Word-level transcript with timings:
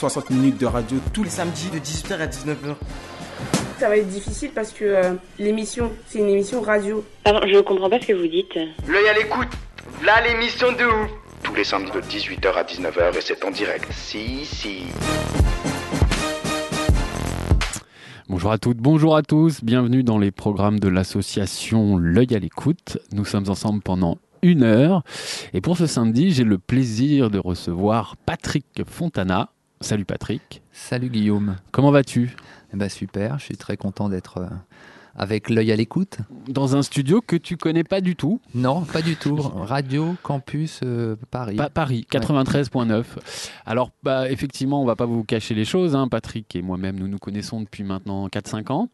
60 0.00 0.30
minutes 0.30 0.56
de 0.56 0.64
radio 0.64 0.96
tous 1.12 1.24
les 1.24 1.28
samedi 1.28 1.68
de 1.68 1.78
18h 1.78 2.14
à 2.14 2.26
19h. 2.26 2.74
Ça 3.78 3.90
va 3.90 3.98
être 3.98 4.08
difficile 4.08 4.50
parce 4.54 4.72
que 4.72 4.86
euh, 4.86 5.12
l'émission, 5.38 5.92
c'est 6.06 6.20
une 6.20 6.30
émission 6.30 6.62
radio. 6.62 7.04
Pardon, 7.22 7.46
je 7.46 7.58
comprends 7.58 7.90
pas 7.90 8.00
ce 8.00 8.06
que 8.06 8.14
vous 8.14 8.26
dites. 8.26 8.54
L'œil 8.88 9.08
à 9.10 9.12
l'écoute. 9.12 9.50
Là, 10.02 10.26
l'émission 10.26 10.72
de 10.72 10.84
ouf. 10.86 11.10
tous 11.42 11.54
les 11.54 11.64
samedis 11.64 11.92
de 11.92 12.00
18h 12.00 12.50
à 12.50 12.62
19h 12.62 13.14
et 13.14 13.20
c'est 13.20 13.44
en 13.44 13.50
direct. 13.50 13.92
Si, 13.92 14.46
si. 14.46 14.84
Bonjour 18.30 18.52
à 18.52 18.56
toutes, 18.56 18.78
bonjour 18.78 19.14
à 19.16 19.22
tous, 19.22 19.62
bienvenue 19.62 20.02
dans 20.02 20.16
les 20.16 20.30
programmes 20.30 20.80
de 20.80 20.88
l'association 20.88 21.98
L'œil 21.98 22.34
à 22.34 22.38
l'écoute. 22.38 22.96
Nous 23.12 23.26
sommes 23.26 23.50
ensemble 23.50 23.82
pendant 23.82 24.16
une 24.40 24.62
heure 24.62 25.02
et 25.52 25.60
pour 25.60 25.76
ce 25.76 25.84
samedi, 25.84 26.30
j'ai 26.30 26.44
le 26.44 26.56
plaisir 26.56 27.28
de 27.28 27.38
recevoir 27.38 28.16
Patrick 28.24 28.64
Fontana. 28.86 29.50
Salut 29.82 30.04
Patrick, 30.04 30.60
Salut 30.72 31.08
Guillaume. 31.08 31.56
comment 31.70 31.90
vas-tu? 31.90 32.36
Eh 32.74 32.76
ben 32.76 32.90
super, 32.90 33.38
je 33.38 33.44
suis 33.46 33.56
très 33.56 33.78
content 33.78 34.10
d'être 34.10 34.36
euh, 34.38 34.46
avec 35.14 35.48
l'œil 35.48 35.72
à 35.72 35.76
l'écoute. 35.76 36.18
Dans 36.48 36.76
un 36.76 36.82
studio 36.82 37.22
que 37.22 37.34
tu 37.34 37.56
connais 37.56 37.82
pas 37.82 38.02
du 38.02 38.14
tout, 38.14 38.42
Non, 38.54 38.82
pas 38.82 39.00
du 39.00 39.16
tout. 39.16 39.36
Radio 39.36 40.16
Campus 40.22 40.80
euh, 40.84 41.16
Paris. 41.30 41.56
Pa- 41.56 41.70
Paris 41.70 42.06
93.9. 42.12 43.04
Alors 43.64 43.90
bah, 44.02 44.30
effectivement, 44.30 44.82
on 44.82 44.84
va 44.84 44.96
pas 44.96 45.06
vous 45.06 45.24
cacher 45.24 45.54
les 45.54 45.64
choses, 45.64 45.96
hein. 45.96 46.08
Patrick 46.08 46.54
et 46.54 46.60
moi-même, 46.60 46.98
nous 46.98 47.08
nous 47.08 47.18
connaissons 47.18 47.62
depuis 47.62 47.82
maintenant 47.82 48.26
4-5 48.28 48.70
ans. 48.72 48.90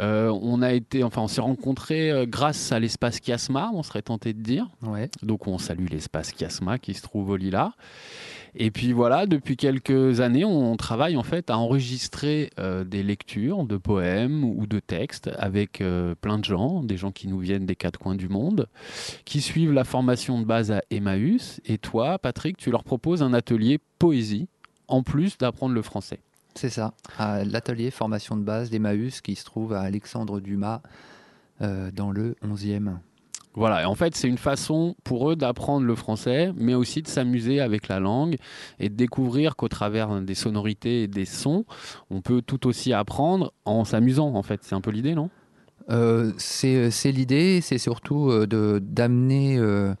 Euh, 0.00 0.36
on 0.42 0.62
a 0.62 0.72
été, 0.72 1.04
enfin, 1.04 1.22
on 1.22 1.28
s'est 1.28 1.40
rencontrés 1.40 2.24
grâce 2.26 2.72
à 2.72 2.80
l'espace 2.80 3.20
Chiasma, 3.24 3.70
on 3.72 3.84
serait 3.84 4.02
tenté 4.02 4.32
de 4.32 4.42
dire. 4.42 4.66
Ouais. 4.82 5.10
Donc 5.22 5.46
on 5.46 5.58
salue 5.58 5.86
l'espace 5.88 6.32
Chiasma 6.36 6.78
qui 6.80 6.94
se 6.94 7.02
trouve 7.02 7.30
au 7.30 7.36
Lila. 7.36 7.72
Et 8.54 8.70
puis 8.70 8.92
voilà, 8.92 9.26
depuis 9.26 9.56
quelques 9.56 10.20
années, 10.20 10.44
on 10.44 10.76
travaille 10.76 11.16
en 11.16 11.22
fait 11.22 11.50
à 11.50 11.58
enregistrer 11.58 12.50
euh, 12.58 12.84
des 12.84 13.02
lectures 13.02 13.64
de 13.64 13.76
poèmes 13.76 14.44
ou 14.44 14.66
de 14.66 14.80
textes 14.80 15.30
avec 15.38 15.80
euh, 15.80 16.14
plein 16.20 16.38
de 16.38 16.44
gens, 16.44 16.82
des 16.82 16.96
gens 16.96 17.12
qui 17.12 17.28
nous 17.28 17.38
viennent 17.38 17.66
des 17.66 17.76
quatre 17.76 17.98
coins 17.98 18.14
du 18.14 18.28
monde, 18.28 18.68
qui 19.24 19.40
suivent 19.40 19.72
la 19.72 19.84
formation 19.84 20.40
de 20.40 20.44
base 20.44 20.70
à 20.70 20.82
Emmaüs. 20.90 21.60
Et 21.66 21.78
toi, 21.78 22.18
Patrick, 22.18 22.56
tu 22.56 22.70
leur 22.70 22.84
proposes 22.84 23.22
un 23.22 23.34
atelier 23.34 23.78
poésie 23.98 24.48
en 24.88 25.02
plus 25.02 25.38
d'apprendre 25.38 25.74
le 25.74 25.82
français. 25.82 26.20
C'est 26.54 26.70
ça. 26.70 26.92
L'atelier 27.18 27.92
formation 27.92 28.36
de 28.36 28.42
base 28.42 28.70
d'Emmaüs 28.70 29.20
qui 29.20 29.36
se 29.36 29.44
trouve 29.44 29.74
à 29.74 29.82
Alexandre 29.82 30.40
Dumas 30.40 30.80
euh, 31.60 31.92
dans 31.92 32.10
le 32.10 32.34
11e. 32.44 32.96
Voilà, 33.58 33.82
et 33.82 33.84
en 33.86 33.96
fait, 33.96 34.14
c'est 34.14 34.28
une 34.28 34.38
façon 34.38 34.94
pour 35.02 35.28
eux 35.30 35.34
d'apprendre 35.34 35.84
le 35.84 35.96
français, 35.96 36.52
mais 36.56 36.74
aussi 36.74 37.02
de 37.02 37.08
s'amuser 37.08 37.60
avec 37.60 37.88
la 37.88 37.98
langue 37.98 38.36
et 38.78 38.88
de 38.88 38.94
découvrir 38.94 39.56
qu'au 39.56 39.66
travers 39.66 40.20
des 40.20 40.36
sonorités 40.36 41.02
et 41.02 41.08
des 41.08 41.24
sons, 41.24 41.64
on 42.08 42.20
peut 42.20 42.40
tout 42.40 42.68
aussi 42.68 42.92
apprendre 42.92 43.52
en 43.64 43.84
s'amusant, 43.84 44.32
en 44.36 44.44
fait. 44.44 44.60
C'est 44.62 44.76
un 44.76 44.80
peu 44.80 44.92
l'idée, 44.92 45.16
non? 45.16 45.28
Euh, 45.90 46.32
c'est 46.36 46.90
c'est 46.92 47.10
l'idée, 47.10 47.60
c'est 47.60 47.78
surtout 47.78 48.30
euh, 48.30 48.46
de 48.46 48.78
d'amener 48.80 49.58
euh, 49.58 49.92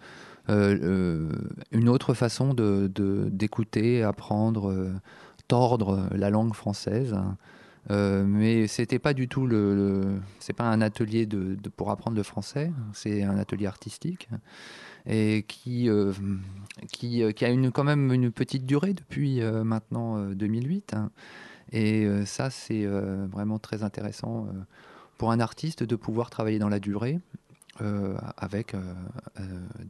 euh, 0.50 0.78
euh, 0.82 1.32
une 1.72 1.88
autre 1.88 2.14
façon 2.14 2.54
de 2.54 2.88
de- 2.94 3.28
d'écouter, 3.32 4.04
apprendre, 4.04 4.70
euh, 4.70 4.92
tordre 5.48 6.08
la 6.12 6.30
langue 6.30 6.54
française. 6.54 7.16
Euh, 7.90 8.24
mais 8.26 8.66
c'était 8.66 8.98
pas 8.98 9.14
du 9.14 9.28
tout 9.28 9.46
le, 9.46 10.20
c'est 10.40 10.52
pas 10.52 10.64
un 10.64 10.80
atelier 10.82 11.24
de, 11.24 11.56
pour 11.76 11.90
apprendre 11.90 12.16
le 12.16 12.22
français, 12.22 12.70
c'est 12.92 13.22
un 13.22 13.38
atelier 13.38 13.66
artistique 13.66 14.28
et 15.08 15.44
qui 15.48 15.88
euh, 15.88 16.12
euh, 16.12 17.32
qui 17.32 17.44
a 17.44 17.48
une 17.48 17.72
quand 17.72 17.84
même 17.84 18.12
une 18.12 18.30
petite 18.30 18.66
durée 18.66 18.92
depuis 18.92 19.40
maintenant 19.40 20.18
euh, 20.18 20.34
2008 20.34 20.94
hein. 20.94 21.10
et 21.72 22.06
ça 22.26 22.50
c'est 22.50 22.86
vraiment 22.86 23.58
très 23.58 23.82
intéressant 23.82 24.46
pour 25.16 25.32
un 25.32 25.40
artiste 25.40 25.82
de 25.82 25.96
pouvoir 25.96 26.30
travailler 26.30 26.58
dans 26.58 26.68
la 26.68 26.80
durée 26.80 27.20
avec 28.36 28.74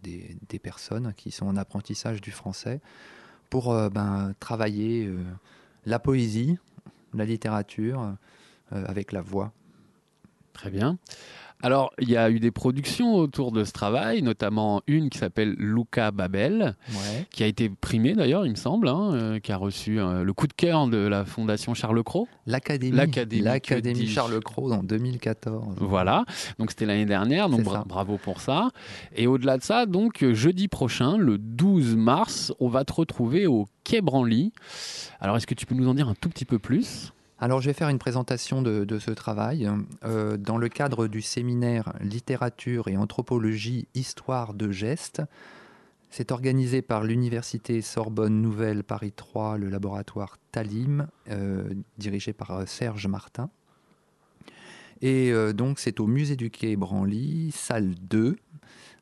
des, 0.02 0.36
des 0.48 0.58
personnes 0.58 1.14
qui 1.16 1.30
sont 1.30 1.46
en 1.46 1.56
apprentissage 1.56 2.20
du 2.20 2.32
français 2.32 2.80
pour 3.48 3.72
ben, 3.90 4.34
travailler 4.40 5.10
la 5.86 5.98
poésie, 5.98 6.58
la 7.14 7.24
littérature 7.24 8.16
euh, 8.72 8.84
avec 8.86 9.12
la 9.12 9.22
voix. 9.22 9.52
Très 10.52 10.70
bien. 10.70 10.98
Alors, 11.62 11.90
il 12.00 12.08
y 12.08 12.16
a 12.16 12.30
eu 12.30 12.38
des 12.38 12.52
productions 12.52 13.16
autour 13.16 13.50
de 13.50 13.64
ce 13.64 13.72
travail, 13.72 14.22
notamment 14.22 14.80
une 14.86 15.10
qui 15.10 15.18
s'appelle 15.18 15.54
Luca 15.58 16.12
Babel, 16.12 16.76
Ouais. 16.90 17.26
qui 17.32 17.42
a 17.42 17.46
été 17.46 17.68
primée 17.68 18.14
d'ailleurs, 18.14 18.46
il 18.46 18.50
me 18.50 18.56
semble, 18.56 18.86
hein, 18.86 19.10
euh, 19.14 19.40
qui 19.40 19.50
a 19.50 19.56
reçu 19.56 19.98
euh, 19.98 20.22
le 20.22 20.32
coup 20.32 20.46
de 20.46 20.52
cœur 20.52 20.86
de 20.86 20.98
la 20.98 21.24
Fondation 21.24 21.74
Charles 21.74 22.02
Cros. 22.04 22.28
L'Académie, 22.46 22.96
L'Académie, 23.42 24.06
Charles 24.06 24.40
Cros 24.40 24.70
en 24.72 24.84
2014. 24.84 25.76
Voilà, 25.80 26.24
donc 26.60 26.70
c'était 26.70 26.86
l'année 26.86 27.06
dernière, 27.06 27.48
donc 27.48 27.58
C'est 27.60 27.64
bra- 27.64 27.78
ça. 27.78 27.84
bravo 27.86 28.18
pour 28.18 28.40
ça. 28.40 28.68
Et 29.16 29.26
au-delà 29.26 29.58
de 29.58 29.62
ça, 29.64 29.86
donc 29.86 30.22
euh, 30.22 30.34
jeudi 30.34 30.68
prochain, 30.68 31.16
le 31.18 31.38
12 31.38 31.96
mars, 31.96 32.52
on 32.60 32.68
va 32.68 32.84
te 32.84 32.92
retrouver 32.92 33.48
au 33.48 33.66
Quai 33.82 34.00
Branly. 34.00 34.52
Alors 35.20 35.36
est-ce 35.36 35.46
que 35.46 35.54
tu 35.54 35.66
peux 35.66 35.74
nous 35.74 35.88
en 35.88 35.94
dire 35.94 36.08
un 36.08 36.14
tout 36.14 36.28
petit 36.28 36.44
peu 36.44 36.60
plus? 36.60 37.12
Alors, 37.40 37.60
je 37.60 37.70
vais 37.70 37.72
faire 37.72 37.88
une 37.88 38.00
présentation 38.00 38.62
de, 38.62 38.98
ce 38.98 39.12
travail 39.12 39.70
euh, 40.04 40.36
dans 40.36 40.58
le 40.58 40.68
cadre 40.68 41.06
du 41.06 41.22
séminaire 41.22 41.92
Littérature 42.00 42.88
et 42.88 42.96
Anthropologie 42.96 43.86
Histoire 43.94 44.54
de 44.54 44.72
gestes. 44.72 45.22
C'est 46.10 46.32
organisé 46.32 46.82
par 46.82 47.04
l'Université 47.04 47.80
Sorbonne 47.80 48.42
Nouvelle 48.42 48.82
Paris 48.82 49.12
3, 49.12 49.56
le 49.56 49.68
laboratoire 49.68 50.38
Talim, 50.50 51.06
euh, 51.30 51.72
dirigé 51.96 52.32
par 52.32 52.50
euh, 52.50 52.66
Serge 52.66 53.06
Martin. 53.06 53.50
Et 55.00 55.32
donc, 55.52 55.78
c'est 55.78 56.00
au 56.00 56.08
musée 56.08 56.34
du 56.34 56.50
Quai 56.50 56.74
Branly, 56.74 57.52
salle 57.52 57.94
2, 58.10 58.18
euh, 58.20 58.34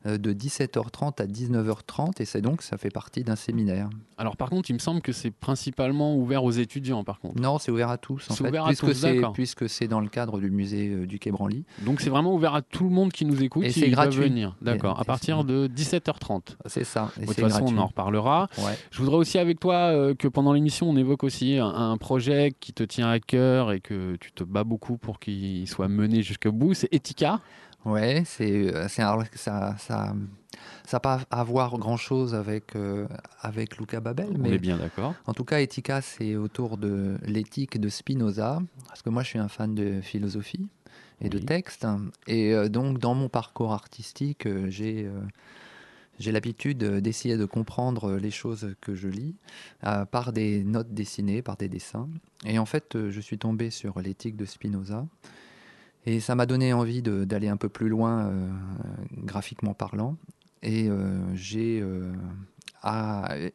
de 0.05 0.31
17h30 0.33 1.21
à 1.21 1.25
19h30. 1.25 2.21
Et 2.21 2.25
c'est 2.25 2.41
donc, 2.41 2.61
ça 2.61 2.77
fait 2.77 2.89
partie 2.89 3.23
d'un 3.23 3.35
séminaire. 3.35 3.89
Alors 4.17 4.37
par 4.37 4.49
contre, 4.49 4.69
il 4.69 4.73
me 4.73 4.79
semble 4.79 5.01
que 5.01 5.11
c'est 5.11 5.31
principalement 5.31 6.15
ouvert 6.15 6.43
aux 6.43 6.51
étudiants 6.51 7.03
par 7.03 7.19
contre. 7.19 7.39
Non, 7.41 7.57
c'est 7.59 7.71
ouvert 7.71 7.89
à 7.89 7.97
tous, 7.97 8.25
en 8.29 8.33
C'est 8.33 8.43
fait, 8.43 8.49
ouvert 8.49 8.63
à 8.65 8.67
puisque 8.67 8.85
tous, 8.85 8.93
c'est 8.93 9.21
puisque 9.33 9.69
c'est 9.69 9.87
dans 9.87 9.99
le 9.99 10.07
cadre 10.09 10.39
du 10.39 10.49
musée 10.49 10.89
euh, 10.89 11.05
du 11.05 11.19
Quai 11.19 11.31
Branly. 11.31 11.65
Donc 11.85 12.01
c'est 12.01 12.09
vraiment 12.09 12.33
ouvert 12.33 12.55
à 12.55 12.61
tout 12.61 12.83
le 12.85 12.89
monde 12.89 13.11
qui 13.11 13.25
nous 13.25 13.43
écoute. 13.43 13.63
Et 13.65 13.71
c'est 13.71 13.89
gratuit. 13.89 14.21
venir. 14.21 14.55
D'accord, 14.61 14.99
à 14.99 15.03
partir 15.03 15.43
de 15.43 15.67
17h30. 15.67 16.55
C'est 16.65 16.83
ça. 16.83 17.11
Et 17.17 17.21
De 17.21 17.25
toute 17.27 17.35
façon, 17.39 17.59
gratuit. 17.59 17.75
on 17.77 17.81
en 17.81 17.87
reparlera. 17.87 18.47
Ouais. 18.59 18.77
Je 18.91 18.99
voudrais 18.99 19.17
aussi 19.17 19.37
avec 19.37 19.59
toi 19.59 19.75
euh, 19.75 20.15
que 20.15 20.27
pendant 20.27 20.53
l'émission, 20.53 20.89
on 20.89 20.95
évoque 20.97 21.23
aussi 21.23 21.57
un, 21.57 21.67
un 21.67 21.97
projet 21.97 22.53
qui 22.59 22.73
te 22.73 22.83
tient 22.83 23.09
à 23.09 23.19
cœur 23.19 23.71
et 23.71 23.79
que 23.81 24.15
tu 24.19 24.31
te 24.31 24.43
bats 24.43 24.63
beaucoup 24.63 24.97
pour 24.97 25.19
qu'il 25.19 25.67
soit 25.67 25.87
mené 25.87 26.23
jusqu'au 26.23 26.51
bout. 26.51 26.73
C'est 26.73 26.91
Etika. 26.93 27.39
Ouais, 27.87 28.23
c'est 28.25 28.75
euh, 28.75 28.87
ça 28.87 29.75
ça 29.77 30.13
ça 30.85 30.99
pas 30.99 31.21
à 31.31 31.43
voir 31.43 31.77
grand 31.77 31.97
chose 31.97 32.33
avec 32.33 32.75
euh, 32.75 33.07
avec 33.41 33.77
Luca 33.77 33.99
Babel, 33.99 34.29
On 34.31 34.43
est 34.45 34.49
mais 34.51 34.57
bien 34.57 34.77
d'accord. 34.77 35.15
en 35.25 35.33
tout 35.33 35.43
cas, 35.43 35.59
Etika, 35.59 36.01
c'est 36.01 36.35
autour 36.35 36.77
de 36.77 37.17
l'éthique 37.23 37.79
de 37.79 37.89
Spinoza, 37.89 38.59
parce 38.87 39.01
que 39.01 39.09
moi, 39.09 39.23
je 39.23 39.29
suis 39.29 39.39
un 39.39 39.47
fan 39.47 39.75
de 39.75 40.01
philosophie 40.01 40.67
et 41.21 41.29
de 41.29 41.39
texte, 41.39 41.87
et 42.27 42.53
euh, 42.53 42.69
donc 42.69 42.99
dans 42.99 43.15
mon 43.15 43.29
parcours 43.29 43.73
artistique, 43.73 44.45
euh, 44.45 44.69
j'ai 44.69 45.09
j'ai 46.19 46.31
l'habitude 46.31 46.79
d'essayer 46.83 47.37
de 47.37 47.45
comprendre 47.45 48.15
les 48.15 48.31
choses 48.31 48.75
que 48.81 48.95
je 48.95 49.07
lis 49.07 49.35
par 50.09 50.33
des 50.33 50.63
notes 50.63 50.91
dessinées, 50.91 51.43
par 51.43 51.57
des 51.57 51.69
dessins. 51.69 52.09
Et 52.43 52.57
en 52.57 52.65
fait, 52.65 52.97
je 53.11 53.21
suis 53.21 53.37
tombé 53.37 53.69
sur 53.69 53.99
l'éthique 53.99 54.35
de 54.35 54.45
Spinoza. 54.45 55.05
Et 56.07 56.19
ça 56.21 56.35
m'a 56.35 56.45
donné 56.45 56.71
envie 56.71 57.01
d'aller 57.01 57.49
un 57.49 57.57
peu 57.57 57.67
plus 57.69 57.89
loin, 57.89 58.27
euh, 58.27 58.49
graphiquement 59.25 59.73
parlant. 59.73 60.15
Et 60.63 60.87
euh, 60.89 61.19
j'ai 61.35 61.81
euh, 61.81 62.13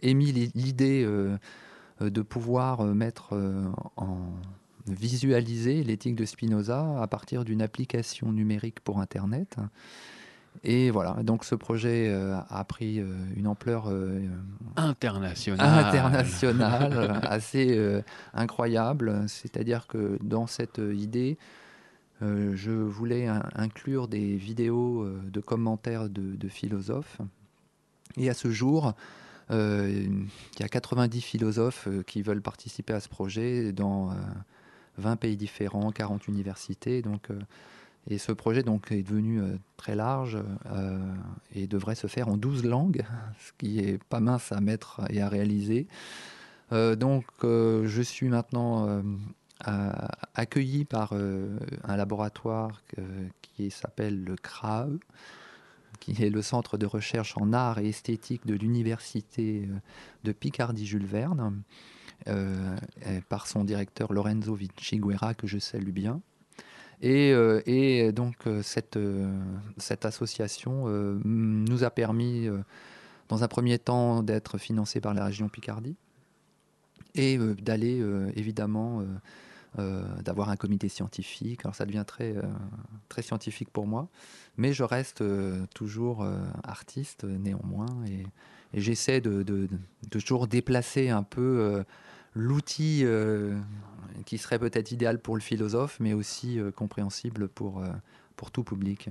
émis 0.03 0.33
l'i- 0.33 0.53
l'idée 0.55 1.07
de 2.01 2.23
pouvoir 2.23 2.85
mettre 2.85 3.35
en 3.97 4.19
visualiser 4.87 5.83
l'éthique 5.83 6.17
de 6.17 6.25
Spinoza 6.25 7.01
à 7.01 7.07
partir 7.07 7.45
d'une 7.45 7.63
application 7.63 8.33
numérique 8.33 8.81
pour 8.81 9.01
Internet. 9.01 9.57
Et 10.65 10.91
voilà, 10.91 11.23
donc 11.23 11.45
ce 11.45 11.55
projet 11.55 12.09
euh, 12.11 12.37
a 12.51 12.65
pris 12.65 13.01
euh, 13.01 13.07
une 13.37 13.47
ampleur 13.47 13.87
euh, 13.89 14.21
internationale, 14.77 15.87
internationale 15.87 17.21
assez 17.29 17.81
incroyable. 18.35 19.25
C'est-à-dire 19.29 19.87
que 19.87 20.19
dans 20.23 20.47
cette 20.47 20.79
idée, 20.95 21.39
euh, 22.23 22.53
je 22.55 22.71
voulais 22.71 23.27
in- 23.27 23.43
inclure 23.55 24.07
des 24.09 24.37
vidéos 24.37 25.03
euh, 25.03 25.21
de 25.25 25.41
commentaires 25.41 26.09
de, 26.09 26.49
philosophes. 26.49 27.21
Et 28.17 28.31
à 28.31 28.35
ce 28.35 28.51
jour, 28.51 28.93
euh, 29.51 29.91
il 29.91 30.61
y 30.61 30.63
a 30.63 30.69
90 30.69 31.21
philosophes 31.21 31.89
qui 32.07 32.23
veulent 32.23 32.43
participer 32.43 32.93
à 32.93 33.01
ce 33.01 33.09
projet 33.09 33.73
dans 33.73 34.11
euh, 34.11 34.15
20 34.99 35.17
pays 35.17 35.37
différents, 35.37 35.91
40 35.91 36.29
universités. 36.29 37.03
Donc, 37.03 37.29
et 38.09 38.19
ce 38.19 38.33
projet 38.33 38.63
donc, 38.63 38.93
est 38.93 39.03
devenu 39.03 39.41
très 39.77 39.95
large 39.95 40.39
et 41.55 41.67
devrait 41.67 41.95
se 41.95 42.09
faire 42.09 42.29
en 42.29 42.37
12 42.37 42.65
langues, 42.65 43.05
ce 43.39 43.53
qui 43.57 43.79
est 43.79 44.03
pas 44.05 44.21
mince 44.21 44.53
à 44.53 44.61
mettre 44.61 45.01
et 45.09 45.23
à 45.23 45.29
réaliser. 45.29 45.87
Donc 46.71 47.25
je 47.43 48.03
suis 48.03 48.29
maintenant 48.29 49.03
accueilli 50.35 50.85
par 50.85 51.11
euh, 51.13 51.59
un 51.85 51.97
laboratoire 51.97 52.83
que- 52.89 53.01
qui 53.43 53.71
s'appelle 53.71 54.25
le 54.25 54.37
CRAE, 54.37 54.89
qui 56.01 56.23
est 56.23 56.31
le 56.31 56.43
centre 56.43 56.79
de 56.79 56.87
recherche 56.87 57.37
en 57.37 57.53
art 57.53 57.79
et 57.79 57.89
esthétique 57.89 58.47
de 58.47 58.55
l'université 58.55 59.69
euh, 59.71 59.77
de 60.25 60.33
Picardie-Jules 60.33 61.07
Verne, 61.07 61.63
euh, 62.29 62.77
par 63.29 63.47
son 63.47 63.65
directeur 63.65 64.13
Lorenzo 64.13 64.55
Vinciguerra, 64.55 65.35
que 65.35 65.47
je 65.47 65.59
salue 65.59 65.91
bien. 65.91 66.21
Et, 67.01 67.33
euh, 67.33 68.13
donc 68.13 68.47
euh, 68.47 68.63
cette, 68.63 68.97
euh, 68.97 69.29
cette 69.77 70.05
association 70.05 70.85
euh, 70.87 71.21
nous 71.25 71.83
a 71.83 71.91
permis, 71.91 72.47
euh, 72.47 72.59
dans 73.29 73.43
un 73.43 73.49
premier 73.49 73.79
temps, 73.79 74.23
d'être 74.23 74.57
financé 74.57 75.01
par 75.01 75.13
la 75.15 75.25
région 75.25 75.49
Picardie 75.49 75.97
et 77.15 77.39
euh, 77.39 77.55
d'aller 77.55 78.01
euh, 78.01 78.31
évidemment 78.37 79.01
euh, 79.01 79.05
euh, 79.05 79.19
d'avoir 79.77 80.51
un 80.51 80.57
comité 80.57 80.89
scientifique. 80.89 81.65
Alors 81.65 81.75
ça 81.75 81.87
devient 81.87 82.05
très, 82.07 82.37
euh, 82.37 82.43
très 83.09 83.23
scientifique 83.23 83.71
pour 83.71 83.87
moi, 83.87 84.09
mais 84.57 84.73
je 84.73 84.83
reste 84.83 85.23
euh, 85.23 85.65
toujours 85.75 86.23
euh, 86.23 86.39
artiste 86.63 87.25
néanmoins 87.25 87.87
et, 88.07 88.27
j'essaie 88.75 89.21
de, 89.21 89.69
toujours 90.11 90.47
déplacer 90.47 91.11
un 91.11 91.23
peu 91.23 91.41
euh, 91.41 91.85
l'outil 92.35 93.03
euh, 93.05 93.59
qui 94.25 94.39
serait 94.39 94.59
peut-être 94.59 94.93
idéal 94.93 95.19
pour 95.19 95.35
le 95.35 95.41
philosophe, 95.41 95.99
mais 96.01 96.15
aussi 96.15 96.59
euh, 96.59 96.71
compréhensible 96.71 97.49
pour, 97.49 97.81
euh, 97.81 97.91
pour 98.37 98.51
tout 98.51 98.65
public. 98.65 99.11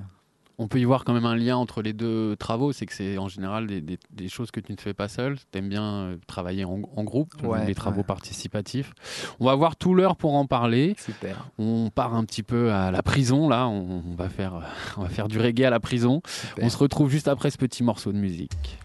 On 0.57 0.67
peut 0.67 0.79
y 0.79 0.83
voir 0.83 1.03
quand 1.05 1.13
même 1.13 1.25
un 1.25 1.35
lien 1.35 1.57
entre 1.57 1.81
les 1.81 1.93
deux 1.93 2.35
travaux, 2.35 2.71
c'est 2.71 2.85
que 2.85 2.93
c'est 2.93 3.17
en 3.17 3.27
général 3.27 3.65
des, 3.67 3.81
des- 3.81 3.97
des 4.11 4.27
choses 4.29 4.51
que 4.51 4.59
tu 4.59 4.71
ne 4.71 4.77
fais 4.77 4.93
pas 4.93 5.07
seul. 5.07 5.37
Tu 5.51 5.57
aimes 5.57 5.69
bien 5.69 5.83
euh, 5.83 6.17
travailler 6.27 6.65
en, 6.65 6.81
en 6.95 7.03
groupe, 7.03 7.31
Ouais, 7.43 7.65
les 7.65 7.73
travaux 7.75 7.97
ouais. 8.01 8.03
participatifs. 8.03 8.93
On 9.39 9.45
va 9.45 9.51
avoir 9.53 9.75
tout 9.75 9.93
l'heure 9.95 10.15
pour 10.15 10.35
en 10.35 10.45
parler. 10.45 10.95
Super. 10.99 11.47
On 11.57 11.89
part 11.89 12.13
un 12.13 12.23
petit 12.25 12.43
peu 12.43 12.71
à 12.71 12.91
la 12.91 13.01
prison, 13.01 13.49
là. 13.49 13.67
On, 13.67 14.03
on 14.11 14.15
va, 14.15 14.29
faire, 14.29 14.61
on 14.97 15.01
va 15.03 15.09
faire 15.09 15.27
du 15.27 15.39
reggae 15.39 15.63
à 15.65 15.69
la 15.71 15.79
prison. 15.79 16.21
Super. 16.27 16.63
On 16.65 16.69
se 16.69 16.77
retrouve 16.77 17.09
juste 17.09 17.27
après 17.27 17.49
ce 17.49 17.57
petit 17.57 17.83
morceau 17.83 18.11
de 18.11 18.17
musique. 18.17 18.77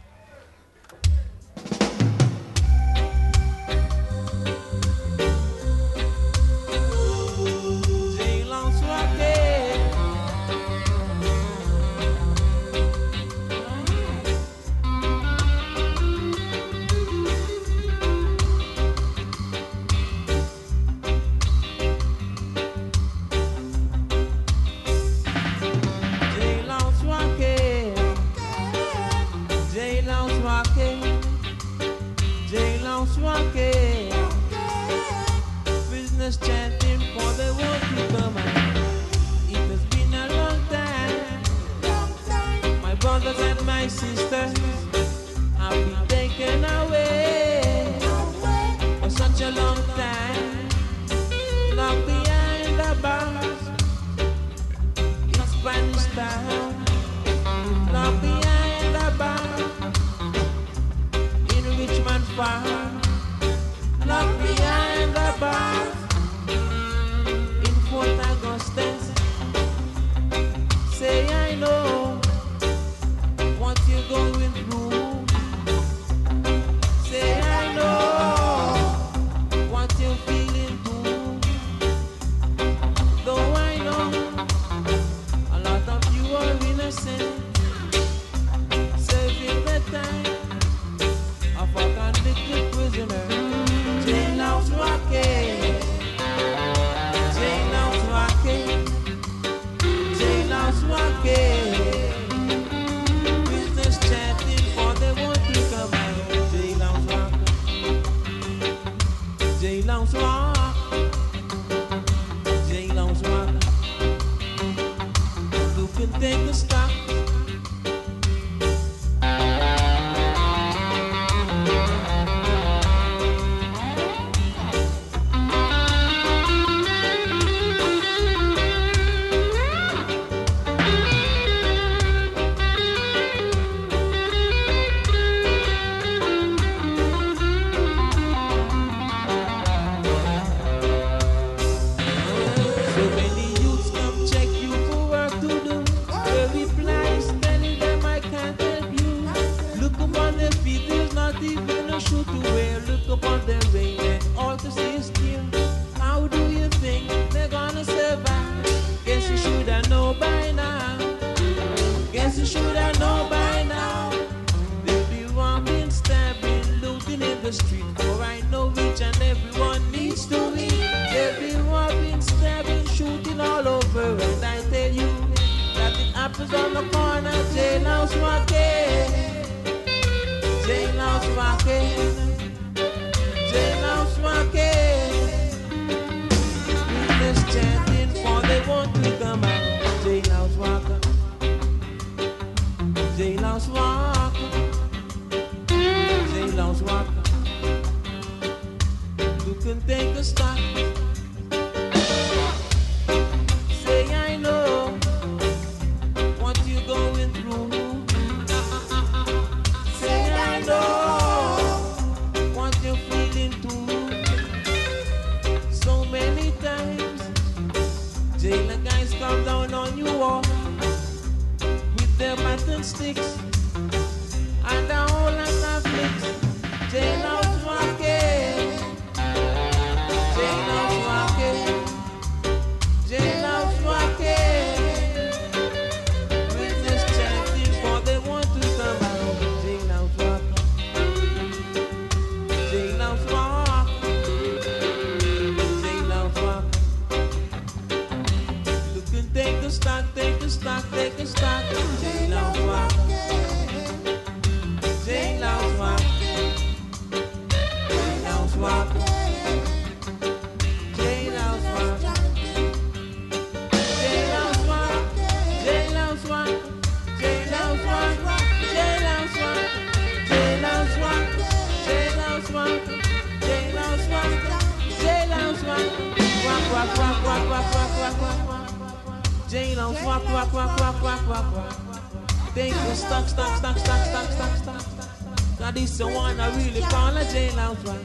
They 282.56 282.70
go 282.70 282.94
stuck, 282.94 283.28
stuck, 283.28 283.54
stuck, 283.58 283.76
stuck, 283.76 284.00
stuck, 284.00 284.30
stuck, 284.30 284.56
stuck. 284.56 285.58
Cause 285.58 285.74
this 285.74 285.98
the 285.98 286.06
one 286.06 286.40
I 286.40 286.56
really 286.56 286.80
call 286.80 287.14
a 287.14 287.22
J-Lo 287.24 287.76
rock. 287.84 287.98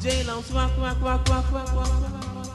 Jailhouse 0.00 0.54
rock, 0.54 0.72
rock, 0.78 0.96
rock, 1.02 1.28
rock, 1.28 1.52
rock, 1.52 1.72
rock, 1.74 1.92
rock. 1.92 2.46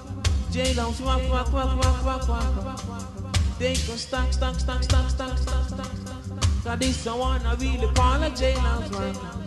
Jailhouse 0.50 1.06
rock, 1.06 1.22
rock, 1.30 1.54
rock, 1.54 1.86
rock, 1.86 2.04
rock, 2.04 2.28
rock, 2.28 2.66
rock. 2.66 3.60
They 3.60 3.76
go 3.76 3.96
stuck, 3.96 4.34
stuck, 4.34 4.60
stuck, 4.60 4.82
stuck, 4.82 5.08
stuck, 5.08 5.38
stuck, 5.38 5.68
stuck, 5.68 5.94
stuck. 5.94 6.64
Cause 6.64 6.80
this 6.80 7.04
the 7.04 7.12
one 7.12 7.46
I 7.46 7.54
really 7.54 7.94
call 7.94 8.24
a 8.24 8.32
J-Lo 8.32 8.82
rock. 8.90 9.39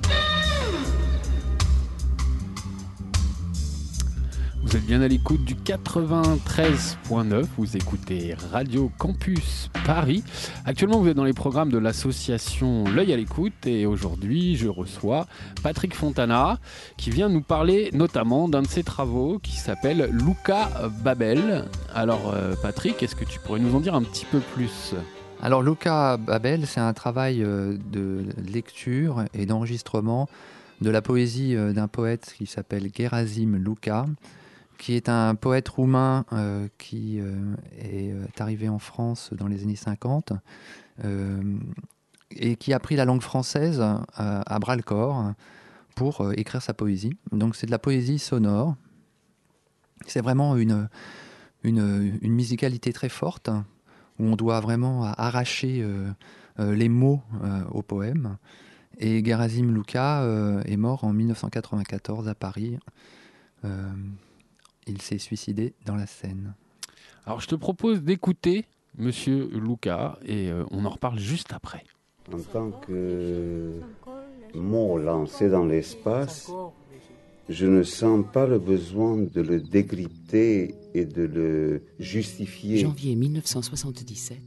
Vous 4.72 4.78
êtes 4.78 4.86
bien 4.86 5.02
à 5.02 5.08
l'écoute 5.08 5.44
du 5.44 5.54
93.9, 5.54 7.44
vous 7.58 7.76
écoutez 7.76 8.34
Radio 8.52 8.90
Campus 8.96 9.68
Paris. 9.84 10.24
Actuellement, 10.64 10.98
vous 10.98 11.08
êtes 11.08 11.16
dans 11.16 11.26
les 11.26 11.34
programmes 11.34 11.68
de 11.68 11.76
l'association 11.76 12.84
L'œil 12.84 13.12
à 13.12 13.18
l'écoute 13.18 13.66
et 13.66 13.84
aujourd'hui, 13.84 14.56
je 14.56 14.68
reçois 14.68 15.26
Patrick 15.62 15.94
Fontana 15.94 16.58
qui 16.96 17.10
vient 17.10 17.28
nous 17.28 17.42
parler 17.42 17.90
notamment 17.92 18.48
d'un 18.48 18.62
de 18.62 18.66
ses 18.66 18.82
travaux 18.82 19.38
qui 19.38 19.58
s'appelle 19.58 20.08
Luca 20.10 20.70
Babel. 21.04 21.66
Alors, 21.94 22.32
euh, 22.32 22.54
Patrick, 22.62 23.02
est-ce 23.02 23.14
que 23.14 23.26
tu 23.26 23.40
pourrais 23.40 23.60
nous 23.60 23.76
en 23.76 23.80
dire 23.80 23.94
un 23.94 24.02
petit 24.02 24.24
peu 24.24 24.38
plus? 24.38 24.94
Alors, 25.42 25.62
Luca 25.62 26.16
Babel, 26.16 26.66
c'est 26.66 26.80
un 26.80 26.94
travail 26.94 27.42
euh, 27.42 27.76
de 27.92 28.24
lecture 28.50 29.26
et 29.34 29.44
d'enregistrement 29.44 30.30
de 30.80 30.88
la 30.88 31.02
poésie 31.02 31.56
euh, 31.56 31.74
d'un 31.74 31.88
poète 31.88 32.34
qui 32.38 32.46
s'appelle 32.46 32.90
Gerasim 32.96 33.54
Luca, 33.56 34.06
qui 34.82 34.94
est 34.94 35.08
un 35.08 35.36
poète 35.36 35.68
roumain 35.68 36.24
euh, 36.32 36.66
qui 36.76 37.20
euh, 37.20 37.54
est, 37.78 38.10
euh, 38.10 38.26
arrivé 38.40 38.68
en 38.68 38.80
France 38.80 39.30
dans 39.32 39.46
les 39.46 39.62
années 39.62 39.76
50 39.76 40.32
euh, 41.04 41.40
et 42.32 42.56
qui 42.56 42.72
a 42.72 42.80
pris 42.80 42.96
la 42.96 43.04
langue 43.04 43.22
française 43.22 43.80
à 44.16 44.58
bras 44.58 44.74
le 44.74 44.82
corps 44.82 45.34
pour 45.94 46.32
écrire 46.32 46.60
sa 46.60 46.74
poésie. 46.74 47.16
Donc 47.30 47.54
c'est 47.54 47.66
de 47.66 47.70
la 47.70 47.78
poésie 47.78 48.18
sonore. 48.18 48.74
C'est 50.08 50.20
vraiment 50.20 50.56
une, 50.56 50.88
une, 51.62 52.18
musicalité 52.22 52.92
très 52.92 53.10
forte 53.10 53.50
où 54.18 54.24
on 54.24 54.34
doit 54.34 54.58
vraiment 54.58 55.04
arracher 55.04 55.86
les 56.58 56.88
mots 56.88 57.20
au 57.70 57.82
poème. 57.82 58.38
Et 58.98 59.22
Gerasim 59.22 59.74
Luca 59.74 60.22
euh, 60.22 60.62
est 60.64 60.78
mort 60.78 61.04
en 61.04 61.12
1994 61.12 62.28
à 62.28 62.34
Paris. 62.34 62.78
Il 64.86 65.00
s'est 65.00 65.18
suicidé 65.18 65.74
dans 65.84 65.96
la 65.96 66.06
Seine. 66.06 66.54
Alors, 67.26 67.40
je 67.40 67.48
te 67.48 67.54
propose 67.54 68.02
d'écouter 68.02 68.66
Monsieur 68.98 69.48
Luca 69.52 70.18
et 70.26 70.50
euh, 70.50 70.64
on 70.70 70.84
en 70.84 70.90
reparle 70.90 71.18
juste 71.18 71.52
après. 71.52 71.84
En 72.32 72.38
tant 72.38 72.70
que 72.70 73.80
mot 74.54 74.98
lancé 74.98 75.48
dans 75.48 75.64
l'espace, 75.64 76.50
je 77.48 77.66
ne 77.66 77.82
sens 77.82 78.24
pas 78.32 78.46
le 78.46 78.58
besoin 78.58 79.16
de 79.16 79.40
le 79.40 79.60
décrypter 79.60 80.74
et 80.94 81.04
de 81.04 81.22
le 81.22 81.82
justifier. 81.98 82.78
Janvier 82.78 83.14
1977, 83.16 84.38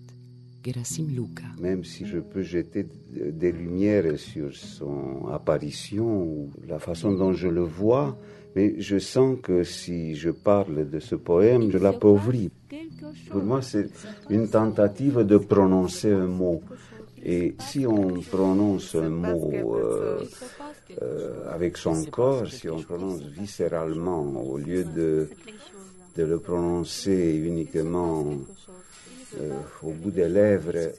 Gerasim 0.64 1.08
Luca. 1.08 1.44
Même 1.60 1.84
si 1.84 2.06
je 2.06 2.20
peux 2.20 2.44
jeter 2.44 2.88
des 3.12 3.52
lumières 3.52 4.18
sur 4.20 4.56
son 4.56 5.28
apparition 5.32 6.24
ou 6.24 6.52
la 6.68 6.80
façon 6.80 7.12
dont 7.14 7.34
je 7.34 7.48
le 7.48 7.62
vois, 7.64 8.18
mais 8.56 8.76
je 8.80 8.98
sens 9.00 9.38
que 9.44 9.64
si 9.64 10.16
je 10.16 10.30
parle 10.30 10.90
de 10.90 11.00
ce 11.00 11.16
poème, 11.16 11.72
je 11.72 11.78
l'appauvris. 11.78 12.50
Pour 13.30 13.44
moi, 13.44 13.62
c'est 13.62 13.90
une 14.30 14.50
tentative 14.50 15.20
de 15.20 15.38
prononcer 15.38 16.12
un 16.12 16.28
mot. 16.28 16.62
Et 17.24 17.56
si 17.60 17.86
on 17.86 18.22
prononce 18.22 18.96
un 18.96 19.10
mot 19.10 19.52
euh, 19.76 20.24
euh, 21.02 21.52
avec 21.52 21.76
son 21.76 22.06
corps, 22.06 22.48
si 22.48 22.70
on 22.70 22.80
prononce 22.82 23.22
viscéralement, 23.24 24.22
au 24.22 24.58
lieu 24.58 24.84
de, 24.84 25.28
de 26.16 26.24
le 26.24 26.40
prononcer 26.40 27.42
uniquement 27.44 28.26
euh, 29.42 29.52
au 29.84 29.92
bout 29.92 30.12
des 30.12 30.30
lèvres, 30.30 30.94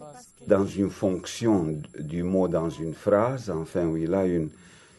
dans 0.46 0.66
une 0.66 0.90
fonction 0.90 1.74
du 1.98 2.22
mot 2.22 2.48
dans 2.48 2.70
une 2.70 2.94
phrase, 2.94 3.48
enfin, 3.50 3.86
où 3.86 3.96
il 3.96 4.12
a 4.12 4.26
une, 4.26 4.50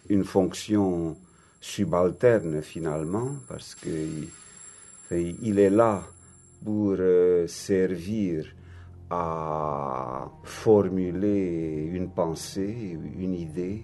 une 0.09 0.23
fonction 0.23 1.15
subalterne 1.59 2.61
finalement, 2.61 3.31
parce 3.47 3.75
qu'il 3.75 4.27
il 5.11 5.59
est 5.59 5.69
là 5.69 6.03
pour 6.63 6.95
euh, 6.99 7.47
servir 7.47 8.45
à 9.09 10.29
formuler 10.43 11.89
une 11.93 12.09
pensée, 12.09 12.97
une 13.17 13.33
idée. 13.35 13.83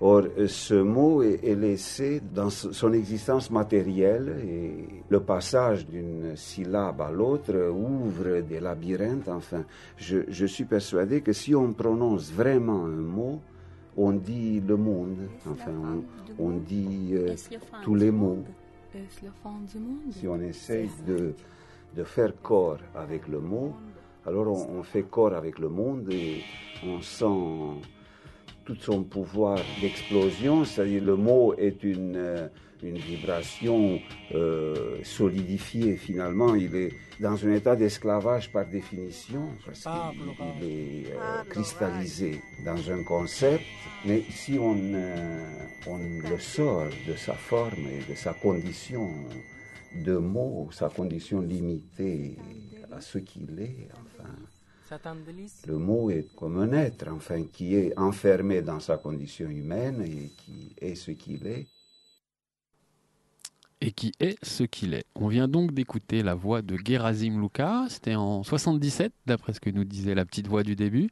Or, 0.00 0.24
ce 0.46 0.74
mot 0.74 1.22
est, 1.22 1.40
est 1.42 1.56
laissé 1.56 2.20
dans 2.20 2.50
son 2.50 2.92
existence 2.92 3.50
matérielle 3.50 4.36
et 4.46 5.02
le 5.08 5.20
passage 5.20 5.86
d'une 5.86 6.36
syllabe 6.36 7.00
à 7.00 7.10
l'autre 7.10 7.70
ouvre 7.70 8.40
des 8.42 8.60
labyrinthes. 8.60 9.28
Enfin, 9.28 9.64
je, 9.96 10.18
je 10.28 10.46
suis 10.46 10.66
persuadé 10.66 11.20
que 11.20 11.32
si 11.32 11.52
on 11.54 11.72
prononce 11.72 12.30
vraiment 12.30 12.84
un 12.84 12.90
mot, 12.90 13.40
on 13.96 14.12
dit 14.12 14.60
le 14.60 14.76
monde, 14.76 15.28
enfin, 15.50 15.72
on, 15.72 16.27
on 16.38 16.50
dit 16.50 17.10
euh, 17.12 17.34
tous 17.82 17.94
les 17.94 18.10
mots. 18.10 18.44
Si 20.10 20.26
on 20.26 20.40
essaye 20.40 20.88
de, 21.06 21.34
de 21.96 22.04
faire 22.04 22.32
corps 22.42 22.78
avec 22.94 23.28
le 23.28 23.40
mot, 23.40 23.74
alors 24.26 24.48
on, 24.48 24.78
on, 24.78 24.82
fait 24.82 25.02
corps 25.02 25.34
avec 25.34 25.58
le 25.58 25.68
monde 25.68 26.08
et 26.12 26.42
on 26.84 27.00
sent 27.00 27.80
tout 28.64 28.76
son 28.80 29.02
pouvoir 29.02 29.58
d'explosion, 29.80 30.64
c'est-à-dire 30.64 31.02
le 31.02 31.16
mot 31.16 31.54
est 31.54 31.82
une, 31.82 32.16
euh, 32.16 32.48
une 32.82 32.98
vibration 32.98 33.98
euh, 34.34 34.98
solidifiée 35.02 35.96
finalement, 35.96 36.54
il 36.54 36.74
est 36.76 36.92
dans 37.18 37.46
un 37.46 37.52
état 37.52 37.74
d'esclavage 37.74 38.52
par 38.52 38.66
définition, 38.66 39.48
parce 39.64 39.84
qu'il 39.84 40.68
est 40.68 41.06
euh, 41.12 41.17
cristallisé 41.48 42.40
dans 42.64 42.90
un 42.90 43.02
concept, 43.02 43.64
mais 44.04 44.22
si 44.30 44.58
on, 44.58 44.76
on 45.86 45.98
le 45.98 46.38
sort 46.38 46.88
de 47.06 47.14
sa 47.14 47.34
forme 47.34 47.86
et 47.86 48.10
de 48.10 48.14
sa 48.14 48.34
condition 48.34 49.08
de 50.04 50.16
mot, 50.16 50.68
sa 50.72 50.88
condition 50.88 51.40
limitée 51.40 52.36
à 52.92 53.00
ce 53.00 53.18
qu'il 53.18 53.58
est, 53.60 53.88
enfin, 53.92 54.30
le 55.66 55.76
mot 55.76 56.10
est 56.10 56.34
comme 56.34 56.58
un 56.60 56.72
être, 56.72 57.08
enfin, 57.10 57.44
qui 57.44 57.74
est 57.74 57.98
enfermé 57.98 58.62
dans 58.62 58.80
sa 58.80 58.96
condition 58.96 59.48
humaine 59.50 60.02
et 60.02 60.30
qui 60.36 60.74
est 60.80 60.94
ce 60.94 61.10
qu'il 61.10 61.46
est. 61.46 61.66
et 63.88 63.92
qui 63.92 64.12
est 64.20 64.36
ce 64.44 64.64
qu'il 64.64 64.92
est. 64.92 65.06
On 65.14 65.28
vient 65.28 65.48
donc 65.48 65.72
d'écouter 65.72 66.22
la 66.22 66.34
voix 66.34 66.60
de 66.60 66.76
Gerasim 66.84 67.40
Luka, 67.40 67.86
c'était 67.88 68.16
en 68.16 68.42
77 68.42 69.14
d'après 69.24 69.54
ce 69.54 69.60
que 69.60 69.70
nous 69.70 69.84
disait 69.84 70.14
la 70.14 70.26
petite 70.26 70.46
voix 70.46 70.62
du 70.62 70.76
début. 70.76 71.08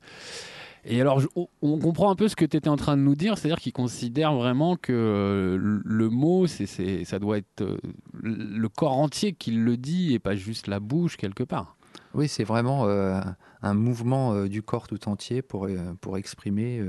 Et 0.84 1.00
alors, 1.00 1.22
on 1.62 1.78
comprend 1.78 2.10
un 2.10 2.16
peu 2.16 2.28
ce 2.28 2.36
que 2.36 2.44
tu 2.44 2.54
étais 2.54 2.68
en 2.68 2.76
train 2.76 2.98
de 2.98 3.02
nous 3.02 3.14
dire, 3.14 3.38
c'est-à-dire 3.38 3.60
qu'il 3.60 3.72
considère 3.72 4.34
vraiment 4.34 4.76
que 4.76 4.92
euh, 4.92 5.80
le 5.82 6.10
mot, 6.10 6.46
ça 6.46 7.18
doit 7.18 7.38
être 7.38 7.62
euh, 7.62 7.78
le 8.22 8.68
corps 8.68 8.98
entier 8.98 9.32
qui 9.32 9.52
le 9.52 9.78
dit 9.78 10.12
et 10.12 10.18
pas 10.18 10.34
juste 10.34 10.66
la 10.66 10.78
bouche 10.78 11.16
quelque 11.16 11.44
part. 11.44 11.78
Oui, 12.12 12.28
c'est 12.28 12.44
vraiment 12.44 12.86
euh, 12.86 13.22
un 13.62 13.74
mouvement 13.74 14.44
du 14.44 14.62
corps 14.62 14.86
tout 14.86 15.08
entier 15.08 15.40
pour, 15.40 15.66
pour 16.02 16.18
exprimer 16.18 16.82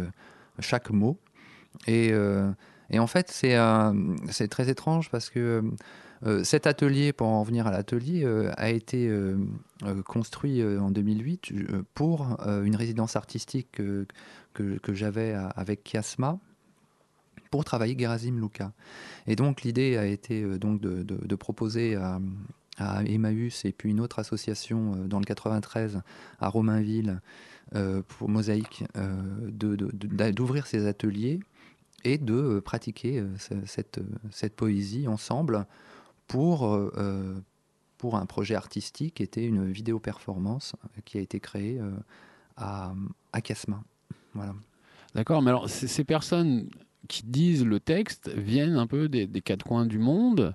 chaque 0.59 0.89
mot. 0.89 1.17
Et, 1.87 2.11
et 2.89 2.99
en 2.99 3.07
fait, 3.07 3.29
c'est, 3.29 3.57
c'est 4.29 4.47
très 4.47 4.69
étrange 4.69 5.09
parce 5.09 5.29
que 5.29 5.63
euh, 6.25 6.43
cet 6.43 6.67
atelier, 6.67 7.13
pour 7.13 7.27
en 7.27 7.43
venir 7.43 7.67
à 7.67 7.71
l'atelier, 7.71 8.23
euh, 8.23 8.51
a 8.57 8.69
été 8.69 9.07
euh, 9.07 9.37
construit 10.05 10.63
en 10.63 10.89
2008 10.89 11.51
pour 11.93 12.37
une 12.63 12.75
résidence 12.75 13.15
artistique 13.15 13.71
que, 13.73 14.05
j'avais 14.93 15.33
avec 15.55 15.83
Kiasma 15.83 16.39
pour 17.51 17.63
travailler 17.63 17.97
Gerasim 17.97 18.39
Luka. 18.39 18.73
Et 19.27 19.35
donc 19.35 19.61
l'idée 19.61 19.97
a 19.97 20.05
été 20.05 20.43
donc 20.57 20.81
de, 20.81 21.35
proposer 21.35 21.95
à, 21.95 22.19
Emmaüs 23.05 23.65
et 23.65 23.71
puis 23.71 23.89
une 23.89 23.99
autre 23.99 24.19
association 24.19 24.95
dans 25.07 25.19
le 25.19 25.25
93 25.25 26.01
à 26.39 26.49
Romainville 26.49 27.21
pour 28.07 28.29
Mosaïque 28.29 28.83
d'ouvrir 29.51 30.65
ces 30.65 30.87
ateliers 30.87 31.39
et 32.03 32.17
de 32.17 32.59
pratiquer 32.59 33.23
cette, 33.65 33.99
cette 34.31 34.55
poésie 34.55 35.07
ensemble 35.07 35.65
pour, 36.27 36.67
euh, 36.67 36.91
euh, 36.97 37.39
pour 37.97 38.15
un 38.15 38.25
projet 38.25 38.55
artistique 38.55 39.15
qui 39.15 39.23
était 39.23 39.45
une 39.45 39.71
vidéo 39.71 39.99
performance 39.99 40.75
qui 41.05 41.17
a 41.17 41.21
été 41.21 41.39
créée 41.39 41.79
euh, 41.79 41.91
à, 42.57 42.93
à 43.33 43.41
Casma. 43.41 43.81
Voilà. 44.33 44.53
D'accord, 45.15 45.41
mais 45.41 45.49
alors 45.49 45.69
ces 45.69 46.03
personnes 46.03 46.69
qui 47.07 47.23
disent 47.25 47.65
le 47.65 47.79
texte 47.79 48.29
viennent 48.35 48.75
un 48.75 48.87
peu 48.87 49.07
des, 49.09 49.27
quatre 49.41 49.63
coins 49.63 49.85
du 49.85 49.99
monde. 49.99 50.53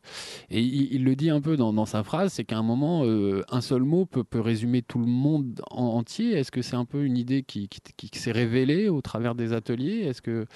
Et 0.50 0.60
il, 0.60 1.04
le 1.04 1.16
dit 1.16 1.30
un 1.30 1.40
peu 1.40 1.56
dans, 1.56 1.86
sa 1.86 2.02
phrase, 2.02 2.32
c'est 2.34 2.44
qu'à 2.44 2.58
un 2.58 2.62
moment, 2.62 3.04
euh, 3.04 3.42
un 3.50 3.60
seul 3.60 3.82
mot 3.82 4.06
peut, 4.06 4.24
résumer 4.40 4.82
tout 4.82 4.98
le 4.98 5.06
monde 5.06 5.62
entier. 5.70 6.32
Est-ce 6.32 6.50
que 6.50 6.62
c'est 6.62 6.76
un 6.76 6.84
peu 6.84 7.04
une 7.04 7.16
idée 7.16 7.42
qui, 7.42 7.68
s'est 8.12 8.32
révélée 8.32 8.88
au 8.88 9.00
travers 9.00 9.34
des 9.34 9.52
ateliers? 9.52 10.00
Est-ce 10.00 10.22
que 10.22 10.46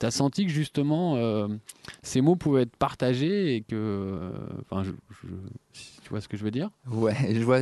tu 0.00 0.06
as 0.06 0.10
senti 0.10 0.46
que 0.46 0.52
justement 0.52 1.16
euh, 1.16 1.48
ces 2.02 2.20
mots 2.20 2.36
pouvaient 2.36 2.62
être 2.62 2.76
partagés 2.76 3.56
et 3.56 3.60
que... 3.62 3.74
Euh, 3.74 4.30
enfin, 4.70 4.82
tu 6.02 6.10
vois 6.10 6.20
ce 6.20 6.28
que 6.28 6.36
je 6.36 6.44
veux 6.44 6.50
dire? 6.50 6.70
Ouais, 6.90 7.14
je 7.32 7.40
vois. 7.40 7.60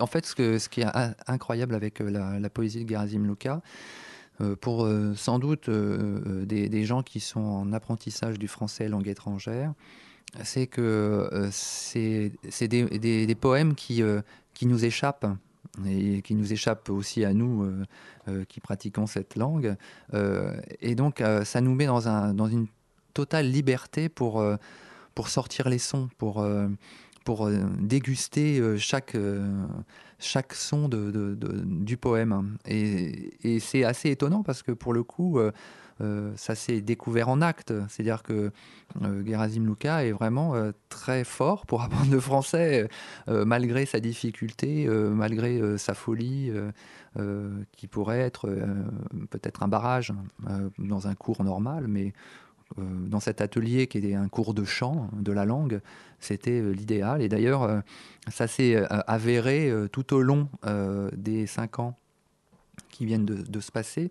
en 0.00 0.06
fait, 0.06 0.26
ce, 0.26 0.34
que, 0.34 0.58
ce 0.58 0.68
qui 0.68 0.80
est 0.80 0.86
incroyable 1.26 1.74
avec 1.74 2.00
la, 2.00 2.50
poésie 2.50 2.84
de 2.84 2.88
Gerasim 2.88 3.26
Luka, 3.26 3.54
euh, 3.54 3.60
pour 4.60 4.84
euh, 4.84 5.14
sans 5.14 5.38
doute 5.38 5.68
euh, 5.68 6.44
des, 6.44 6.84
gens 6.84 7.02
qui 7.02 7.20
sont 7.20 7.40
en 7.40 7.72
apprentissage 7.72 8.38
du 8.38 8.48
français 8.48 8.88
langue 8.88 9.08
étrangère, 9.08 9.72
c'est 10.42 10.66
que 10.66 11.48
c'est 11.52 12.32
des, 12.68 13.36
poèmes 13.40 13.74
qui, 13.76 14.02
qui 14.52 14.66
nous 14.66 14.84
échappent 14.84 15.26
et 15.86 16.22
qui 16.22 16.34
nous 16.34 16.52
échappent 16.52 16.90
aussi 16.90 17.24
à 17.24 17.32
nous 17.32 17.72
qui 18.48 18.58
pratiquons 18.58 19.06
cette 19.06 19.36
langue. 19.36 19.76
et 20.80 20.94
donc, 20.96 21.22
ça 21.44 21.60
nous 21.60 21.74
met 21.76 21.86
dans, 21.86 22.34
dans 22.34 22.48
une 22.48 22.66
totale 23.12 23.48
liberté 23.48 24.08
pour, 24.08 24.44
pour 25.14 25.28
sortir 25.28 25.68
les 25.68 25.78
sons, 25.78 26.08
pour, 26.18 26.44
pour 27.24 27.48
déguster 27.80 28.62
chaque, 28.78 29.16
chaque 30.18 30.54
son 30.54 30.88
du 30.88 31.96
poème. 31.96 32.56
Et, 32.66 33.60
c'est 33.60 33.84
assez 33.84 34.10
étonnant 34.10 34.42
parce 34.42 34.62
que 34.62 34.72
pour 34.72 34.92
le 34.92 35.02
coup, 35.02 35.38
euh, 35.38 35.52
euh, 36.00 36.32
ça 36.36 36.54
s'est 36.54 36.80
découvert 36.80 37.28
en 37.28 37.40
acte. 37.40 37.72
C'est-à-dire 37.88 38.22
que 38.22 38.50
euh, 39.02 39.24
Gerasim 39.24 39.74
est 39.82 40.12
vraiment 40.12 40.54
très 40.88 41.24
fort 41.24 41.66
pour 41.66 41.82
apprendre 41.82 42.10
le 42.10 42.20
français, 42.20 42.88
malgré 43.28 43.86
sa 43.86 44.00
difficulté, 44.00 44.88
malgré 44.88 45.78
sa 45.78 45.94
folie, 45.94 46.52
qui 47.72 47.86
pourrait 47.86 48.20
être 48.20 48.48
peut-être 49.30 49.62
un 49.62 49.68
barrage 49.68 50.12
dans 50.78 51.06
un 51.06 51.14
cours 51.14 51.44
normal, 51.44 51.86
mais 51.86 52.06
euh, 52.08 52.12
dans 52.76 53.20
cet 53.20 53.40
atelier 53.40 53.86
qui 53.86 53.98
était 53.98 54.14
un 54.14 54.28
cours 54.28 54.54
de 54.54 54.64
chant 54.64 55.08
de 55.12 55.32
la 55.32 55.44
langue, 55.44 55.80
c'était 56.18 56.60
euh, 56.60 56.72
l'idéal. 56.72 57.22
Et 57.22 57.28
d'ailleurs, 57.28 57.62
euh, 57.62 57.80
ça 58.28 58.46
s'est 58.46 58.76
avéré 59.06 59.72
tout 59.92 60.14
au 60.14 60.22
long 60.22 60.48
des 61.14 61.46
cinq 61.46 61.78
ans 61.78 61.96
qui 62.88 63.04
viennent 63.04 63.26
de, 63.26 63.60
se 63.60 63.70
passer, 63.70 64.10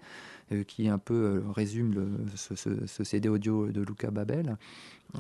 qui 0.68 0.88
un 0.88 1.00
peu 1.00 1.44
résume 1.54 2.28
ce, 2.36 3.04
CD 3.04 3.28
audio 3.28 3.72
de 3.72 3.82
Luca 3.82 4.12
Babel, 4.12 4.58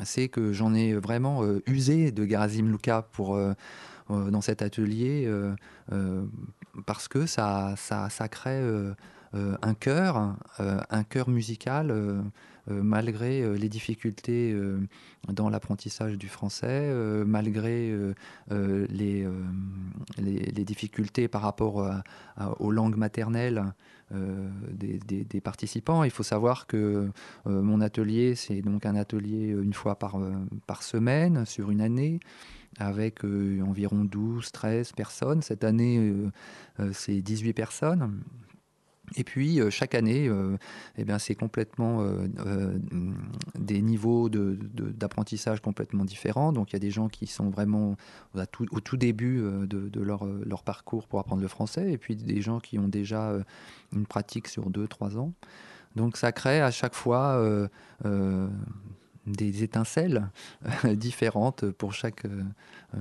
c'est 0.04 0.28
que 0.28 0.54
j'en 0.54 0.76
ai 0.76 0.94
vraiment 0.94 1.42
usé 1.66 2.12
de 2.12 2.26
Gerasim 2.28 2.70
Luca 2.70 3.02
pour, 3.02 3.40
dans 4.10 4.42
cet 4.42 4.62
atelier 4.62 5.28
parce 6.86 7.08
que 7.08 7.26
ça, 7.26 7.74
ça, 7.78 8.10
ça 8.12 8.28
crée 8.28 8.62
un 9.34 9.74
chœur, 9.74 10.36
un 10.60 11.04
chœur 11.04 11.30
musical 11.30 11.92
euh, 11.92 12.22
malgré 12.68 13.42
euh, 13.42 13.56
les 13.56 13.70
difficultés 13.70 14.52
euh, 14.54 14.80
dans 15.28 15.50
l'apprentissage 15.50 16.18
du 16.18 16.28
français, 16.28 16.94
malgré 17.26 17.94
les, 18.50 19.26
difficultés 20.66 21.28
par 21.28 21.42
rapport 21.42 21.86
aux 22.60 22.72
langues 22.72 22.98
maternelles 22.98 23.74
des, 24.12 25.42
participants. 25.42 26.04
Il 26.04 26.12
faut 26.12 26.24
savoir 26.24 26.68
que 26.68 27.10
mon 27.46 27.80
atelier, 27.80 28.36
c'est 28.36 28.62
donc 28.62 28.86
un 28.86 28.96
atelier 28.96 29.48
une 29.48 29.74
fois 29.74 29.96
par, 29.96 30.20
par 30.68 30.84
semaine 30.84 31.46
sur 31.46 31.72
une 31.72 31.80
année 31.80 32.20
avec 32.80 33.24
environ 33.24 34.04
12, 34.04 34.52
13 34.52 34.92
personnes. 34.92 35.42
Cette 35.42 35.64
année, 35.64 36.14
c'est 36.92 37.22
18 37.22 37.54
personnes. 37.54 38.22
Et 39.16 39.24
puis 39.24 39.60
euh, 39.60 39.70
chaque 39.70 39.96
année, 39.96 40.28
euh, 40.28 40.58
eh 40.98 41.04
bien, 41.04 41.20
c'est 41.20 41.36
complètement 41.36 42.02
euh, 42.02 42.78
des 43.56 43.82
niveaux 43.82 44.30
d'apprentissage 44.30 45.62
complètement 45.62 46.06
différents. 46.06 46.54
Donc 46.54 46.72
il 46.72 46.74
y 46.74 46.78
a 46.78 46.80
des 46.80 46.92
gens 46.92 47.10
qui 47.10 47.28
sont 47.28 47.50
vraiment 47.50 47.96
au 48.72 48.80
tout 48.80 48.98
début 48.98 49.42
de, 49.68 50.02
leur, 50.02 50.26
leur, 50.26 50.64
parcours 50.64 51.08
pour 51.08 51.20
apprendre 51.20 51.42
le 51.42 51.48
français, 51.48 51.92
et 51.92 51.98
puis 51.98 52.16
des 52.16 52.42
gens 52.42 52.60
qui 52.60 52.80
ont 52.80 52.88
déjà 52.88 53.34
une 53.94 54.06
pratique 54.06 54.48
sur 54.48 54.70
2-3 54.70 55.18
ans. 55.18 55.34
Donc 55.96 56.18
ça 56.18 56.32
crée 56.32 56.62
à 56.62 56.72
chaque 56.72 56.96
fois 56.96 57.70
des 59.28 59.64
étincelles 59.64 60.30
différentes 60.96 61.70
pour 61.72 61.94
chaque, 61.94 62.26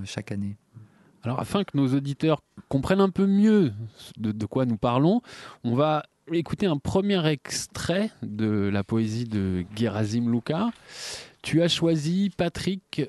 chaque 0.05 0.33
année. 0.33 0.57
Alors, 1.25 1.39
afin 1.39 1.63
que 1.63 1.77
nos 1.77 1.95
auditeurs 1.95 2.43
comprennent 2.69 3.01
un 3.01 3.11
peu 3.11 3.27
mieux 3.27 3.73
de, 4.17 4.47
quoi 4.47 4.67
nous 4.67 4.77
parlons, 4.77 5.23
on 5.63 5.75
va 5.75 6.03
écouter 6.33 6.67
un 6.67 6.79
premier 6.79 7.25
extrait 7.29 8.11
de 8.23 8.69
la 8.73 8.83
poésie 8.83 9.25
de 9.25 9.65
Gerasim 9.77 10.31
Luka. 10.31 10.71
Tu 11.43 11.63
as 11.63 11.69
choisi, 11.69 12.31
Patrick, 12.37 13.03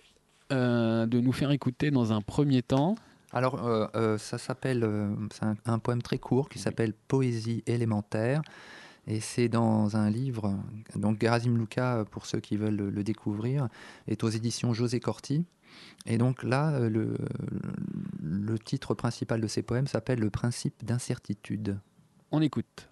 euh, 0.51 1.07
de 1.07 1.19
nous 1.19 1.31
faire 1.31 1.51
écouter 1.51 1.89
dans 1.89 2.13
un 2.13 2.21
premier 2.21 2.61
temps. 2.61 2.95
Alors, 3.31 3.65
euh, 3.65 3.87
euh, 3.95 4.17
ça 4.19 4.37
s'appelle, 4.37 4.87
c'est 5.31 5.45
un, 5.65 5.79
poème 5.79 6.03
très 6.03 6.19
court 6.19 6.49
qui 6.49 6.59
s'appelle 6.59 6.93
Poésie 7.07 7.63
élémentaire. 7.65 8.41
Et 9.07 9.19
c'est 9.19 9.49
dans 9.49 9.97
un 9.97 10.09
livre, 10.09 10.55
donc 10.95 11.19
Gerasim 11.19 11.57
Luka, 11.57 12.05
pour 12.11 12.25
ceux 12.25 12.39
qui 12.39 12.57
veulent 12.57 12.89
le 12.89 13.03
découvrir, 13.03 13.67
est 14.07 14.23
aux 14.23 14.29
éditions 14.29 14.71
José 14.73 15.01
Corti. 15.01 15.45
Et 16.05 16.17
donc 16.17 16.43
là, 16.43 16.71
euh, 16.73 16.89
le, 16.89 17.15
le 18.21 18.59
titre 18.59 18.93
principal 18.93 19.39
de 19.39 19.47
ces 19.47 19.61
poèmes 19.61 19.87
s'appelle 19.87 20.19
Le 20.19 20.29
principe 20.29 20.83
d'incertitude. 20.83 21.79
On 22.31 22.41
écoute. 22.41 22.89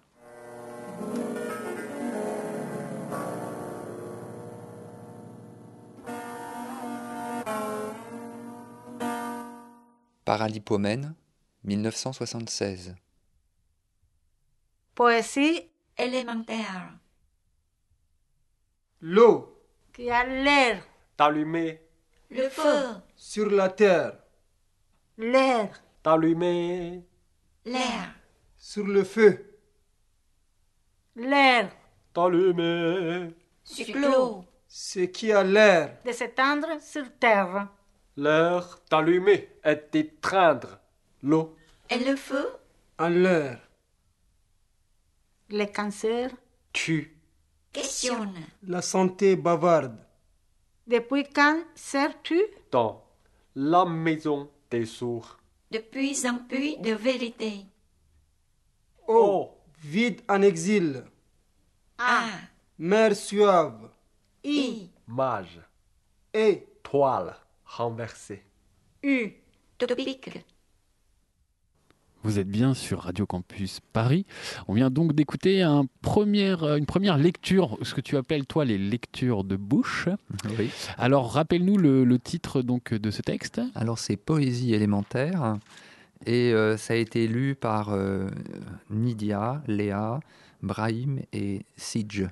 Paralipomène, 10.24 11.14
1976. 11.64 12.94
Poésie 14.94 15.68
élémentaire. 15.98 16.92
L'eau. 19.00 19.58
Qui 19.92 20.10
a 20.10 20.24
l'air. 20.24 20.86
Allumée. 21.18 21.81
Le 22.34 22.48
feu. 22.48 22.96
Sur 23.14 23.50
la 23.50 23.68
terre. 23.68 24.14
L'air. 25.18 25.68
Allumé. 26.04 27.04
L'air. 27.66 28.14
Sur 28.56 28.86
le 28.86 29.04
feu. 29.04 29.58
L'air. 31.16 31.70
Allumé. 32.16 33.34
Sur 33.62 33.96
l'eau. 33.96 34.44
Ce 34.66 35.00
qui 35.00 35.30
a 35.30 35.44
l'air. 35.44 35.98
De 36.06 36.12
s'étendre 36.12 36.80
sur 36.80 37.04
terre. 37.20 37.68
L'air 38.16 38.78
d'allumer 38.90 39.50
et 39.62 39.76
d'étreindre 39.92 40.78
l'eau. 41.22 41.54
Et 41.90 41.98
le 41.98 42.16
feu 42.16 42.46
En 42.98 43.08
l'air, 43.08 43.58
Le 45.50 45.66
cancer 45.66 46.30
tu. 46.72 47.14
Questionne. 47.72 48.46
La 48.62 48.80
santé 48.80 49.36
bavarde. 49.36 49.98
Depuis 50.86 51.24
quand 51.24 51.62
sers-tu? 51.74 52.42
Dans 52.70 53.04
la 53.54 53.84
maison 53.84 54.50
des 54.70 54.84
sourds. 54.84 55.38
Depuis 55.70 56.26
un 56.26 56.34
puits 56.34 56.78
de 56.78 56.92
vérité. 56.92 57.66
Oh, 59.06 59.58
vide 59.82 60.22
en 60.28 60.42
exil. 60.42 61.04
A. 61.98 62.26
Mer 62.78 63.14
suave. 63.14 63.90
I. 64.44 64.90
Mage. 65.06 65.60
Et 66.34 66.66
toile 66.82 67.36
renversée. 67.64 68.42
U. 69.02 69.32
Topique. 69.78 70.44
Vous 72.24 72.38
êtes 72.38 72.48
bien 72.48 72.72
sur 72.72 73.00
Radio 73.00 73.26
Campus 73.26 73.80
Paris. 73.92 74.26
On 74.68 74.74
vient 74.74 74.90
donc 74.90 75.12
d'écouter 75.12 75.62
un 75.62 75.86
euh, 76.06 76.76
une 76.76 76.86
première 76.86 77.18
lecture, 77.18 77.76
ce 77.82 77.94
que 77.94 78.00
tu 78.00 78.16
appelles 78.16 78.46
toi 78.46 78.64
les 78.64 78.78
lectures 78.78 79.42
de 79.42 79.56
bouche. 79.56 80.08
Oui. 80.58 80.70
Alors 80.98 81.32
rappelle-nous 81.32 81.76
le, 81.78 82.04
le 82.04 82.18
titre 82.18 82.62
donc 82.62 82.94
de 82.94 83.10
ce 83.10 83.22
texte. 83.22 83.60
Alors 83.74 83.98
c'est 83.98 84.16
Poésie 84.16 84.74
élémentaire 84.74 85.56
et 86.26 86.52
euh, 86.52 86.76
ça 86.76 86.94
a 86.94 86.96
été 86.96 87.26
lu 87.26 87.54
par 87.56 87.88
euh, 87.90 88.28
Nidia, 88.90 89.62
Léa, 89.66 90.20
Brahim 90.62 91.20
et 91.32 91.62
Sidj. 91.76 92.28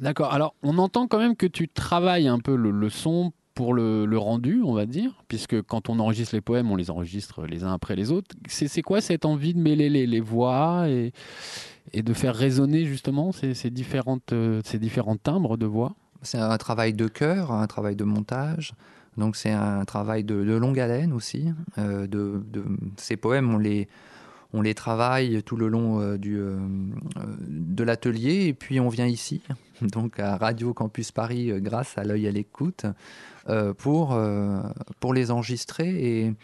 D'accord. 0.00 0.32
Alors 0.32 0.54
on 0.62 0.78
entend 0.78 1.08
quand 1.08 1.18
même 1.18 1.36
que 1.36 1.46
tu 1.46 1.68
travailles 1.68 2.28
un 2.28 2.38
peu 2.38 2.56
le, 2.56 2.70
le 2.70 2.88
son 2.88 3.32
pour 3.56 3.72
le, 3.72 4.18
rendu, 4.18 4.60
on 4.62 4.74
va 4.74 4.84
dire, 4.84 5.24
puisque 5.28 5.60
quand 5.62 5.88
on 5.88 5.98
enregistre 5.98 6.34
les 6.34 6.42
poèmes, 6.42 6.70
on 6.70 6.76
les 6.76 6.90
enregistre 6.90 7.46
les 7.46 7.64
uns 7.64 7.72
après 7.72 7.96
les 7.96 8.12
autres. 8.12 8.36
C'est 8.46 8.82
quoi 8.82 9.00
cette 9.00 9.24
envie 9.24 9.54
de 9.54 9.58
mêler 9.58 9.88
les, 9.88 10.20
voix 10.20 10.86
et, 10.88 11.12
de 11.94 12.12
faire 12.12 12.36
résonner 12.36 12.84
justement 12.84 13.32
ces, 13.32 13.70
différentes, 13.70 14.34
euh, 14.34 14.60
ces 14.62 14.78
différents 14.78 15.16
timbres 15.16 15.56
de 15.56 15.64
voix? 15.64 15.94
C'est 16.20 16.38
un 16.38 16.56
travail 16.58 16.92
de 16.92 17.08
cœur, 17.08 17.50
un 17.50 17.66
travail 17.66 17.96
de 17.96 18.04
montage. 18.04 18.74
Donc 19.16 19.36
c'est 19.36 19.52
un 19.52 19.86
travail 19.86 20.22
de, 20.22 20.34
longue 20.34 20.78
haleine 20.78 21.14
aussi. 21.14 21.48
Euh, 21.78 22.06
ces 22.98 23.16
poèmes, 23.16 23.54
on 23.54 23.58
les, 23.58 23.88
on 24.52 24.60
les 24.60 24.74
travaille 24.74 25.42
tout 25.44 25.56
le 25.56 25.68
long 25.68 26.02
euh, 26.02 26.18
du, 26.18 26.38
de 27.48 27.84
l'atelier 27.84 28.48
et 28.48 28.52
puis 28.52 28.80
on 28.80 28.90
vient 28.90 29.06
ici, 29.06 29.40
donc 29.80 30.20
à 30.20 30.36
Radio 30.36 30.74
Campus 30.74 31.10
Paris, 31.10 31.50
grâce 31.62 31.96
à 31.96 32.04
l'œil 32.04 32.28
à 32.28 32.30
l'écoute, 32.30 32.84
pour, 33.78 34.14
euh, 34.14 34.60
pour 35.00 35.14
les 35.14 35.30
enregistrer. 35.30 35.88
Et, 35.88 36.34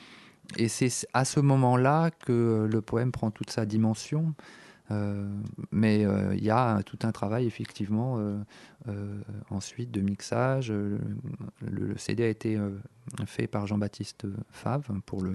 et 0.56 0.68
c'est 0.68 0.90
à 1.12 1.24
ce 1.24 1.40
moment-là 1.40 2.10
que 2.10 2.68
le 2.70 2.80
poème 2.82 3.12
prend 3.12 3.30
toute 3.30 3.50
sa 3.50 3.64
dimension. 3.66 4.34
Euh, 4.90 5.26
mais 5.70 6.04
euh, 6.04 6.34
il 6.36 6.44
y 6.44 6.50
a 6.50 6.82
tout 6.82 6.98
un 7.04 7.12
travail 7.12 7.46
effectivement 7.46 8.16
euh, 8.18 8.36
euh, 8.88 9.22
ensuite 9.48 9.90
de 9.90 10.00
mixage. 10.02 10.70
Euh, 10.70 10.98
Le, 11.60 11.88
le 11.88 11.96
CD 11.98 12.24
a 12.24 12.28
été 12.28 12.56
euh, 12.56 12.70
fait 13.24 13.46
par 13.46 13.66
Jean-Baptiste 13.66 14.26
Fave 14.50 14.88
pour 15.06 15.22
le, 15.22 15.32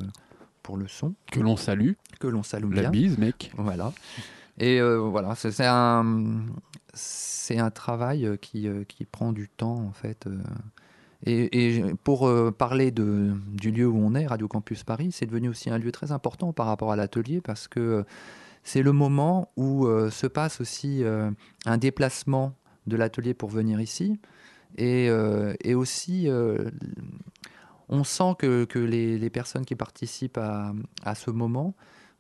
pour 0.62 0.77
le 0.77 0.88
son. 0.88 1.15
Que 1.32 1.39
l'on 1.39 1.58
salue. 1.58 1.93
Que 2.19 2.27
l'on 2.27 2.43
salue 2.43 2.71
La 2.73 2.82
bien. 2.82 2.91
bise, 2.91 3.17
mec. 3.17 3.51
Voilà. 3.58 3.93
Et 4.60 4.80
euh, 4.80 4.97
voilà, 4.97 5.34
c'est 5.34 5.65
un, 5.65 6.36
c'est 6.93 7.58
un 7.58 7.71
travail 7.71 8.38
qui, 8.41 8.67
euh, 8.67 8.84
qui 8.84 9.06
prend 9.06 9.32
du 9.32 9.47
temps 9.49 9.77
en 9.80 9.91
fait. 9.93 10.27
Euh. 11.25 11.47
Et, 11.51 11.84
pour 12.03 12.27
euh, 12.27 12.51
parler 12.51 12.91
du 12.91 13.71
lieu 13.71 13.88
où 13.88 13.97
on 13.97 14.13
est, 14.13 14.27
Radio 14.27 14.47
Campus 14.47 14.84
Paris, 14.84 15.12
c'est 15.12 15.25
devenu 15.25 15.49
aussi 15.49 15.69
un 15.69 15.77
lieu 15.77 15.91
très 15.91 16.12
important 16.12 16.53
par 16.53 16.67
rapport 16.67 16.91
à 16.91 16.95
l'atelier 16.95 17.41
parce 17.41 17.67
que 17.67 18.06
c'est 18.63 18.84
le 18.84 18.91
moment 18.91 19.49
où 19.56 19.88
euh, 19.88 20.10
se 20.10 20.27
passe 20.27 20.60
aussi 20.60 21.03
euh, 21.03 21.32
un 21.65 21.77
déplacement 21.77 22.53
de 22.86 22.97
l'atelier 22.97 23.34
pour 23.34 23.49
venir 23.49 23.80
ici. 23.80 24.19
Et, 24.77 25.10
euh, 25.10 25.56
aussi, 25.75 26.30
euh, 26.30 26.69
on 27.89 28.03
sent 28.03 28.36
que, 28.39 28.80
les, 28.80 29.30
personnes 29.30 29.65
qui 29.65 29.75
participent 29.75 30.38
à, 30.38 31.15
ce 31.15 31.32
moment, 31.32 31.73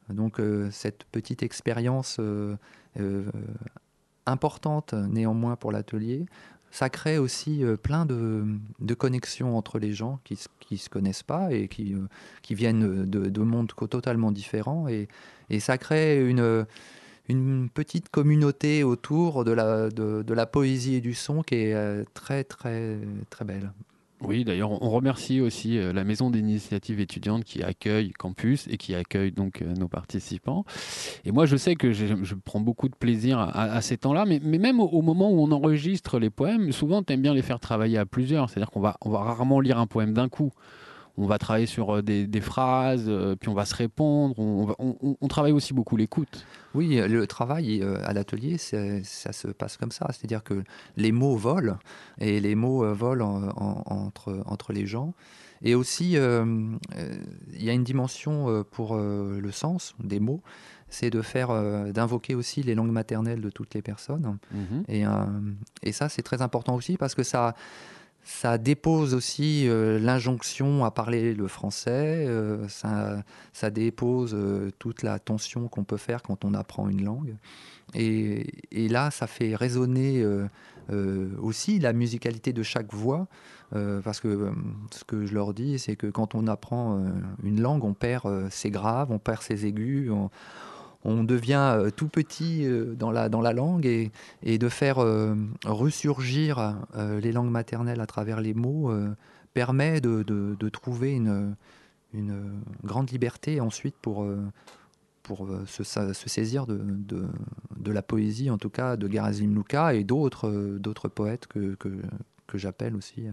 donc 0.09 0.39
euh, 0.39 0.69
cette 0.71 1.03
petite 1.05 1.43
expérience 1.43 2.17
euh, 2.19 2.55
euh, 2.99 3.25
importante 4.25 4.93
néanmoins 4.93 5.55
pour 5.55 5.71
l'atelier, 5.71 6.25
ça 6.71 6.89
crée 6.89 7.17
aussi 7.17 7.63
euh, 7.63 7.77
plein 7.77 8.05
de, 8.05 8.45
de 8.79 8.93
connexions 8.93 9.57
entre 9.57 9.79
les 9.79 9.93
gens 9.93 10.19
qui 10.23 10.37
ne 10.71 10.77
se 10.77 10.89
connaissent 10.89 11.23
pas 11.23 11.51
et 11.51 11.67
qui, 11.67 11.93
euh, 11.93 12.07
qui 12.41 12.55
viennent 12.55 13.05
de, 13.05 13.29
de 13.29 13.41
mondes 13.41 13.71
totalement 13.89 14.31
différents. 14.31 14.87
Et, 14.87 15.07
et 15.49 15.59
ça 15.59 15.77
crée 15.77 16.27
une, 16.27 16.65
une 17.29 17.69
petite 17.69 18.09
communauté 18.09 18.83
autour 18.83 19.43
de 19.43 19.51
la, 19.51 19.89
de 19.89 20.33
la 20.33 20.45
poésie 20.45 20.95
et 20.95 21.01
du 21.01 21.13
son 21.13 21.41
qui 21.41 21.55
est 21.55 21.73
euh, 21.73 22.03
très, 22.13 22.43
très, 22.43 22.99
très 23.29 23.45
belle. 23.45 23.71
Oui, 24.21 24.43
d'ailleurs, 24.43 24.81
on 24.81 24.89
remercie 24.89 25.41
aussi 25.41 25.77
euh, 25.77 25.93
la 25.93 26.03
Maison 26.03 26.31
d'initiative 26.31 26.99
étudiante 26.99 27.43
qui 27.43 27.61
accueille 27.61 28.11
Campus 28.13 28.67
et 28.67 28.77
qui 28.77 28.95
accueille 28.95 29.31
donc 29.31 29.61
euh, 29.61 29.73
nos 29.75 29.87
participants. 29.87 30.65
Et 31.23 31.31
moi, 31.31 31.45
je 31.45 31.55
sais 31.55 31.75
que 31.75 31.91
je, 31.91 32.33
prends 32.33 32.59
beaucoup 32.59 32.89
de 32.89 32.95
plaisir 32.95 33.37
à, 33.39 33.79
ces 33.81 33.97
temps-là, 33.97 34.25
mais, 34.25 34.39
même 34.39 34.79
au, 34.79 35.01
moment 35.01 35.31
où 35.31 35.39
on 35.41 35.51
enregistre 35.51 36.17
les 36.17 36.31
poèmes, 36.31 36.71
souvent, 36.71 37.03
tu 37.03 37.13
aimes 37.13 37.21
bien 37.21 37.33
les 37.33 37.43
faire 37.43 37.59
travailler 37.59 37.99
à 37.99 38.05
plusieurs. 38.05 38.49
C'est-à-dire 38.49 38.71
qu'on 38.71 38.79
va, 38.79 38.97
on 39.01 39.09
va 39.11 39.19
rarement 39.19 39.59
lire 39.59 39.77
un 39.77 39.87
poème 39.87 40.13
d'un 40.13 40.29
coup. 40.29 40.51
On 41.17 41.25
va 41.25 41.37
travailler 41.39 41.65
sur 41.65 41.95
euh, 41.97 42.01
des, 42.03 42.27
des 42.27 42.41
phrases, 42.41 43.05
euh, 43.07 43.35
puis 43.35 43.49
on 43.49 43.53
va 43.55 43.65
se 43.65 43.75
répondre. 43.75 44.37
On, 44.37 44.65
va- 44.65 44.75
on- 44.79 44.95
on- 45.01 45.17
on 45.19 45.27
travaille 45.27 45.51
aussi 45.51 45.73
beaucoup 45.73 45.97
l'écoute. 45.97 46.45
Oui, 46.75 47.01
le 47.07 47.25
travail 47.27 47.81
euh, 47.81 47.97
à 48.03 48.13
l'atelier, 48.13 48.57
ça 48.57 49.33
se 49.33 49.47
passe 49.47 49.77
comme 49.77 49.91
ça. 49.91 50.07
C'est-à-dire 50.11 50.43
que 50.43 50.63
les 50.95 51.11
mots 51.11 51.35
volent, 51.35 51.77
et 52.19 52.39
les 52.39 52.53
mots 52.55 52.93
volent 52.93 53.51
en- 53.57 53.63
en- 53.63 53.83
entre, 54.05 54.43
entre 54.45 54.73
les 54.73 54.85
gens. 54.85 55.13
Et 55.63 55.73
aussi, 55.73 56.17
euh, 56.17 56.45
euh, 56.97 57.13
il 57.53 57.63
y 57.63 57.69
a 57.71 57.73
une 57.73 57.83
dimension 57.83 58.63
pour 58.69 58.95
euh, 58.95 59.39
le 59.41 59.51
sens 59.51 59.95
des 60.03 60.19
mots, 60.19 60.41
c'est 60.89 61.09
de 61.09 61.21
faire, 61.23 61.49
d'invoquer 61.91 62.35
aussi 62.35 62.61
les 62.61 62.75
langues 62.75 62.91
maternelles 62.91 63.41
de 63.41 63.49
toutes 63.49 63.73
les 63.73 63.81
personnes. 63.81 64.37
Mhm. 64.53 64.83
Et, 64.87 65.03
et 65.83 65.91
ça, 65.91 66.07
c'est 66.09 66.21
très 66.21 66.41
important 66.43 66.75
aussi 66.75 66.95
parce 66.95 67.13
que 67.15 67.23
ça, 67.23 67.55
ça 68.27 68.57
dépose 68.57 69.13
aussi 69.13 69.69
euh, 69.69 69.99
l'injonction 69.99 70.83
à 70.83 70.91
parler 70.91 71.33
le 71.33 71.47
français, 71.47 72.25
euh, 72.27 72.67
ça, 72.67 73.69
dépose 73.69 74.33
euh, 74.35 74.69
toute 74.79 75.01
la 75.01 75.17
tension 75.17 75.69
qu'on 75.69 75.85
peut 75.85 75.95
faire 75.95 76.21
quand 76.21 76.43
on 76.43 76.53
apprend 76.53 76.89
une 76.89 77.05
langue. 77.05 77.37
Et, 77.93 78.43
là, 78.89 79.11
ça 79.11 79.27
fait 79.27 79.55
résonner 79.55 80.25
aussi 81.41 81.79
la 81.79 81.93
musicalité 81.93 82.51
de 82.51 82.61
chaque 82.61 82.93
voix, 82.93 83.27
parce 83.71 84.19
que 84.19 84.51
ce 84.91 85.05
que 85.05 85.25
je 85.25 85.33
leur 85.33 85.53
dis, 85.53 85.79
c'est 85.79 85.95
que 85.95 86.07
quand 86.07 86.35
on 86.35 86.47
apprend 86.47 87.01
une 87.43 87.61
langue, 87.61 87.85
on 87.85 87.93
perd 87.93 88.51
ses 88.51 88.71
graves, 88.71 89.09
on 89.09 89.19
perd 89.19 89.41
ses 89.41 89.65
aigus, 89.65 90.11
on 91.07 91.23
devient 91.23 91.73
euh, 91.77 91.89
tout 91.89 92.09
petit 92.09 92.65
euh, 92.65 92.93
dans, 92.95 93.11
la, 93.11 93.29
dans 93.29 93.41
la 93.41 93.53
langue 93.53 93.85
et, 93.85 94.11
et 94.43 94.57
de 94.57 94.69
faire 94.69 94.99
euh, 94.99 95.35
ressurgir 95.65 96.77
les 97.21 97.31
langues 97.31 97.49
maternelles 97.49 98.01
à 98.01 98.05
travers 98.05 98.41
les 98.41 98.53
mots 98.53 98.91
permet 99.53 100.01
de, 100.01 100.23
de- 100.23 100.55
trouver 100.69 101.13
une, 101.13 101.55
une 102.13 102.61
grande 102.83 103.09
liberté 103.09 103.59
ensuite 103.59 103.95
pour, 104.01 104.25
pour 105.23 105.47
se, 105.65 105.83
sa- 105.83 106.13
se 106.13 106.29
saisir 106.29 106.67
de, 106.67 106.79
de, 106.83 107.27
la 107.91 108.01
poésie, 108.01 108.49
en 108.49 108.57
tout 108.57 108.69
cas 108.69 108.97
de 108.97 109.11
Gerasim 109.11 109.53
Luka 109.55 109.93
et 109.95 110.03
d'autres 110.03 111.07
poètes 111.09 111.47
que, 111.47 111.75
que 112.47 112.57
j'appelle 112.57 112.95
aussi 112.95 113.27
euh, 113.27 113.31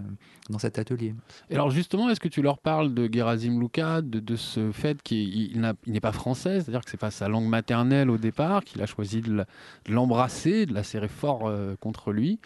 dans 0.50 0.59
cet 0.59 0.79
atelier. 0.79 1.14
Et 1.50 1.55
alors 1.55 1.70
justement, 1.70 2.11
est-ce 2.11 2.20
que 2.20 2.29
tu 2.29 2.42
leur 2.42 2.59
parles 2.59 2.92
de 2.94 3.09
Gerasim 3.12 3.59
Luka, 3.61 4.03
de, 4.03 4.20
de 4.20 4.37
ce 4.37 4.72
fait 4.72 5.00
qu'il 5.03 5.61
n'est 5.87 6.00
pas 6.00 6.12
français, 6.12 6.61
c'est-à-dire 6.61 6.85
que 6.85 6.90
c'est 6.90 6.96
pas 7.00 7.11
sa 7.11 7.29
langue 7.29 7.46
maternelle 7.48 8.11
au 8.11 8.18
départ, 8.18 8.64
qu'il 8.64 8.83
a 8.83 8.87
choisi 8.87 9.20
de 9.20 9.44
l'embrasser, 9.88 10.66
de 10.66 10.74
la 10.74 10.83
serrer 10.83 11.09
fort 11.09 11.42
euh, 11.46 11.77
contre 11.81 12.12
lui, 12.12 12.38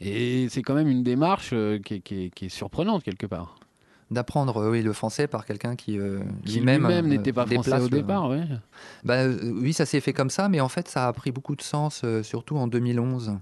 et 0.00 0.48
c'est 0.50 0.62
quand 0.62 0.74
même 0.74 0.88
une 0.88 1.02
démarche 1.02 1.50
euh, 1.52 1.78
qui, 1.78 1.94
est, 1.94 2.00
qui 2.00 2.24
est- 2.24 2.30
qui 2.34 2.46
est 2.46 2.48
surprenante 2.50 3.02
quelque 3.02 3.26
part. 3.26 3.58
D'apprendre 4.10 4.58
euh, 4.58 4.70
oui, 4.70 4.82
le 4.82 4.92
français 4.92 5.26
par 5.26 5.44
quelqu'un 5.46 5.74
qui 5.74 5.98
euh, 5.98 6.20
Qui 6.44 6.60
lui-même 6.60 7.06
n'était 7.08 7.32
pas 7.32 7.44
français 7.46 7.70
au 7.80 7.88
départ, 7.88 8.28
ouais. 8.30 8.44
Bah, 9.04 9.26
oui, 9.28 9.72
ça 9.72 9.84
s'est 9.86 10.00
fait 10.00 10.12
comme 10.12 10.30
ça, 10.30 10.48
mais 10.48 10.60
en 10.60 10.68
fait, 10.68 10.86
ça 10.88 11.08
a 11.08 11.12
pris 11.12 11.32
beaucoup 11.32 11.56
de 11.56 11.62
sens, 11.62 12.04
surtout 12.22 12.56
en 12.56 12.68
2011, 12.68 13.36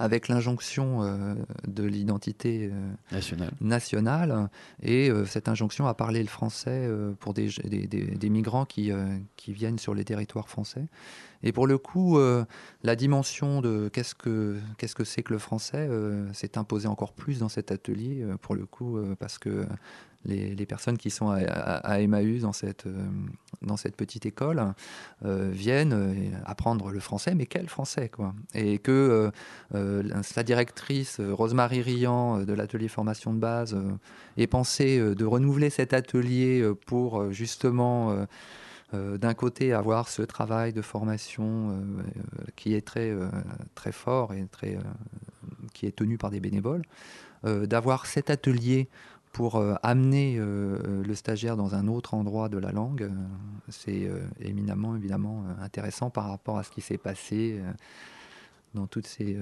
avec 0.00 0.28
l'injonction 0.28 1.02
euh, 1.02 1.34
de 1.68 1.84
l'identité 1.84 2.70
euh, 2.72 2.90
Nationale. 3.12 3.50
nationale 3.60 4.48
et 4.82 5.10
euh, 5.10 5.26
cette 5.26 5.46
injonction 5.46 5.86
à 5.86 5.92
parler 5.94 6.22
le 6.22 6.28
français 6.28 6.88
pour 7.20 7.34
des, 7.34 7.48
des, 7.64 7.86
des- 7.86 8.06
des 8.16 8.30
migrants 8.30 8.64
qui, 8.64 8.90
qui 9.36 9.52
viennent 9.52 9.78
sur 9.78 9.94
les 9.94 10.04
territoires 10.04 10.48
français. 10.48 10.86
Et 11.42 11.52
pour 11.52 11.66
le 11.66 11.78
coup, 11.78 12.18
la 12.82 12.96
dimension 12.96 13.60
de 13.62 13.88
qu'est-ce 13.92 14.14
que 14.14 14.58
qu'est-ce 14.76 14.94
que 14.94 15.04
c'est 15.04 15.22
que 15.22 15.32
le 15.32 15.38
français 15.38 15.88
s'est 16.32 16.58
imposée 16.58 16.88
encore 16.88 17.12
plus 17.14 17.38
dans 17.38 17.48
cet 17.48 17.70
atelier, 17.72 18.24
pour 18.42 18.54
le 18.54 18.66
coup, 18.66 18.98
parce 19.18 19.38
que 19.38 19.66
les, 20.24 20.66
personnes 20.66 20.98
qui 20.98 21.10
sont 21.10 21.30
à, 21.30 21.38
à- 21.38 22.00
Emmaüs 22.00 22.42
dans 22.42 22.52
cette, 22.52 22.86
euh, 22.86 23.06
dans 23.62 23.76
cette 23.76 23.96
petite 23.96 24.26
école 24.26 24.62
euh, 25.24 25.50
viennent 25.52 25.92
euh, 25.92 26.30
apprendre 26.44 26.90
le 26.90 27.00
français, 27.00 27.34
mais 27.34 27.46
quel 27.46 27.68
français 27.68 28.08
quoi. 28.08 28.34
Et 28.54 28.78
que 28.78 29.30
la- 29.72 30.42
directrice, 30.42 31.20
Rosemary 31.20 31.82
Riant, 31.82 32.40
de 32.40 32.52
l'atelier 32.52 32.88
formation 32.88 33.34
de 33.34 33.38
base, 33.38 33.76
ait 34.36 34.46
pensé 34.46 34.98
de 34.98 35.24
renouveler 35.24 35.70
cet 35.70 35.92
atelier 35.92 36.66
pour 36.86 37.30
justement 37.30 38.26
d'un 38.92 39.34
côté 39.34 39.72
avoir 39.72 40.08
ce 40.08 40.22
travail 40.22 40.72
de 40.72 40.82
formation 40.82 41.82
qui 42.56 42.74
est 42.74 42.86
très, 42.86 43.12
très 43.74 43.92
fort 43.92 44.32
et 44.32 44.46
qui 45.74 45.86
est 45.86 45.94
tenu 45.94 46.16
par 46.16 46.30
des 46.30 46.40
bénévoles, 46.40 46.82
d'avoir 47.44 48.06
cet 48.06 48.30
atelier 48.30 48.88
pour 49.32 49.56
euh, 49.56 49.74
amener 49.82 50.36
euh, 50.38 50.78
euh, 50.84 51.04
le 51.04 51.14
stagiaire 51.14 51.56
dans 51.56 51.74
un 51.74 51.86
autre 51.86 52.14
endroit 52.14 52.48
de 52.48 52.58
la 52.58 52.72
langue, 52.72 53.10
c'est 53.68 54.10
éminemment 54.40 54.96
évidemment 54.96 55.44
intéressant 55.60 56.10
par 56.10 56.28
rapport 56.28 56.58
à 56.58 56.64
ce 56.64 56.70
qui 56.70 56.80
s'est 56.80 56.98
passé 56.98 57.60
dans 58.74 58.86
toutes 58.86 59.06
ces 59.06 59.38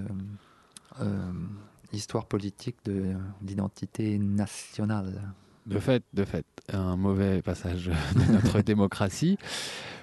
histoires 1.93 2.27
politiques 2.27 2.77
de 2.85 3.15
l'identité 3.43 4.19
nationale. 4.19 5.33
De 5.65 5.79
fait, 5.79 6.03
de 6.13 6.25
fait, 6.25 6.45
un 6.73 6.97
mauvais 6.97 7.41
passage 7.41 7.87
de 7.87 8.33
notre 8.33 8.61
démocratie. 8.63 9.39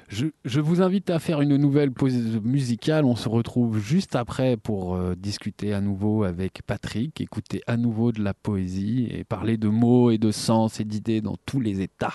Je, 0.07 0.59
vous 0.59 0.81
invite 0.81 1.09
à 1.09 1.19
faire 1.19 1.41
une 1.41 1.57
nouvelle 1.57 1.91
pause 1.91 2.39
musicale. 2.43 3.05
On 3.05 3.15
se 3.15 3.27
retrouve 3.27 3.79
juste 3.79 4.15
après 4.15 4.55
pour 4.55 4.95
euh, 4.95 5.15
discuter 5.15 5.73
à 5.73 5.81
nouveau 5.81 6.23
avec 6.23 6.61
Patrick, 6.65 7.19
écouter 7.21 7.61
à 7.65 7.75
nouveau 7.75 8.11
de 8.11 8.23
la 8.23 8.33
poésie 8.33 9.07
et 9.11 9.23
parler 9.23 9.57
de 9.57 9.67
mots 9.67 10.11
et 10.11 10.17
de 10.17 10.31
sens 10.31 10.79
et 10.79 10.83
d'idées 10.83 11.21
dans 11.21 11.35
tous 11.45 11.59
les 11.59 11.81
états. 11.81 12.13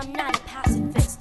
I'm 0.00 0.12
not 0.12 0.34
a 0.34 0.40
pacifist. 0.46 1.20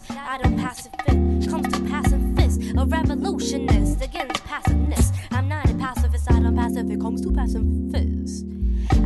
Pacifist. 4.48 5.14
I'm 5.32 5.48
not 5.48 5.70
a 5.70 5.74
pacifist. 5.74 6.28
Pacifist. 6.56 7.24
To 7.24 7.32
passing 7.32 7.92
fist. 7.92 8.46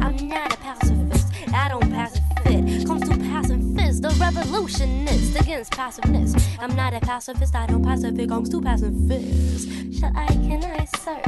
I'm 0.01 0.27
not 0.27 0.53
a 0.53 0.57
pacifist. 0.57 1.20
I 1.53 1.69
don't 1.69 1.91
pass 1.91 2.17
a 2.17 2.41
fit. 2.41 2.87
Comes 2.87 3.09
to 3.09 3.17
passing 3.17 3.75
fist. 3.75 4.01
the 4.01 4.09
revolutionist 4.19 5.39
against 5.39 5.71
passiveness. 5.71 6.33
I'm 6.59 6.75
not 6.75 6.93
a 6.93 6.99
pacifist. 6.99 7.55
I 7.55 7.67
don't 7.67 7.83
pacifist. 7.83 8.29
Comes 8.29 8.49
to 8.49 8.61
passing 8.61 9.07
fist. 9.07 9.99
Shall 9.99 10.11
I? 10.15 10.27
Can 10.27 10.63
I, 10.63 10.85
sir? 10.85 11.21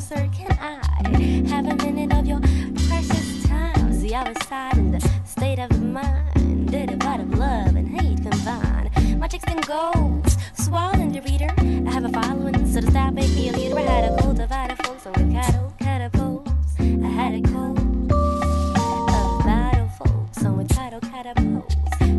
Sir, 0.00 0.28
can 0.32 0.52
I 0.60 1.48
have 1.48 1.66
a 1.66 1.76
minute 1.84 2.12
of 2.16 2.26
your 2.26 2.40
precious 2.88 3.44
time? 3.46 3.92
See, 3.92 4.14
I 4.14 4.28
reside 4.28 4.76
in 4.76 4.92
the 4.92 5.00
state 5.24 5.58
of 5.58 5.80
mind. 5.80 6.72
A 6.74 6.96
part 6.98 7.20
of 7.20 7.30
love 7.38 7.74
and 7.74 7.88
hate 7.88 8.22
combined. 8.22 9.18
My 9.18 9.26
chicks 9.28 9.44
and 9.48 9.64
goals, 9.66 10.36
swallowing 10.54 11.10
the 11.12 11.22
reader. 11.22 11.52
I 11.58 11.92
have 11.92 12.04
a 12.04 12.08
following, 12.10 12.54
so 12.72 12.80
the 12.80 12.90
stop 12.90 13.14
make 13.14 13.30
me 13.30 13.48
a 13.48 13.52
leader. 13.52 13.78
I 13.78 13.82
had 13.82 14.12
a 14.12 14.22
cultivator 14.22 14.76
folks, 14.82 15.02
so 15.04 15.10
with 15.10 15.32
cattle, 15.32 15.72
catapults. 15.78 16.50
I 16.78 17.08
had 17.08 17.34
a 17.34 17.40
cold 17.48 17.95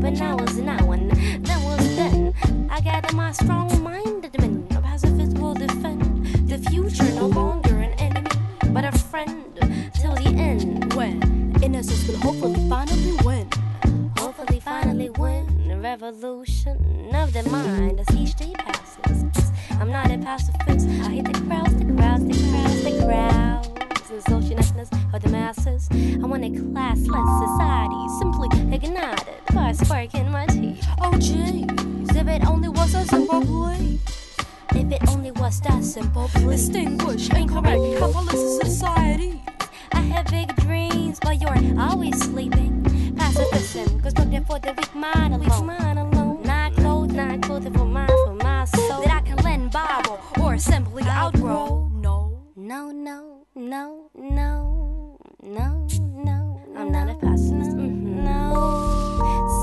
But 0.01 0.13
now 0.13 0.38
was 0.38 0.57
not 0.57 0.81
one, 0.83 1.07
that 1.41 1.60
was 1.63 1.95
then. 1.95 2.33
I 2.69 2.79
gather 2.81 3.15
my 3.15 3.31
strong 3.31 3.81
minded 3.81 4.39
men. 4.39 4.67
A 4.71 4.81
pacifist 4.81 5.38
will 5.38 5.53
defend 5.53 6.25
the 6.47 6.57
future, 6.69 7.12
no 7.13 7.27
longer 7.27 7.75
an 7.77 7.93
enemy, 7.93 8.29
but 8.69 8.86
a 8.86 8.91
friend 8.91 9.43
till 9.93 10.15
the 10.15 10.33
end. 10.38 10.93
When 10.93 11.21
innocence 11.63 12.07
will 12.07 12.17
hopefully 12.17 12.69
finally 12.69 13.17
win. 13.25 13.49
Hopefully 14.17 14.60
finally 14.60 15.10
win 15.10 15.67
the 15.67 15.77
revolution 15.77 17.15
of 17.15 17.33
the 17.33 17.43
mind 17.49 17.99
as 17.99 18.15
each 18.15 18.36
day 18.36 18.53
passes. 18.53 19.51
I'm 19.79 19.91
not 19.91 20.12
a 20.12 20.17
pacifist. 20.17 20.88
I 20.88 21.10
hate 21.10 21.25
the 21.25 21.39
crowds, 21.41 21.75
the 21.75 21.86
crowds, 21.95 22.23
the 22.25 22.33
crowds, 22.49 22.83
the 22.83 23.05
crowds. 23.05 23.57
And 24.10 24.24
socialness 24.24 25.13
of 25.13 25.22
the 25.22 25.30
masses. 25.30 25.89
I 25.91 26.26
want 26.26 26.46
a 26.46 26.48
classless 26.48 27.30
society, 27.46 28.08
simply 28.20 28.48
ignited 28.74 29.36
by 29.54 29.72
a 29.72 29.74
spark 29.74 30.15
in 30.15 30.32
my 30.32 30.46
teeth. 30.46 30.82
Oh 31.02 31.12
jeez, 31.12 32.15
if 32.15 32.26
it 32.26 32.48
only 32.48 32.70
was 32.70 32.96
a 32.96 33.04
simple 33.04 33.41
plea. 33.41 34.00
If 34.76 34.91
it 34.93 35.10
only 35.10 35.32
was 35.32 35.60
that 35.62 35.84
simple, 35.84 36.30
please. 36.30 36.70
Distinguished, 36.70 37.34
incorrect, 37.34 38.00
capitalist 38.00 38.62
society. 38.62 39.41
I 39.91 40.00
have 40.00 40.28
big 40.28 40.56
dreams, 40.56 41.20
but 41.20 41.41
you're 41.41 41.58
always 41.78 42.17
sleeping. 42.17 42.86
Pacifism, 43.17 44.00
cause 44.00 44.17
looking 44.17 44.46
for 44.46 44.58
the 44.58 44.72
weak 44.72 44.96
mind 44.96 45.34
alone. 45.34 45.39
Weak 45.41 45.63
mind 45.65 46.00
alone. 46.00 46.43
Not 46.43 46.74
clothed, 46.76 47.13
not 47.13 47.41
clothed 47.41 47.74
for 47.76 47.86
my, 47.86 48.08
for 48.08 48.36
my 48.36 48.63
soul. 48.63 49.02
That 49.02 49.12
I 49.12 49.22
can 49.28 49.36
lend, 49.43 49.72
borrow, 49.72 50.22
or 50.39 50.58
simply 50.58 51.04
outgrow. 51.04 51.76
No, 52.67 52.91
no, 52.91 53.45
no, 53.56 54.10
no, 54.13 55.17
no, 55.41 55.88
no. 56.25 56.62
I'm 56.75 56.91
not 56.91 57.10
a 57.10 57.15
pacifist. 57.15 57.71
mhm, 57.77 58.25
No. 58.25 59.17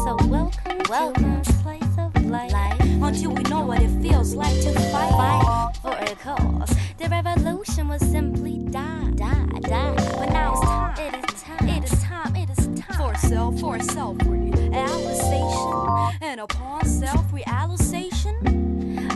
So 0.05 0.17
welcome, 0.29 0.79
welcome 0.88 1.43
to 1.43 1.53
place 1.62 1.99
of 1.99 2.25
life. 2.25 2.81
Until 2.81 3.33
we 3.33 3.43
know 3.43 3.67
what 3.67 3.83
it 3.83 3.90
feels 4.03 4.35
like 4.35 4.59
to 4.62 4.73
fight, 4.90 5.12
fight 5.21 5.77
for 5.83 5.93
a 5.93 6.14
cause. 6.17 6.75
The 6.99 7.09
revolution 7.11 7.88
was 7.88 8.01
simply 8.01 8.59
die, 8.71 9.11
die, 9.17 9.49
die. 9.61 9.95
But 10.19 10.31
now 10.33 10.53
it's 10.55 10.62
time. 10.62 10.95
It 11.07 11.14
is 11.31 11.43
time. 11.43 11.69
It 11.69 11.85
is 11.85 12.03
time. 12.03 12.37
It 12.37 12.49
is 12.57 12.67
time 12.81 12.97
for 12.97 13.14
self, 13.19 13.61
for 13.61 13.79
self 13.81 14.17
realization, 14.25 16.19
and 16.23 16.40
upon 16.40 16.87
self 16.87 17.25
realization. 17.33 18.35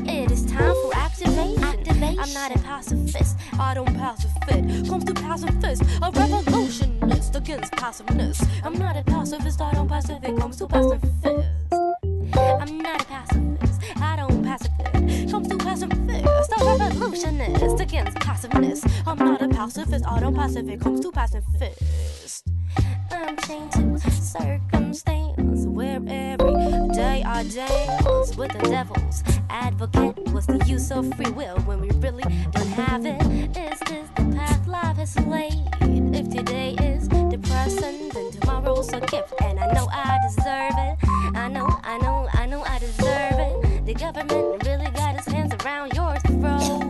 It 0.07 0.31
is 0.31 0.44
time 0.46 0.74
for 0.83 0.94
activation. 0.96 1.64
activation. 1.64 2.18
I'm 2.18 2.33
not 2.33 2.55
a 2.55 2.59
pacifist. 2.61 3.37
I 3.61 3.75
don't 3.75 3.94
pacifist. 3.97 4.88
Comes 4.88 5.05
to 5.05 5.14
pacifist. 5.14 5.83
A 6.03 6.11
revolutionist 6.11 7.35
against 7.35 7.73
passiveness. 7.73 8.40
I'm 8.64 8.79
not 8.79 8.97
a 8.97 9.03
pacifist. 9.03 9.61
I 9.61 9.73
don't 9.73 9.88
pacifist. 9.88 10.38
Comes 10.38 10.57
to 10.57 10.66
pacifist. 10.66 11.88
I'm 12.35 12.79
not 12.79 13.03
a 13.03 13.05
pacifist. 13.05 13.81
I 13.97 14.17
don't 14.17 14.45
pacifist. 14.45 15.31
Comes 15.31 15.49
to 15.49 15.57
pacifist. 15.57 16.53
I'm 16.57 16.67
a 16.67 16.85
revolutionist 16.85 17.81
against 17.81 18.19
passiveness. 18.19 18.85
I'm 19.07 19.19
not 19.19 19.43
a 19.43 19.49
pacifist. 19.49 20.07
I 20.07 20.21
don't 20.21 20.35
pacifist. 20.35 20.83
Comes 20.83 21.01
to 21.01 21.12
pacifist. 21.12 22.45
I'm 23.11 23.37
chained 23.38 23.73
to 23.73 24.11
circumstance 24.11 25.67
where 25.67 26.01
every 26.07 26.88
day 26.95 27.23
I 27.25 27.45
dance 27.45 28.37
with 28.37 28.53
the 28.53 28.59
devil's 28.69 29.23
advocate. 29.51 30.19
What's 30.29 30.47
the 30.47 30.62
use 30.67 30.91
of 30.91 31.12
free 31.17 31.31
will 31.31 31.59
when 31.61 31.81
we 31.81 31.91
really 31.99 32.25
don't 32.53 32.67
have 32.69 33.07
it? 33.07 33.23
Is 33.57 33.79
this 33.81 34.09
the 34.17 34.37
path 34.37 34.67
life 34.67 34.97
has 34.97 35.19
laid? 35.21 35.69
If 35.81 36.31
today 36.31 36.75
is 36.81 36.88
depressing, 37.68 38.09
then 38.11 38.31
tomorrow's 38.31 38.88
a 38.92 39.00
gift, 39.00 39.35
and 39.42 39.59
I 39.59 39.72
know 39.72 39.88
I 39.92 40.18
deserve 40.26 40.74
it. 40.76 41.37
I 41.37 41.48
know, 41.48 41.68
I 41.83 41.98
know, 41.98 42.28
I 42.33 42.46
know 42.46 42.62
I 42.62 42.78
deserve 42.78 43.38
it. 43.38 43.87
The 43.87 43.94
government 43.94 44.66
really 44.66 44.90
got 44.90 45.16
its 45.16 45.26
hands 45.26 45.54
around 45.64 45.94
your 45.94 46.18
throat. 46.20 46.83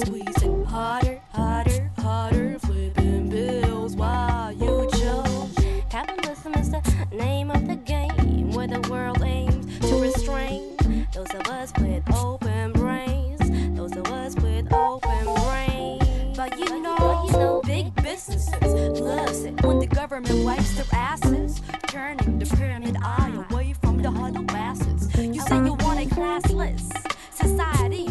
Squeezing 0.00 0.64
harder, 0.64 1.20
harder, 1.32 1.90
harder, 1.98 2.58
flipping 2.60 3.28
bills 3.28 3.96
while 3.96 4.52
you 4.52 4.88
choke. 4.98 5.90
Capitalism 5.90 6.54
is 6.54 6.70
the 6.70 6.82
name 7.12 7.50
of 7.50 7.66
the 7.66 7.76
game 7.76 8.52
where 8.52 8.68
the 8.68 8.80
world 8.90 9.22
aims 9.22 9.78
to 9.80 10.00
restrain 10.00 10.76
those 11.12 11.32
of 11.34 11.46
us 11.48 11.72
with 11.78 12.02
open 12.14 12.47
loves 18.28 19.44
it 19.44 19.62
when 19.64 19.78
the 19.78 19.86
government 19.86 20.44
wipes 20.44 20.74
their 20.74 20.84
asses, 20.92 21.60
turning 21.86 22.38
the 22.38 22.46
pyramid 22.56 22.96
eye 23.02 23.44
away 23.50 23.72
from 23.80 24.02
the 24.02 24.10
huddled 24.10 24.52
masses. 24.52 25.14
You 25.16 25.40
say 25.40 25.56
you 25.56 25.74
want 25.74 26.00
a 26.00 26.06
classless 26.14 26.92
society, 27.32 28.08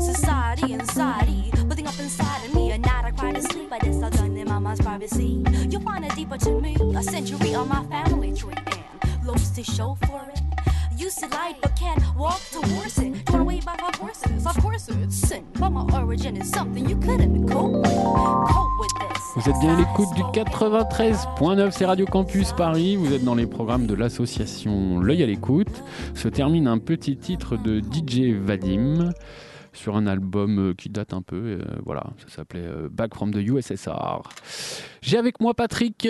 society, 0.00 0.74
anxiety, 0.74 1.50
building 1.52 1.86
up 1.86 1.98
inside 1.98 2.44
of 2.46 2.54
me, 2.54 2.72
and 2.72 2.84
not 2.84 3.04
I 3.04 3.10
cry 3.12 3.32
to 3.32 3.42
sleep. 3.42 3.72
I 3.72 3.78
just 3.80 4.02
all 4.02 4.10
done 4.10 4.36
in 4.36 4.48
my 4.48 4.58
mind's 4.58 4.80
privacy. 4.80 5.44
You 5.68 5.78
want 5.78 6.04
it 6.04 6.14
deeper 6.14 6.38
to 6.38 6.60
me, 6.60 6.76
a 6.96 7.02
century 7.02 7.54
on 7.54 7.68
my 7.68 7.84
family 7.84 8.32
tree, 8.32 8.54
and 9.02 9.26
looks 9.26 9.50
to 9.50 9.62
show 9.62 9.96
for 10.06 10.28
it. 10.32 10.35
Can't 10.98 12.16
walk. 12.16 12.40
Vous 19.34 19.48
êtes 19.50 19.58
bien 19.60 19.74
à 19.74 19.76
l'écoute 19.76 20.08
du 20.14 20.22
93.9, 20.22 21.70
c'est 21.72 21.84
Radio 21.84 22.06
Campus 22.06 22.52
Paris. 22.52 22.96
Vous 22.96 23.12
êtes 23.12 23.24
dans 23.24 23.34
les 23.34 23.46
programmes 23.46 23.86
de 23.86 23.92
l'association 23.94 24.98
L'œil 24.98 25.22
à 25.22 25.26
l'écoute. 25.26 25.82
Se 26.14 26.28
termine 26.28 26.66
un 26.66 26.78
petit 26.78 27.18
titre 27.18 27.58
de 27.58 27.80
DJ 27.80 28.34
Vadim 28.34 29.10
sur 29.74 29.96
un 29.96 30.06
album 30.06 30.70
euh, 30.70 30.74
qui 30.74 30.88
date 30.88 31.12
un 31.12 31.20
peu. 31.20 31.36
euh, 31.36 31.58
voilà, 31.84 32.04
ça 32.26 32.36
s'appelait 32.36 32.64
euh, 32.66 32.88
Back 32.90 33.14
from 33.14 33.32
the 33.32 33.36
USSR. 33.36 34.22
J'ai 35.02 35.18
avec 35.18 35.40
moi 35.40 35.52
Patrick 35.52 36.08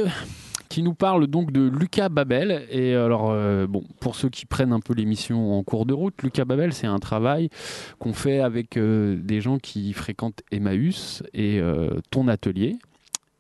qui 0.68 0.83
nous 0.83 0.94
parle 0.94 1.26
donc 1.26 1.52
de 1.52 1.68
Lucas 1.68 2.09
Babel. 2.09 2.66
Et 2.70 2.94
alors, 2.94 3.31
euh, 3.31 3.66
bon, 3.66 3.85
pour 4.00 4.14
ceux 4.16 4.29
qui 4.29 4.46
prennent 4.46 4.72
un 4.72 4.81
peu 4.81 4.94
l'émission 4.94 5.59
en 5.59 5.62
cours 5.62 5.87
de 5.87 5.94
route, 5.94 6.20
Lucas 6.22 6.44
Babel, 6.44 6.72
c'est 6.72 6.87
un 6.87 6.98
travail 6.98 7.50
qu'on 7.98 8.12
fait 8.12 8.40
avec 8.40 8.76
euh, 8.76 9.16
des 9.16 9.40
gens 9.40 9.59
qui 9.59 9.92
fréquentent 9.92 10.42
Emmaüs 10.50 11.22
et 11.35 11.61
euh, 11.61 11.90
ton 12.11 12.29
atelier. 12.29 12.76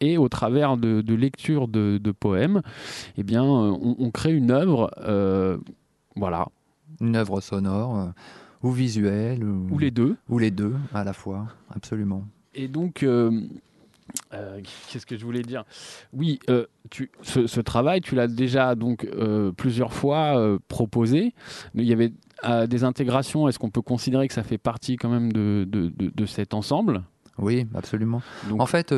Et 0.00 0.18
au 0.18 0.28
travers 0.28 0.76
de, 0.76 1.00
de 1.00 1.14
lectures 1.14 1.68
de, 1.68 1.98
de 1.98 2.10
poèmes, 2.10 2.60
eh 3.16 3.22
bien, 3.22 3.42
on, 3.42 3.96
on 3.98 4.10
crée 4.10 4.34
une 4.34 4.50
œuvre, 4.50 4.90
voilà, 6.14 6.48
Une 7.00 7.16
œuvre 7.16 7.40
sonore 7.40 8.10
ou 8.62 8.70
visuelle. 8.72 9.42
Ou, 9.44 9.68
Ou 9.70 9.78
les 9.78 9.90
deux. 9.90 10.16
Ou 10.28 10.38
les 10.38 10.50
deux 10.50 10.74
à 10.92 11.02
la 11.04 11.12
fois, 11.12 11.46
absolument. 11.74 12.24
Et 12.54 12.68
donc, 12.68 13.02
euh, 13.02 13.30
euh, 14.34 14.60
qu'est-ce 14.90 15.06
que 15.06 15.16
je 15.16 15.24
voulais 15.24 15.42
dire? 15.42 15.64
Oui, 16.12 16.38
euh, 16.50 16.66
tu, 16.90 17.10
ce, 17.22 17.46
ce 17.46 17.60
travail, 17.60 18.00
tu 18.00 18.14
l'as 18.14 18.28
déjà 18.28 18.74
donc 18.74 19.04
euh, 19.04 19.52
plusieurs 19.52 19.92
fois 19.92 20.58
proposé. 20.68 21.34
Il 21.74 21.84
y 21.84 21.92
avait 21.92 22.12
des 22.68 22.84
intégrations. 22.84 23.48
Est-ce 23.48 23.58
qu'on 23.58 23.70
peut 23.70 23.82
considérer 23.82 24.28
que 24.28 24.34
ça 24.34 24.42
fait 24.42 24.58
partie 24.58 24.96
quand 24.96 25.08
même 25.08 25.32
de, 25.32 25.66
de, 25.68 25.88
de- 25.88 26.12
de 26.14 26.26
cet 26.26 26.54
ensemble? 26.54 27.02
Oui, 27.38 27.66
absolument. 27.74 28.22
Donc- 28.48 28.62
En 28.62 28.66
fait, 28.66 28.94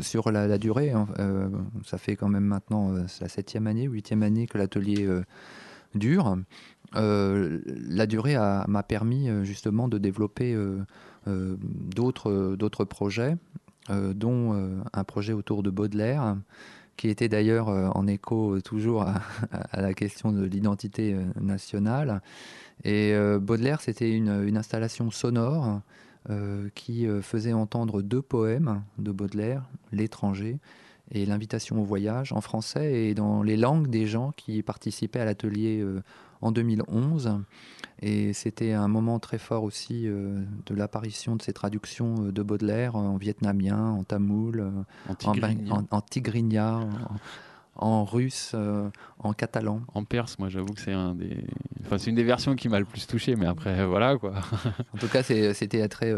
sur 0.00 0.30
la, 0.32 0.46
la 0.48 0.58
durée, 0.58 0.92
ça 1.84 1.98
fait 1.98 2.16
quand 2.16 2.28
même 2.28 2.44
maintenant 2.44 2.92
la 2.92 3.28
septième 3.28 3.66
année, 3.66 3.84
huitième 3.84 4.22
année 4.22 4.46
que 4.46 4.58
l'atelier 4.58 5.08
dure. 5.94 6.36
La 6.94 8.06
durée 8.06 8.36
m'a 8.66 8.82
permis 8.82 9.28
justement 9.44 9.86
de 9.88 9.98
développer 9.98 10.56
d'autres 11.26 12.84
projets, 12.84 13.36
dont 13.88 14.54
euh, 14.54 14.82
un 14.92 15.04
projet 15.04 15.32
autour 15.32 15.62
de 15.62 15.70
Baudelaire, 15.70 16.36
qui 16.98 17.08
était 17.08 17.28
d'ailleurs 17.28 17.70
euh, 17.70 17.88
en 17.94 18.06
écho 18.06 18.56
euh, 18.56 18.60
toujours 18.60 19.02
à, 19.02 19.22
la 19.80 19.94
question 19.94 20.32
de 20.32 20.44
l'identité 20.44 21.14
euh, 21.14 21.22
nationale. 21.40 22.20
Et 22.84 23.12
euh, 23.14 23.38
Baudelaire, 23.38 23.80
c'était 23.80 24.12
une, 24.12 24.56
installation 24.56 25.10
sonore 25.10 25.80
euh, 26.28 26.68
qui 26.74 27.06
euh, 27.06 27.22
faisait 27.22 27.52
entendre 27.54 28.02
deux 28.02 28.20
poèmes 28.20 28.82
de 28.98 29.12
Baudelaire, 29.12 29.62
L'étranger 29.92 30.58
et 31.12 31.24
L'invitation 31.24 31.80
au 31.80 31.84
voyage, 31.84 32.32
en 32.32 32.42
français 32.42 33.04
et 33.04 33.14
dans 33.14 33.42
les 33.42 33.56
langues 33.56 33.88
des 33.88 34.06
gens 34.06 34.32
qui 34.36 34.62
participaient 34.62 35.20
à 35.20 35.24
l'atelier 35.24 35.80
euh, 35.80 36.02
en 36.40 36.52
2011. 36.52 37.38
Et 38.00 38.32
c'était 38.32 38.72
un 38.72 38.86
moment 38.88 39.18
très 39.18 39.38
fort 39.38 39.64
aussi 39.64 40.06
euh, 40.06 40.40
de 40.66 40.74
l'apparition 40.74 41.34
de 41.36 41.42
ces 41.42 41.52
traductions 41.52 42.26
euh, 42.26 42.32
de 42.32 42.42
Baudelaire 42.42 42.94
en 42.96 43.16
vietnamien, 43.16 43.90
en 43.90 44.04
tamoul, 44.04 44.60
euh, 44.60 44.70
En 45.08 45.12
en, 45.12 45.14
en- 45.72 45.84
en 45.90 46.00
tigrinya, 46.00 46.76
en, 46.76 46.88
en 47.80 48.04
russe, 48.04 48.52
euh, 48.54 48.88
en 49.18 49.32
catalan. 49.32 49.80
En 49.94 50.04
perse, 50.04 50.38
moi 50.38 50.48
j'avoue 50.48 50.74
que 50.74 50.80
c'est 50.80 50.92
un 50.92 51.14
des... 51.16 51.44
enfin, 51.86 51.98
c'est 51.98 52.10
une 52.10 52.16
des 52.16 52.22
versions 52.24 52.54
qui 52.54 52.68
m'a 52.68 52.78
le 52.78 52.84
plus 52.84 53.06
touché, 53.08 53.34
mais 53.36 53.46
après 53.46 53.84
voilà 53.84 54.16
quoi. 54.16 54.34
En 54.94 54.98
tout 54.98 55.08
cas, 55.08 55.22
c'était 55.24 55.88
très, 55.88 56.12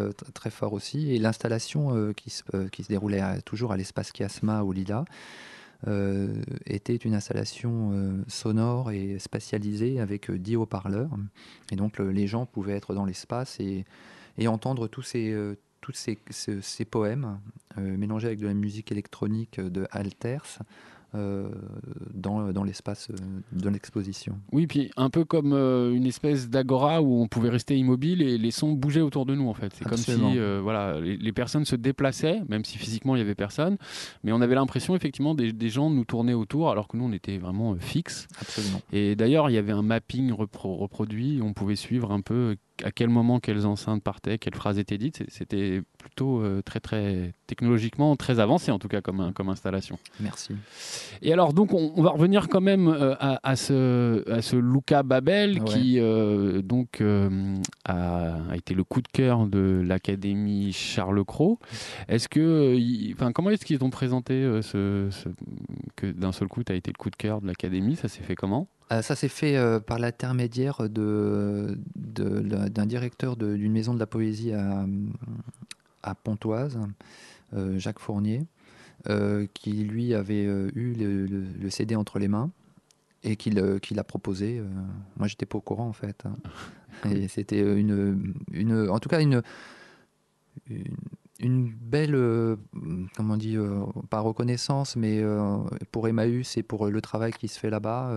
fort 0.50 0.74
aussi. 0.74 1.14
Et 1.14 1.18
l'installation 1.18 1.94
euh, 1.96 2.12
qui, 2.12 2.28
se, 2.30 2.42
qui 2.68 2.82
se 2.84 2.88
déroulait 2.88 3.20
à- 3.20 3.40
toujours 3.40 3.72
à 3.72 3.76
l'espace 3.78 4.10
Chiasma 4.14 4.62
au 4.64 4.72
Lila 4.72 5.04
était 6.66 6.96
une 6.96 7.14
installation 7.14 7.90
euh, 7.92 8.22
sonore 8.28 8.90
et 8.90 9.18
spatialisée 9.18 10.00
avec 10.00 10.30
euh, 10.30 10.38
10 10.38 10.56
haut-parleurs. 10.56 11.10
Et 11.72 11.76
donc, 11.76 11.98
le- 11.98 12.10
les 12.10 12.26
gens 12.26 12.46
pouvaient 12.46 12.76
être 12.76 12.94
dans 12.94 13.04
l'espace 13.06 13.58
et, 13.60 13.84
entendre 14.46 14.88
tous 14.88 15.02
ces, 15.02 15.30
euh, 15.32 15.56
poèmes 16.90 17.38
euh, 17.78 17.96
mélangés 17.96 18.26
avec 18.28 18.38
de 18.40 18.46
la 18.46 18.54
musique 18.54 18.90
électronique 18.92 19.60
de 19.60 19.86
Alters. 19.90 20.58
Euh, 21.14 21.48
dans, 22.14 22.52
dans 22.52 22.64
l'espace 22.64 23.08
euh, 23.10 23.16
de 23.52 23.68
l'exposition. 23.68 24.38
Oui, 24.52 24.66
puis 24.66 24.90
un 24.96 25.10
peu 25.10 25.24
comme 25.24 25.52
euh, 25.52 25.92
une 25.92 26.06
espèce 26.06 26.48
d'agora 26.48 27.02
où 27.02 27.20
on 27.20 27.26
pouvait 27.26 27.50
rester 27.50 27.76
immobile 27.76 28.22
et 28.22 28.38
les 28.38 28.50
sons 28.50 28.72
bougeaient 28.72 29.00
autour 29.00 29.26
de 29.26 29.34
nous 29.34 29.48
en 29.48 29.54
fait. 29.54 29.72
C'est 29.74 29.84
comme 29.84 29.98
si 29.98 30.12
euh, 30.12 30.60
voilà, 30.62 31.00
les, 31.00 31.16
les 31.16 31.32
personnes 31.32 31.64
se 31.64 31.76
déplaçaient, 31.76 32.42
même 32.48 32.64
si 32.64 32.78
physiquement 32.78 33.16
il 33.16 33.18
y 33.18 33.22
avait 33.22 33.34
personne, 33.34 33.76
mais 34.22 34.32
on 34.32 34.40
avait 34.40 34.54
l'impression 34.54 34.94
effectivement 34.94 35.34
des, 35.34 35.52
des 35.52 35.68
gens 35.68 35.90
nous 35.90 36.04
tournaient 36.04 36.34
autour 36.34 36.70
alors 36.70 36.88
que 36.88 36.96
nous 36.96 37.04
on 37.04 37.12
était 37.12 37.38
vraiment 37.38 37.74
fixes. 37.78 38.28
Absolument. 38.40 38.80
Et 38.92 39.16
d'ailleurs 39.16 39.50
il 39.50 39.54
y 39.54 39.58
avait 39.58 39.72
un 39.72 39.82
mapping 39.82 40.30
repro- 40.30 40.76
reproduit, 40.78 41.40
on 41.42 41.52
pouvait 41.52 41.76
suivre 41.76 42.12
un 42.12 42.20
peu 42.20 42.56
à 42.84 42.90
quel 42.90 43.08
moment 43.08 43.40
quelles 43.40 43.66
enceintes 43.66 44.02
partaient, 44.02 44.38
quelles 44.38 44.54
phrases 44.54 44.78
étaient 44.78 44.98
dites. 44.98 45.22
C'était 45.28 45.82
plutôt 45.98 46.40
euh, 46.40 46.62
très 46.62 46.80
très 46.80 47.32
technologiquement 47.46 48.16
très 48.16 48.38
avancé 48.40 48.70
en 48.70 48.78
tout 48.78 48.88
cas 48.88 49.00
comme, 49.00 49.32
comme 49.34 49.48
installation. 49.48 49.98
Merci. 50.20 50.54
Et 51.22 51.32
alors, 51.32 51.52
donc, 51.52 51.74
on, 51.74 51.92
on 51.96 52.02
va 52.02 52.10
revenir 52.10 52.48
quand 52.48 52.60
même 52.60 52.88
euh, 52.88 53.14
à, 53.20 53.40
à 53.42 53.56
ce, 53.56 54.28
à 54.30 54.40
ce 54.42 54.56
Luca 54.56 55.02
Babel 55.02 55.58
Ouais. 55.60 55.64
qui, 55.64 55.98
euh, 55.98 56.62
donc, 56.62 57.02
a, 57.84 58.34
a 58.50 58.56
été 58.56 58.74
le 58.74 58.84
coup 58.84 59.00
de 59.02 59.08
cœur 59.08 59.46
de 59.46 59.82
l'Académie 59.84 60.72
Charles 60.72 61.24
Cros. 61.24 61.58
Est-ce 62.08 62.28
que, 62.28 62.76
enfin, 63.12 63.32
comment 63.32 63.50
est-ce 63.50 63.64
qu'ils 63.64 63.78
t'ont 63.78 63.90
présenté 63.90 64.60
ce, 64.62 65.08
ce- 65.10 65.28
que 65.96 66.06
d'un 66.06 66.32
seul 66.32 66.48
coup, 66.48 66.62
tu 66.62 66.72
as 66.72 66.76
été 66.76 66.90
le 66.90 66.96
coup 66.98 67.10
de 67.10 67.16
cœur 67.16 67.40
de 67.40 67.46
l'Académie? 67.46 67.96
Ça 67.96 68.08
s'est 68.08 68.22
fait 68.22 68.36
comment? 68.36 68.68
Ça 68.90 69.14
s'est 69.16 69.28
fait 69.28 69.56
euh, 69.56 69.78
par 69.80 69.98
l'intermédiaire 69.98 70.88
de, 70.88 71.78
d'un 71.96 72.86
directeur 72.86 73.36
d'une 73.36 73.72
maison 73.72 73.94
de 73.94 73.98
la 74.00 74.06
poésie 74.06 74.52
à, 74.52 74.84
à 76.02 76.14
Pontoise, 76.14 76.78
euh, 77.54 77.78
Jacques 77.78 78.00
Fournier, 78.00 78.46
euh, 79.08 79.46
qui 79.54 79.72
lui 79.84 80.12
avait 80.14 80.44
eu 80.44 80.94
le, 80.98 81.26
le- 81.26 81.44
le 81.60 81.70
CD 81.70 81.94
entre 81.94 82.18
les 82.18 82.28
mains 82.28 82.50
et 83.22 83.36
qui 83.36 83.50
le- 83.50 83.78
qui 83.78 83.94
l'a 83.94 84.04
proposé. 84.04 84.60
moi, 85.16 85.28
j'étais 85.28 85.46
pas 85.46 85.58
au 85.58 85.60
courant 85.60 85.86
en 85.88 85.92
fait. 85.92 86.22
hein. 86.26 86.36
Et 87.10 87.28
c'était 87.28 87.60
une, 87.60 88.34
une, 88.52 88.88
en 88.90 88.98
tout 88.98 89.08
cas 89.08 89.20
une, 89.22 89.42
une, 90.68 90.84
une 91.40 91.70
belle, 91.72 92.14
euh, 92.14 92.56
comment 93.16 93.34
on 93.34 93.36
dit, 93.36 93.56
euh, 93.56 93.80
pas 94.10 94.20
reconnaissance, 94.20 94.96
mais 94.96 95.20
euh, 95.20 95.56
pour 95.92 96.06
Emmaüs 96.08 96.56
et 96.56 96.62
pour 96.62 96.86
le 96.88 97.00
travail 97.00 97.32
qui 97.32 97.48
se 97.48 97.58
fait 97.58 97.70
là-bas, 97.70 98.14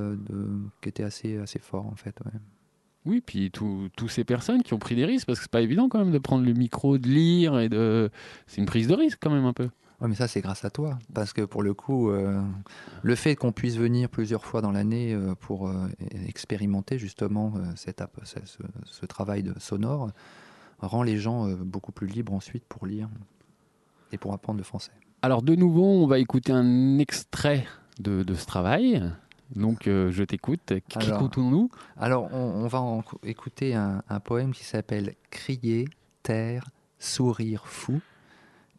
qui 0.82 0.90
était 0.90 1.04
assez, 1.04 1.38
assez 1.38 1.60
fort 1.60 1.86
en 1.88 1.96
fait. 1.96 2.16
ouais. 2.26 2.32
Oui, 3.06 3.22
puis 3.26 3.52
tous 3.52 3.90
tous 3.98 4.08
ces 4.08 4.24
personnes 4.24 4.64
qui 4.64 4.74
ont 4.74 4.80
pris 4.80 4.96
des 4.96 5.04
risques, 5.06 5.26
parce 5.28 5.40
que 5.40 5.44
c'est 5.44 5.52
pas 5.52 5.62
évident 5.62 5.90
quand 5.90 6.00
même 6.00 6.12
de 6.14 6.18
prendre 6.20 6.46
le 6.46 6.54
micro, 6.54 6.98
de 6.98 7.08
lire 7.10 7.60
et 7.60 7.68
de. 7.68 8.10
C'est 8.48 8.60
une 8.62 8.66
prise 8.66 8.88
de 8.88 8.94
risque 8.94 9.18
quand 9.22 9.30
même 9.32 9.44
un 9.46 9.52
peu. 9.52 9.70
Ouais, 10.00 10.08
mais 10.08 10.16
ça, 10.16 10.28
c'est 10.30 10.40
grâce 10.42 10.64
à 10.64 10.70
toi. 10.70 10.98
Parce 11.14 11.34
que 11.34 11.42
pour 11.42 11.64
le 11.64 11.74
coup, 11.74 12.10
le 12.12 13.16
fait 13.16 13.36
qu'on 13.36 13.52
puisse 13.52 13.76
venir 13.76 14.08
plusieurs 14.10 14.46
fois 14.46 14.62
dans 14.62 14.72
l'année 14.72 15.18
pour 15.42 15.70
expérimenter 16.28 16.98
justement 16.98 17.54
cette 17.76 18.02
ce- 18.24 18.40
ce 18.86 19.06
travail 19.06 19.44
de 19.44 19.54
sonore 19.60 20.12
rend 20.88 21.04
les 21.04 21.18
gens 21.18 21.48
euh, 21.48 21.56
beaucoup 21.56 21.92
plus 21.92 22.08
libres 22.08 22.34
ensuite 22.34 22.64
pour 22.66 22.86
lire 22.86 23.10
et 24.12 24.18
pour 24.18 24.34
apprendre 24.34 24.58
le 24.58 24.64
français. 24.64 24.92
Alors 25.22 25.42
de 25.42 25.56
nouveau, 25.56 25.86
on 25.86 26.08
va 26.08 26.20
écouter 26.20 26.52
un 26.52 26.98
extrait 27.00 27.66
de, 28.00 28.24
de 28.24 28.34
ce 28.34 28.46
travail. 28.46 29.02
Donc 29.56 29.88
euh, 29.88 30.12
je 30.12 30.24
t'écoute. 30.24 30.72
Alors- 30.72 30.82
Qu'écoutons-nous 31.20 31.70
Alors, 31.98 32.30
on, 32.34 32.38
on 32.64 32.68
va 32.68 32.82
en- 32.82 33.04
écouter 33.24 33.76
un, 33.76 34.04
un 34.10 34.20
poème 34.20 34.52
qui 34.52 34.64
s'appelle 34.64 35.16
Crier, 35.30 35.88
taire, 36.24 36.70
sourire 37.00 37.68
fou. 37.68 38.02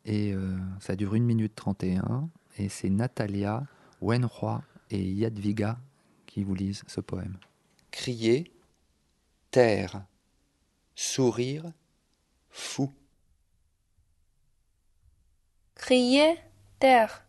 Et 0.05 0.33
euh, 0.35 0.57
ça 0.81 0.97
dure 0.97 1.15
1 1.15 1.21
minute 1.21 1.55
31. 1.55 2.29
Et 2.59 2.69
c'est 2.69 2.91
Natalia, 2.91 3.65
Wenroi 4.03 4.63
et 4.91 5.03
Yadviga 5.03 5.79
qui 6.27 6.45
vous 6.45 6.55
lisent 6.55 6.83
ce 6.87 7.01
poème. 7.01 7.37
Crier, 7.91 8.53
taire, 9.51 10.05
sourire 10.95 11.65
fou. 12.55 12.93
Crier, 15.75 16.39
taire. 16.79 17.27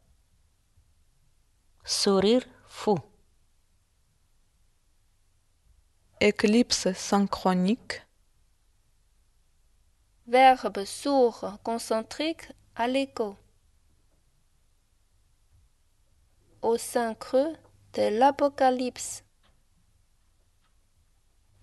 Sourire 1.83 2.45
fou. 2.67 2.99
Éclipse 6.21 6.93
synchronique. 6.93 8.03
Verbe 10.27 10.85
sourd 10.85 11.57
concentrique 11.63 12.51
à 12.75 12.87
l'écho. 12.87 13.35
Au 16.61 16.77
sein 16.77 17.15
creux 17.15 17.55
de 17.93 18.19
l'apocalypse. 18.19 19.23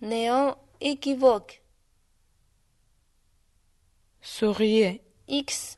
Néant 0.01 0.57
équivoque. 0.81 1.62
Souriez. 4.25 5.01
X. 5.27 5.77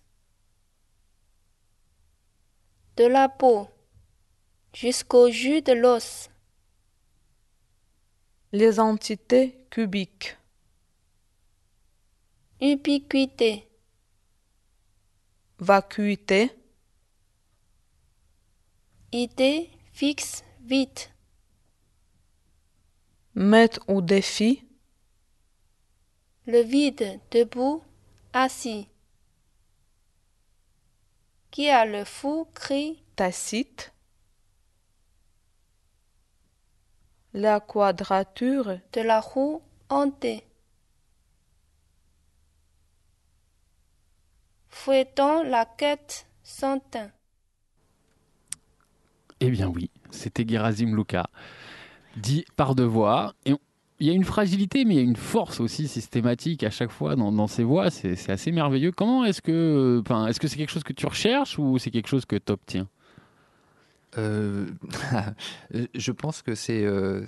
de 2.98 3.06
la 3.06 3.28
peau 3.28 3.68
jusqu'au 4.74 5.30
jus 5.32 5.62
de 5.64 5.74
l'os. 5.74 6.30
Les 8.54 8.80
entités 8.80 9.58
cubiques. 9.70 10.38
Ubiquité, 12.62 13.68
Vacuité. 15.60 16.52
idée 19.12 19.70
fixe 19.91 20.43
vite, 20.62 21.12
Mettre 23.34 23.82
au 23.89 24.02
défi. 24.02 24.64
le 26.46 26.62
vide 26.62 27.20
debout, 27.32 27.84
assis. 28.36 28.88
Qui 31.51 31.69
a 31.69 31.86
le 31.86 32.03
fou 32.03 32.47
cri 32.53 33.01
Tacite. 33.15 33.93
La 37.33 37.59
quadrature. 37.59 38.79
de 38.93 39.01
la 39.01 39.19
roue 39.21 39.61
hantée. 39.89 40.43
Fouettant 44.69 45.43
la 45.43 45.65
quête 45.65 46.27
sans 46.43 46.79
teint. 46.79 47.11
Eh 49.39 49.49
bien 49.49 49.67
oui, 49.67 49.89
c'était 50.11 50.45
Gerasim 50.47 50.95
Luka, 50.95 51.27
dit 52.17 52.45
par 52.55 52.75
deux 52.75 52.86
voix. 52.86 53.33
Et 53.45 53.53
on- 53.53 53.59
il 54.00 54.08
y 54.08 54.10
a 54.10 54.14
une 54.14 54.26
fragilité, 54.26 54.84
mais 54.84 54.96
il 54.96 54.98
y 54.98 55.00
a 55.00 55.04
une 55.04 55.16
force 55.16 55.60
aussi 55.60 55.88
systématique 55.88 56.64
à 56.64 56.70
chaque 56.70 56.91
fois 56.91 57.16
dans, 57.16 57.48
ces 57.48 57.64
voix. 57.64 57.89
C'est 57.89 58.30
assez 58.30 58.52
merveilleux. 58.52 58.91
Comment 58.91 59.24
est-ce 59.24 59.41
que, 59.41 60.02
enfin, 60.02 60.28
est-ce 60.28 60.39
que 60.39 60.48
c'est 60.48 60.58
quelque 60.58 60.72
chose 60.72 60.84
que 60.84 60.93
tu 60.93 61.06
recherches 61.06 61.58
ou 61.58 61.78
c'est 61.78 61.91
quelque 61.91 62.10
chose 62.10 62.26
que 62.26 62.36
tu 62.36 62.52
obtiens? 62.52 62.88
Euh, 64.18 64.66
je 65.96 66.12
pense 66.12 66.41
que 66.41 66.56
c'est 66.56 66.84
euh, 66.86 67.26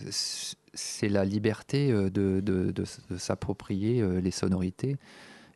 c'est 0.73 1.09
la 1.09 1.25
liberté 1.25 1.91
euh, 1.91 2.09
de, 2.09 2.39
de- 2.41 2.71
de 2.71 3.17
s'approprier 3.17 4.05
les 4.21 4.31
sonorités. 4.31 4.97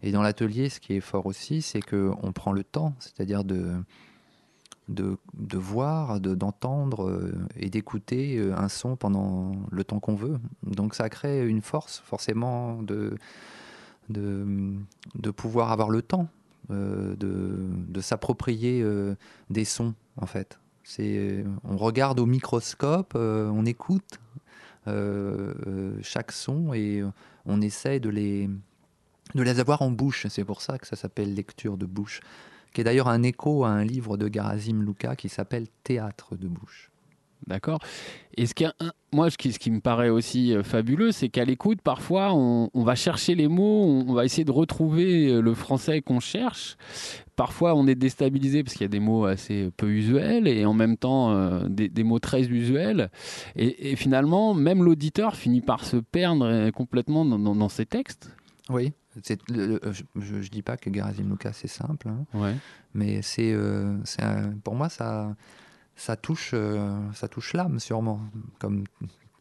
Et 0.03 0.11
dans 0.11 0.21
l'atelier, 0.21 0.69
ce 0.69 0.79
qui 0.79 0.93
est 0.93 1.01
fort 1.01 1.25
aussi, 1.25 1.61
c'est 1.61 1.81
qu'on 1.81 2.31
prend 2.33 2.53
le 2.53 2.63
temps, 2.63 2.95
c'est-à-dire 2.99 3.43
de, 3.43 3.75
de, 4.91 5.17
de 5.33 5.57
voir, 5.57 6.19
de- 6.19 6.35
d'entendre 6.35 7.07
euh, 7.07 7.33
et 7.55 7.69
d'écouter 7.69 8.37
euh, 8.37 8.55
un 8.55 8.69
son 8.69 8.95
pendant 8.95 9.53
le 9.71 9.83
temps 9.83 9.99
qu'on 9.99 10.15
veut. 10.15 10.39
Donc 10.63 10.93
ça 10.95 11.09
crée 11.09 11.47
une 11.47 11.61
force 11.61 12.01
forcément 12.05 12.81
de, 12.83 13.15
de, 14.09 15.31
pouvoir 15.31 15.71
avoir 15.71 15.89
le 15.89 16.01
temps 16.01 16.27
euh, 16.69 17.15
de, 17.15 17.55
de 17.87 18.01
s'approprier 18.01 18.85
des 19.49 19.65
sons, 19.65 19.93
en 20.17 20.25
fait. 20.25 20.59
On 21.63 21.77
regarde 21.77 22.19
au 22.19 22.25
microscope, 22.25 23.15
on 23.15 23.65
écoute 23.65 24.19
chaque 26.01 26.31
son 26.31 26.73
et 26.73 27.03
on 27.45 27.61
essaie 27.61 27.99
de 27.99 28.09
les, 28.09 28.49
de 29.35 29.43
les 29.43 29.59
avoir 29.59 29.81
en 29.81 29.91
bouche. 29.91 30.27
C'est 30.27 30.43
pour 30.43 30.61
ça 30.61 30.77
que 30.77 30.87
ça 30.87 30.95
s'appelle 30.95 31.33
lecture 31.33 31.77
de 31.77 31.85
bouche, 31.85 32.19
qui 32.73 32.81
est 32.81 32.83
d'ailleurs 32.83 33.07
un 33.09 33.23
écho 33.23 33.63
à 33.63 33.69
un 33.69 33.83
livre 33.83 34.17
de 34.17 34.27
Garasim 34.27 34.81
Luka 34.83 35.15
qui 35.15 35.29
s'appelle 35.29 35.67
Théâtre 35.83 36.35
de 36.35 36.47
bouche. 36.47 36.89
D'accord. 37.47 37.79
Et 38.37 38.45
ce 38.45 38.53
qui, 38.53 38.65
moi, 39.11 39.31
ce 39.31 39.37
qui, 39.37 39.51
ce 39.51 39.57
qui 39.57 39.71
me 39.71 39.79
paraît 39.79 40.09
aussi 40.09 40.53
euh, 40.55 40.61
fabuleux, 40.61 41.11
c'est 41.11 41.29
qu'à 41.29 41.43
l'écoute, 41.43 41.81
parfois, 41.81 42.35
on, 42.35 42.69
on 42.75 42.83
va 42.83 42.93
chercher 42.93 43.33
les 43.33 43.47
mots, 43.47 43.83
on, 44.07 44.13
va 44.13 44.25
essayer 44.25 44.45
de 44.45 44.51
retrouver 44.51 45.27
euh, 45.27 45.41
le 45.41 45.55
français 45.55 46.03
qu'on 46.03 46.19
cherche. 46.19 46.77
Parfois, 47.35 47.73
on 47.73 47.87
est 47.87 47.95
déstabilisé 47.95 48.63
parce 48.63 48.73
qu'il 48.73 48.83
y 48.83 48.85
a 48.85 48.89
des 48.89 48.99
mots 48.99 49.25
assez 49.25 49.71
peu 49.75 49.87
usuels 49.89 50.47
et 50.47 50.65
en 50.65 50.75
même 50.75 50.97
temps 50.97 51.31
euh, 51.31 51.67
des, 51.67 51.89
des 51.89 52.03
mots 52.03 52.19
très 52.19 52.43
usuels. 52.47 53.09
Et, 53.55 53.91
et 53.91 53.95
finalement, 53.95 54.53
même 54.53 54.83
l'auditeur 54.83 55.35
finit 55.35 55.61
par 55.61 55.83
se 55.83 55.97
perdre 55.97 56.69
complètement 56.69 57.25
dans, 57.25 57.39
dans- 57.39 57.55
dans 57.55 57.69
ses 57.69 57.87
textes. 57.87 58.29
Oui, 58.69 58.93
le- 59.49 59.79
le- 59.81 59.81
je 60.21 60.35
ne 60.35 60.41
dis 60.43 60.61
pas 60.61 60.77
que 60.77 60.89
Garasim 60.89 61.29
Luka 61.29 61.53
c'est 61.53 61.67
simple, 61.67 62.07
hein, 62.09 62.25
Ouais. 62.33 62.55
mais 62.93 63.21
c'est, 63.21 63.51
euh, 63.53 63.97
pour 64.63 64.75
moi 64.75 64.89
ça, 64.89 65.35
ça 65.95 66.15
touche, 66.15 66.51
euh, 66.53 66.97
ça 67.13 67.27
touche 67.27 67.53
l'âme 67.53 67.79
sûrement, 67.79 68.19
comme 68.59 68.85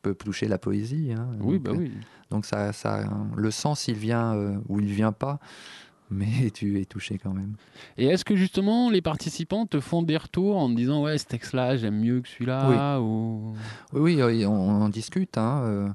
peut 0.03 0.15
toucher 0.15 0.49
la 0.49 0.59
poésie. 0.59 1.13
hein. 1.17 1.29
Oui, 1.41 1.59
donc, 1.59 1.63
bah 1.63 1.71
euh, 1.73 1.79
oui. 1.79 1.93
Donc 2.31 2.47
ça, 2.47 2.73
ça, 2.73 3.05
le 3.37 3.51
sens 3.51 3.87
il 3.89 3.95
vient 3.97 4.35
euh, 4.35 4.57
ou 4.69 4.81
il 4.81 4.87
vient 4.93 5.13
pas, 5.13 5.39
mais 6.11 6.51
tu 6.51 6.81
es 6.81 6.85
touché 6.87 7.19
quand 7.19 7.33
même. 7.35 7.55
Et 7.99 8.07
est-ce 8.07 8.25
que 8.25 8.35
justement 8.35 8.91
les 8.91 9.03
participants 9.03 9.67
te 9.67 9.79
font 9.79 10.03
des 10.03 10.17
retours 10.17 10.57
en 10.57 10.69
te 10.71 10.75
disant 10.75 11.03
ouais 11.03 11.19
ce 11.19 11.27
texte-là 11.27 11.77
j'aime 11.77 12.01
mieux 12.01 12.21
que 12.21 12.29
celui-là 12.29 13.01
ou... 13.01 13.53
Oui, 13.93 14.15
oui, 14.17 14.23
oui, 14.23 14.47
on, 14.47 14.53
on 14.55 14.83
en 14.83 14.89
discute. 14.89 15.37
hein, 15.39 15.63
euh, 15.65 15.89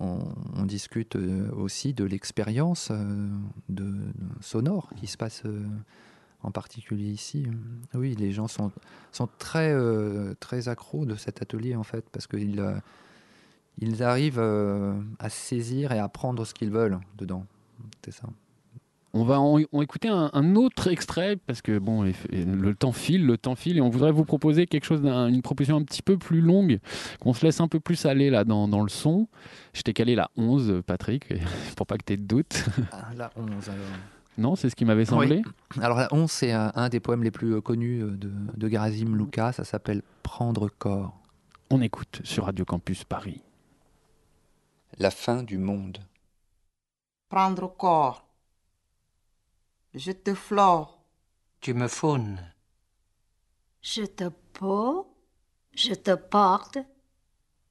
on, 0.00 0.64
discute 0.64 1.16
euh, 1.16 1.50
aussi 1.52 1.94
de 1.94 2.04
l'expérience 2.04 2.88
euh, 2.90 3.28
de, 3.68 3.94
sonore 4.40 4.90
qui 4.96 5.06
se 5.06 5.16
passe 5.16 5.42
euh, 5.44 5.66
en 6.42 6.50
particulier 6.50 7.10
ici. 7.10 7.46
Oui, 7.94 8.14
les 8.14 8.32
gens 8.32 8.48
sont, 8.48 8.70
très, 9.38 9.72
euh, 9.72 10.34
très 10.40 10.68
accros 10.68 11.04
de 11.04 11.16
cet 11.16 11.42
atelier 11.42 11.74
en 11.74 11.82
fait, 11.82 12.04
parce 12.10 12.26
qu'ils 12.26 12.62
ils 13.80 14.02
arrivent 14.02 14.40
à 15.18 15.28
saisir 15.28 15.92
et 15.92 15.98
à 15.98 16.08
prendre 16.08 16.44
ce 16.44 16.54
qu'ils 16.54 16.70
veulent 16.70 16.98
dedans. 17.16 17.46
C'est 18.04 18.12
ça. 18.12 18.28
On 19.18 19.24
va 19.24 19.40
en, 19.40 19.58
en 19.72 19.82
écouter 19.82 20.08
un, 20.08 20.30
un 20.32 20.54
autre 20.54 20.88
extrait 20.88 21.36
parce 21.36 21.60
que 21.60 21.78
bon, 21.78 22.02
le 22.02 22.74
temps 22.74 22.92
file, 22.92 23.26
le 23.26 23.36
temps 23.36 23.56
file, 23.56 23.78
et 23.78 23.80
on 23.80 23.88
voudrait 23.88 24.12
vous 24.12 24.24
proposer 24.24 24.66
quelque 24.66 24.84
chose, 24.84 25.00
une 25.04 25.42
proposition 25.42 25.76
un 25.76 25.82
petit 25.82 26.02
peu 26.02 26.16
plus 26.16 26.40
longue, 26.40 26.78
qu'on 27.20 27.34
se 27.34 27.44
laisse 27.44 27.60
un 27.60 27.68
peu 27.68 27.80
plus 27.80 28.06
aller 28.06 28.30
là 28.30 28.44
dans, 28.44 28.68
dans 28.68 28.82
le 28.82 28.88
son. 28.88 29.26
Je 29.72 29.82
t'ai 29.82 29.92
calé 29.92 30.14
la 30.14 30.30
11, 30.36 30.82
Patrick, 30.86 31.34
pour 31.76 31.86
pas 31.86 31.98
que 31.98 32.04
tu 32.04 32.12
aies 32.12 32.16
de 32.16 32.22
doute. 32.22 32.64
Ah, 32.92 33.08
la 33.16 33.30
11 33.36 33.68
alors. 33.68 33.84
Non, 34.36 34.54
c'est 34.54 34.70
ce 34.70 34.76
qui 34.76 34.84
m'avait 34.84 35.04
semblé. 35.04 35.42
Oui. 35.44 35.82
Alors 35.82 35.98
la 35.98 36.08
11, 36.14 36.30
c'est 36.30 36.52
un, 36.52 36.70
un 36.76 36.88
des 36.88 37.00
poèmes 37.00 37.24
les 37.24 37.32
plus 37.32 37.54
euh, 37.54 37.60
connus 37.60 38.02
euh, 38.02 38.10
de, 38.12 38.30
de 38.56 38.68
Garasim 38.68 39.16
Luka, 39.16 39.50
ça 39.50 39.64
s'appelle 39.64 40.02
Prendre 40.22 40.68
corps. 40.68 41.18
On 41.70 41.80
écoute 41.82 42.20
sur 42.22 42.44
Radio 42.44 42.64
Campus 42.64 43.02
Paris. 43.02 43.42
La 44.98 45.10
fin 45.10 45.42
du 45.42 45.58
monde. 45.58 45.98
Prendre 47.28 47.66
corps. 47.76 48.27
Je 49.94 50.12
te 50.12 50.34
flore. 50.34 51.02
Tu 51.60 51.74
me 51.74 51.88
faunes. 51.88 52.40
Je 53.80 54.04
te 54.04 54.28
peau, 54.52 55.16
je 55.72 55.94
te 55.94 56.14
porte 56.14 56.78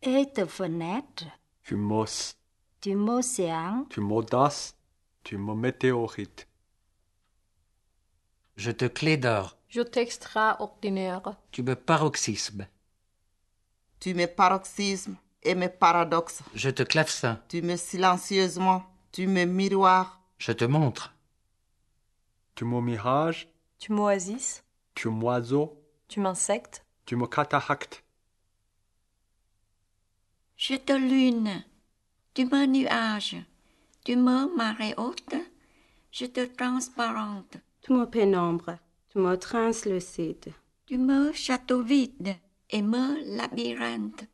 et 0.02 0.26
te 0.34 0.46
fenêtre. 0.46 1.26
Tu 1.64 1.76
m'osses, 1.76 2.36
Tu 2.82 2.96
m'océan, 2.96 3.86
tu 3.90 4.00
m'audaces, 4.02 4.76
tu 5.24 5.38
me 5.38 5.54
météorites. 5.54 6.48
Je 8.56 8.72
te 8.72 8.86
clé 8.86 9.18
d'or. 9.18 9.58
Je 9.68 9.82
t'extraordinaire. 9.82 11.36
Tu 11.52 11.62
me 11.62 11.76
paroxysme. 11.76 12.68
Tu 14.00 14.14
me 14.14 14.26
paroxysmes 14.26 15.18
et 15.44 15.54
me 15.56 15.68
paradoxes. 15.68 16.42
Je 16.56 16.70
te 16.70 16.84
clavecin. 16.84 17.40
Tu 17.50 17.62
me 17.62 17.76
silencieusement. 17.76 18.84
Tu 19.12 19.28
me 19.28 19.46
miroir. 19.46 20.22
Je 20.40 20.52
te 20.54 20.66
montre. 20.66 21.14
Tu 22.58 22.66
me 22.66 22.82
mirage, 22.82 23.48
Tu 23.78 23.92
m'oasis, 23.94 24.64
tu 24.96 25.10
m'oiseau, 25.10 25.80
tu 26.08 26.20
m'insectes, 26.20 26.84
tu 27.06 27.16
me 27.16 27.28
cataracte. 27.28 28.04
Je 30.56 30.74
te 30.74 30.94
lune, 30.94 31.64
tu 32.34 32.46
me 32.46 32.66
nuage, 32.66 33.36
tu 34.04 34.16
me 34.16 34.56
marée 34.56 34.96
haute, 34.98 35.36
je 36.12 36.26
te 36.26 36.46
transparente, 36.48 37.58
Tu 37.84 37.94
me 37.94 38.06
pénombre, 38.06 38.80
tu 39.10 39.20
me 39.20 39.36
translucide. 39.38 40.52
tu 40.88 40.98
me 40.98 41.32
château 41.34 41.84
vide 41.84 42.38
et 42.72 42.82
me 42.82 43.38
labyrinthe, 43.38 44.26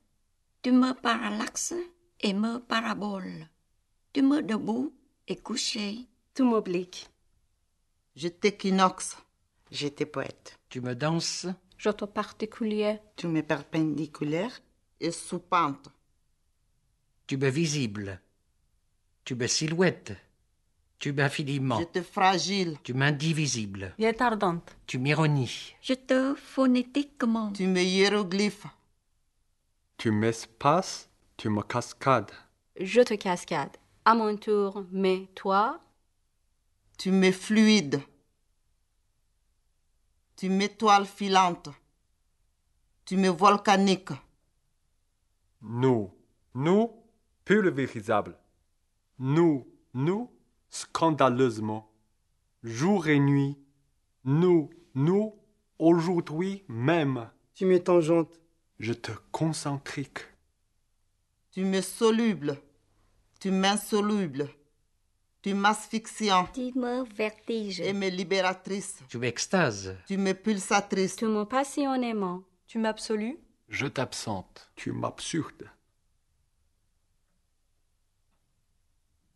tu 0.61 0.71
me 0.71 0.93
parallaxe 0.93 1.73
et 2.21 2.31
me 2.33 2.59
parabole, 2.59 3.49
tu 4.13 4.21
me 4.21 4.41
debout 4.41 4.93
et 5.27 5.35
couché, 5.35 6.07
Tu 6.33 6.43
m'obliques. 6.43 7.09
Je 8.15 8.27
t'équinoxe. 8.27 9.17
J'étais 9.71 10.05
poète. 10.05 10.59
Tu 10.69 10.81
me 10.81 10.93
danses. 10.95 11.47
je 11.77 11.89
te 11.89 12.05
particulier, 12.05 12.99
Tu 13.15 13.27
me 13.27 13.41
perpendiculaire 13.41 14.61
et 14.99 15.11
sous 15.11 15.39
pente. 15.39 15.89
Tu 17.27 17.37
me 17.37 17.49
visible. 17.49 18.19
Tu 19.25 19.35
me 19.35 19.47
silhouette. 19.47 20.13
Tu 20.99 21.11
m'infiniment. 21.11 21.79
Je 21.79 21.85
te 21.85 22.01
fragile. 22.01 22.77
Tu 22.83 22.93
m'indivisible. 22.93 23.93
Viens 23.97 24.13
ardente. 24.19 24.75
Tu 24.85 24.99
m'ironies. 24.99 25.75
je 25.81 25.93
te 25.93 26.35
phonétiquement, 26.35 27.51
Tu 27.51 27.67
me 27.67 27.81
hiéroglyphe. 27.81 28.65
Tu 29.97 30.11
m'espaces, 30.11 31.09
tu 31.37 31.49
me 31.49 31.61
cascades. 31.61 32.31
Je 32.79 33.01
te 33.01 33.15
cascade. 33.15 33.75
À 34.05 34.15
mon 34.15 34.35
tour, 34.37 34.85
mais 34.91 35.27
toi, 35.35 35.79
Tu 37.03 37.11
me 37.11 37.33
fluide. 37.33 38.01
Tu 40.37 40.47
m'étoile 40.47 41.05
filante. 41.05 41.67
Tu 43.03 43.17
me 43.17 43.27
volcanique. 43.27 44.11
Nous, 45.61 46.13
nous, 46.55 46.91
pulvérisable. 47.43 48.37
Nous, 49.19 49.67
nous, 49.93 50.31
scandaleusement. 50.69 51.91
Jour 52.63 53.09
et 53.09 53.19
nuit. 53.19 53.57
Nous, 54.23 54.69
nous, 54.95 55.35
aujourd'hui 55.79 56.63
même. 56.69 57.29
Tu 57.53 57.65
m'es 57.65 57.81
tangente. 57.81 58.39
Je 58.79 58.93
te 58.93 59.11
concentrique. 59.33 60.19
Tu 61.51 61.65
me 61.65 61.81
soluble. 61.81 62.61
Tu 63.41 63.51
m'insoluble. 63.51 64.47
Tu 65.43 65.53
m'asphyxiant. 65.53 66.47
Tu 66.53 66.71
me 66.73 67.03
vertige. 67.03 67.81
Et 67.81 67.91
me 67.91 68.07
libératrice. 68.07 68.99
Tu 69.09 69.17
m'extases. 69.17 69.97
Tu 70.07 70.17
me 70.17 70.31
pulsatrice. 70.33 71.17
Tu 71.17 71.25
me 71.25 71.43
passionnément. 71.43 72.43
Tu 72.65 72.79
m'absolues. 72.79 73.37
Je 73.67 73.87
t'absente. 73.87 74.71
Tu 74.77 74.93
m'absurdes. 74.93 75.69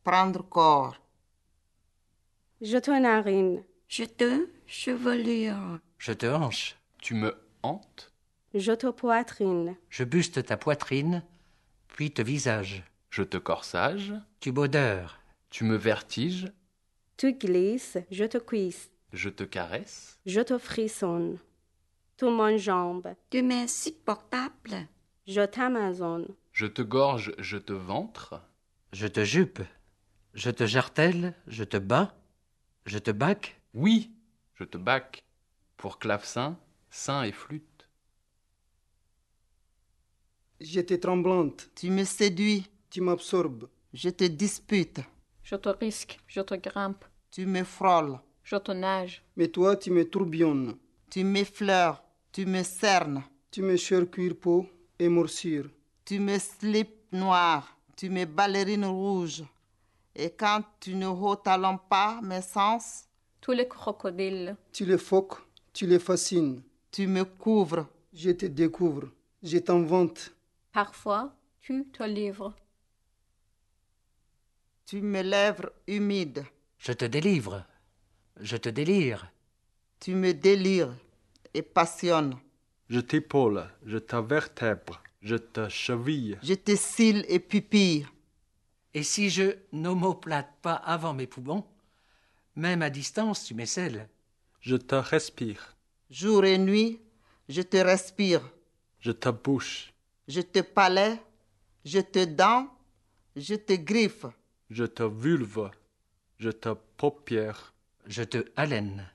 Prendre 0.05 0.47
corps. 0.47 0.95
Je 2.61 2.77
te 2.77 2.91
narine. 2.91 3.65
Je 3.89 4.05
te 4.05 4.47
chevelure. 4.65 5.79
Je 5.97 6.13
te 6.13 6.25
hanche. 6.25 6.77
Tu 7.01 7.15
me 7.15 7.35
hantes. 7.63 8.13
Je 8.53 8.71
te 8.71 8.87
poitrine. 8.87 9.75
Je 9.89 10.05
buste 10.05 10.45
ta 10.45 10.55
poitrine, 10.55 11.21
puis 11.89 12.11
te 12.11 12.21
visage. 12.21 12.85
Je 13.09 13.23
te 13.23 13.37
corsage. 13.37 14.13
Tu 14.39 14.53
m'odeurs. 14.53 15.19
Tu 15.49 15.63
me 15.63 15.75
vertiges. 15.75 16.51
Tu 17.17 17.33
glisses, 17.33 17.97
je 18.11 18.25
te 18.25 18.37
cuisse. 18.37 18.91
Je 19.13 19.29
te 19.29 19.43
caresse. 19.43 20.19
Je 20.25 20.41
te 20.41 20.57
frissonne. 20.57 21.39
Tu 22.17 22.25
m'enjambes. 22.25 23.15
Tu 23.29 23.41
m'insupportable. 23.41 24.87
Je 25.25 25.45
t'amazonne. 25.45 26.27
Je 26.51 26.65
te 26.65 26.81
gorge, 26.81 27.33
je 27.37 27.57
te 27.57 27.73
ventre. 27.73 28.41
Je 28.91 29.07
te 29.07 29.23
jupe. 29.23 29.61
Je 30.33 30.51
te 30.51 30.65
jartelle, 30.65 31.33
je 31.47 31.63
te 31.63 31.77
bats. 31.77 32.13
Je 32.85 32.99
te 32.99 33.11
bac. 33.11 33.59
Oui, 33.73 34.11
je 34.55 34.63
te 34.63 34.77
bac. 34.77 35.23
Pour 35.77 35.99
clavecin, 35.99 36.57
sein 36.89 37.23
et 37.23 37.31
flûte. 37.31 37.87
J'étais 40.59 40.99
tremblante. 40.99 41.69
Tu 41.75 41.89
me 41.89 42.03
séduis. 42.03 42.67
Tu 42.89 43.01
m'absorbes. 43.01 43.69
Je 43.93 44.09
te 44.09 44.23
dispute. 44.23 45.01
Je 45.49 45.55
te 45.55 45.69
risque, 45.69 46.19
je 46.27 46.41
te 46.41 46.55
grimpe. 46.55 47.05
Tu 47.31 47.45
me 47.45 47.63
frôles. 47.63 48.19
Je 48.43 48.57
te 48.57 48.73
nage. 48.73 49.23
Mais 49.37 49.47
toi, 49.47 49.77
tu 49.77 49.91
me 49.91 50.03
tourbillonnes. 50.03 50.75
Tu 51.09 51.23
m'effleures. 51.23 52.03
Tu 52.33 52.45
me 52.45 52.63
cernes. 52.63 53.23
Tu 53.49 53.61
me 53.61 53.77
chères 53.77 54.09
cuir 54.11 54.35
peau 54.35 54.65
et 54.99 55.07
morsure. 55.07 55.69
Tu 56.03 56.19
me 56.19 56.37
slip 56.37 56.89
noir. 57.13 57.77
Tu 57.95 58.09
me 58.09 58.25
ballerine 58.25 58.83
rouge. 58.85 59.45
Et 60.13 60.31
quand 60.31 60.63
tu 60.81 60.95
ne 60.95 61.07
retalons 61.07 61.79
pas 61.89 62.19
mes 62.21 62.41
sens, 62.41 63.05
Tous 63.39 63.53
les 63.53 63.69
crocodiles. 63.69 64.57
Tu 64.73 64.83
les 64.83 64.97
foques, 64.97 65.37
tu 65.71 65.87
les 65.87 65.99
fascines. 65.99 66.61
tu 66.91 67.07
me 67.07 67.23
couvres. 67.23 67.87
Je 68.13 68.31
te 68.31 68.47
découvre. 68.47 69.07
Je 69.41 69.59
t'invente. 69.59 70.33
Parfois, 70.73 71.33
tu 71.61 71.85
te 71.93 72.03
livres. 72.03 72.53
Tu 74.87 75.01
me 75.01 75.21
lèvres 75.21 75.73
humides. 75.85 76.45
Je 76.77 76.93
te 76.93 77.03
délivre. 77.03 77.65
Je 78.39 78.55
te 78.55 78.69
délire. 78.69 79.29
Tu 79.99 80.15
me 80.15 80.33
délires 80.33 80.95
et 81.53 81.61
passionnes. 81.61 82.37
Je 82.87 83.01
t'épaule, 83.01 83.69
je 83.85 83.97
te 83.97 84.15
vertèbre, 84.15 85.03
je 85.21 85.35
te 85.35 85.67
cheville. 85.67 86.39
Je 86.41 86.53
te 86.53 86.73
cille 86.77 87.25
et 87.27 87.39
pupille. 87.39 88.07
Et 88.93 89.03
si 89.03 89.29
je 89.29 89.57
n'omoplate 89.73 90.53
pas 90.61 90.75
avant 90.75 91.13
mes 91.13 91.27
poumons, 91.27 91.65
même 92.55 92.81
à 92.81 92.89
distance, 92.89 93.43
tu 93.43 93.55
m'esselles. 93.55 94.07
Je 94.61 94.77
te 94.77 94.95
respire, 94.95 95.75
Jour 96.09 96.45
et 96.45 96.57
nuit, 96.57 97.01
je 97.49 97.61
te 97.61 97.75
respire. 97.75 98.41
je 99.01 99.11
te 99.11 99.27
bouche, 99.27 99.93
Je 100.29 100.39
te 100.39 100.59
palais. 100.59 101.21
Je 101.83 101.99
te 101.99 102.23
dents. 102.23 102.69
Je 103.35 103.55
te 103.55 103.73
griffe. 103.73 104.25
Je 104.69 104.85
te 104.85 105.03
vulve, 105.03 105.71
je 106.37 106.49
te 106.49 106.73
paupière, 106.97 107.73
Je 108.07 108.23
te 108.23 108.45
haleine. 108.55 109.11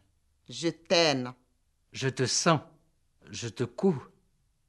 Je 0.49 0.69
t'aime. 0.69 1.33
Je 1.93 2.09
te 2.09 2.27
sens. 2.27 2.61
Je 3.31 3.49
te 3.49 3.65
couds. 3.65 4.03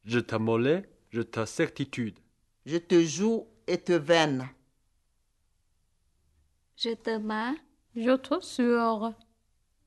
je 0.05 0.19
te 0.19 0.35
mollet, 0.35 0.89
je 1.11 1.21
te 1.21 1.45
certitude. 1.45 2.17
Je 2.65 2.77
te 2.77 3.01
joue 3.03 3.47
et 3.67 3.77
te 3.77 3.93
veine. 3.93 4.49
Je 6.77 6.95
te 6.95 7.17
bats. 7.17 7.55
Je 7.95 8.15
te 8.15 8.39
sueur. 8.41 9.13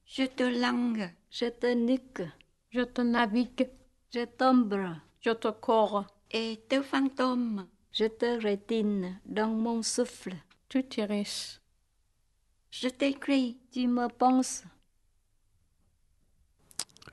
Je 0.05 0.25
te 0.27 0.45
langue. 0.45 1.11
Je 1.31 1.49
te 1.49 1.75
nique. 1.75 2.23
Je 2.71 2.83
te 2.83 3.01
navigue. 3.03 3.71
Je 4.13 4.25
t'ombre. 4.25 5.01
Je 5.21 5.31
te 5.31 5.49
corps. 5.49 6.07
Et 6.31 6.61
te 6.69 6.83
fantôme. 6.83 7.67
Je 7.93 8.07
te 8.07 8.39
rétine 8.43 9.19
dans 9.25 9.55
mon 9.55 9.83
souffle. 9.83 10.35
Je 12.71 12.89
t'écris. 12.89 13.57
Tu 13.73 13.87
me 13.89 14.09
penses. 14.09 14.65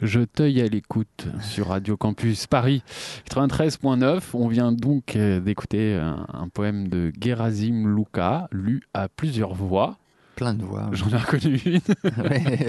Je 0.01 0.19
t'œille 0.21 0.61
à 0.61 0.67
l'écoute 0.67 1.27
sur 1.41 1.67
Radio 1.67 1.95
Campus 1.95 2.47
Paris 2.47 2.83
93.9. 3.29 4.21
On 4.33 4.47
vient 4.47 4.71
donc 4.71 5.15
euh, 5.15 5.39
d'écouter 5.39 5.93
un, 5.93 6.25
un 6.33 6.49
poème 6.49 6.89
de 6.89 7.13
Gerasim 7.21 7.87
Luka, 7.95 8.47
lu 8.51 8.81
à 8.93 9.07
plusieurs 9.07 9.53
voix. 9.53 9.97
Plein 10.35 10.55
de 10.55 10.65
voix. 10.65 10.89
J'en 10.91 11.09
ai 11.09 11.17
reconnu 11.17 11.55
une. 11.65 11.79
Ouais. 12.23 12.67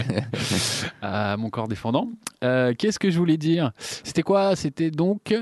à 1.02 1.36
mon 1.36 1.50
corps 1.50 1.66
défendant. 1.66 2.10
Euh, 2.44 2.74
Qu'est-ce 2.78 2.98
que 2.98 3.10
je 3.10 3.18
voulais 3.18 3.38
dire? 3.38 3.72
C'était 3.78 4.22
quoi? 4.22 4.54
C'était 4.54 4.90
donc? 4.90 5.34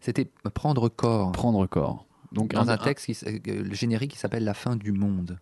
C'était 0.00 0.28
prendre 0.54 0.88
corps. 0.88 1.32
prendre 1.32 1.66
corps. 1.66 2.03
Donc 2.34 2.52
Dans 2.52 2.68
un 2.70 2.76
texte, 2.76 3.06
qui 3.06 3.12
s- 3.12 3.24
euh, 3.26 3.38
le 3.46 3.74
générique 3.74 4.12
qui 4.12 4.18
s'appelle 4.18 4.44
La 4.44 4.54
fin 4.54 4.76
du 4.76 4.92
monde. 4.92 5.38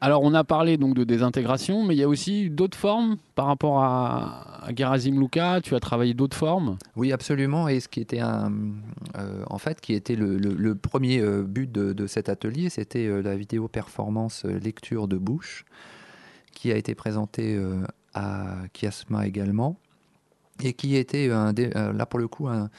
Alors, 0.00 0.22
on 0.22 0.32
a 0.32 0.44
parlé 0.44 0.76
donc 0.76 0.94
de 0.94 1.02
désintégration, 1.02 1.84
mais 1.84 1.96
il 1.96 1.98
y 1.98 2.04
a 2.04 2.08
aussi 2.08 2.50
d'autres 2.50 2.78
formes 2.78 3.16
par 3.34 3.46
rapport 3.46 3.82
à, 3.82 4.64
à 4.64 4.72
Gerasim 4.72 5.18
Luka. 5.18 5.60
Tu 5.60 5.74
as 5.74 5.80
travaillé 5.80 6.14
d'autres 6.14 6.36
formes? 6.36 6.78
Oui, 6.94 7.10
absolument. 7.10 7.66
Et 7.66 7.80
ce 7.80 7.88
qui 7.88 8.00
était 8.00 8.20
un, 8.20 8.52
euh, 9.18 9.42
en 9.48 9.58
fait, 9.58 9.80
qui 9.80 9.94
était 9.94 10.14
le, 10.14 10.36
le- 10.36 10.54
le 10.54 10.74
premier 10.76 11.18
euh, 11.20 11.42
but 11.42 11.70
de, 11.72 11.92
de 11.92 12.06
cet 12.06 12.28
atelier, 12.28 12.68
c'était 12.70 13.06
euh, 13.06 13.22
la 13.22 13.34
vidéo 13.34 13.66
performance 13.66 14.44
euh, 14.44 14.56
lecture 14.60 15.08
de 15.08 15.16
bouche, 15.18 15.64
qui 16.52 16.70
a 16.70 16.76
été 16.76 16.94
présentée 16.94 17.56
euh, 17.56 17.82
à 18.14 18.54
Kiasma 18.72 19.26
également, 19.26 19.76
et 20.62 20.74
qui 20.74 20.94
était 20.94 21.28
un 21.32 21.52
euh, 21.58 21.92
là 21.92 22.06
pour 22.06 22.20
le 22.20 22.28
coup 22.28 22.46
un- 22.46 22.70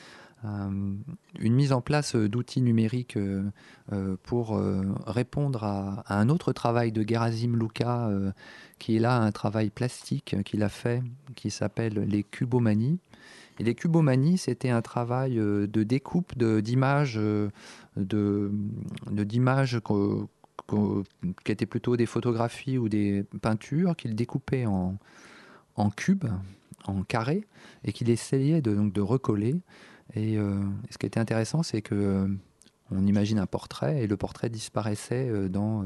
une 0.44 1.54
mise 1.54 1.74
en 1.74 1.82
place 1.82 2.16
euh, 2.16 2.30
d'outils 2.30 2.62
numériques 2.62 3.18
euh, 3.18 3.44
euh, 3.92 4.16
pour 4.24 4.56
euh, 4.56 4.84
répondre 5.06 5.64
à, 5.64 6.04
un 6.08 6.30
autre 6.30 6.54
travail 6.54 6.92
de 6.92 7.04
Gerasim 7.08 7.60
euh, 7.82 8.32
qui 8.78 8.96
est 8.96 9.00
là 9.00 9.18
un 9.18 9.32
travail 9.32 9.70
plastique 9.70 10.36
qu'il 10.46 10.64
a 10.64 10.70
fait, 10.70 11.04
qui 11.36 11.52
s'appelle 11.52 11.96
les 11.96 12.24
cubomanies. 12.24 13.00
Et 13.60 13.64
les 13.64 13.76
cubomanies, 13.76 14.38
c'était 14.38 14.70
un 14.70 14.82
travail 14.82 15.38
euh, 15.38 15.68
de 15.68 15.84
découpe 15.84 16.38
d'images, 16.38 17.18
euh, 17.18 17.50
de, 17.98 18.52
qui 21.44 21.52
étaient 21.52 21.66
plutôt 21.66 21.98
des 21.98 22.06
photographies 22.06 22.78
ou 22.78 22.88
des 22.88 23.26
peintures 23.42 23.98
qu'il 23.98 24.16
découpait 24.16 24.66
en, 24.66 24.98
en 25.76 25.90
cubes, 25.90 26.30
en 26.86 27.04
carrés, 27.04 27.46
et 27.84 27.92
qu'il 27.92 28.10
essayait 28.10 28.62
de, 28.62 28.74
donc, 28.74 28.94
de 28.94 29.02
recoller. 29.02 29.58
Et 30.16 30.38
euh, 30.38 30.60
ce 30.90 30.98
qui 30.98 31.06
était 31.06 31.20
intéressant, 31.20 31.64
c'est 31.64 31.82
que 31.82 31.96
euh, 31.96 32.28
on 32.92 33.06
imagine 33.06 33.38
un 33.38 33.46
portrait 33.46 34.04
et 34.04 34.08
le 34.08 34.18
portrait 34.18 34.50
disparaissait 34.50 35.30
euh, 35.30 35.48
dans, 35.48 35.86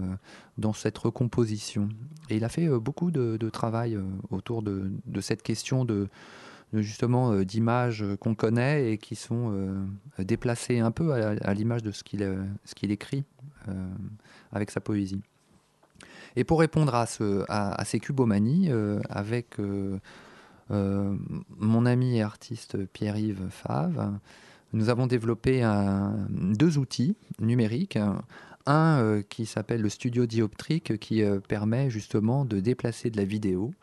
dans 0.57 0.73
cette 0.73 0.97
recomposition. 0.97 1.89
Et 2.29 2.37
il 2.37 2.43
a 2.45 2.49
fait 2.49 2.67
beaucoup 2.69 3.11
de, 3.11 3.49
travail 3.49 3.97
autour 4.29 4.61
de, 4.63 4.91
cette 5.19 5.43
question 5.43 5.83
de, 5.83 6.07
justement 6.73 7.35
d'images 7.43 8.05
qu'on 8.19 8.35
connaît 8.35 8.93
et 8.93 8.97
qui 8.97 9.15
sont 9.15 9.85
déplacées 10.17 10.79
un 10.79 10.91
peu 10.91 11.13
à, 11.13 11.53
l'image 11.53 11.83
de 11.83 11.91
ce 11.91 12.03
qu'il 12.03 12.25
qu'il 12.75 12.91
écrit 12.91 13.25
avec 14.51 14.71
sa 14.71 14.79
poésie. 14.79 15.21
Et 16.35 16.45
pour 16.45 16.61
répondre 16.61 16.95
à, 16.95 17.05
ce, 17.05 17.43
à, 17.49 17.83
ces 17.85 17.99
cubomanies, 17.99 18.71
avec 19.09 19.57
mon 20.69 21.85
ami 21.85 22.17
et 22.17 22.21
artiste 22.21 22.85
Pierre-Yves 22.87 23.49
Favre, 23.49 24.13
nous 24.73 24.89
avons 24.89 25.07
développé 25.07 25.63
deux 26.29 26.77
outils 26.77 27.15
numériques. 27.39 27.97
Un, 28.65 28.99
euh, 28.99 29.21
qui 29.27 29.45
s'appelle 29.45 29.81
le 29.81 29.89
studio 29.89 30.25
dioptrique 30.25 30.97
qui 30.97 31.21
euh, 31.21 31.41
permet 31.41 31.89
justement 31.89 32.45
de 32.45 32.61
déplacer 32.61 33.09
de 33.09 33.17
la 33.17 33.25
vidéo 33.25 33.73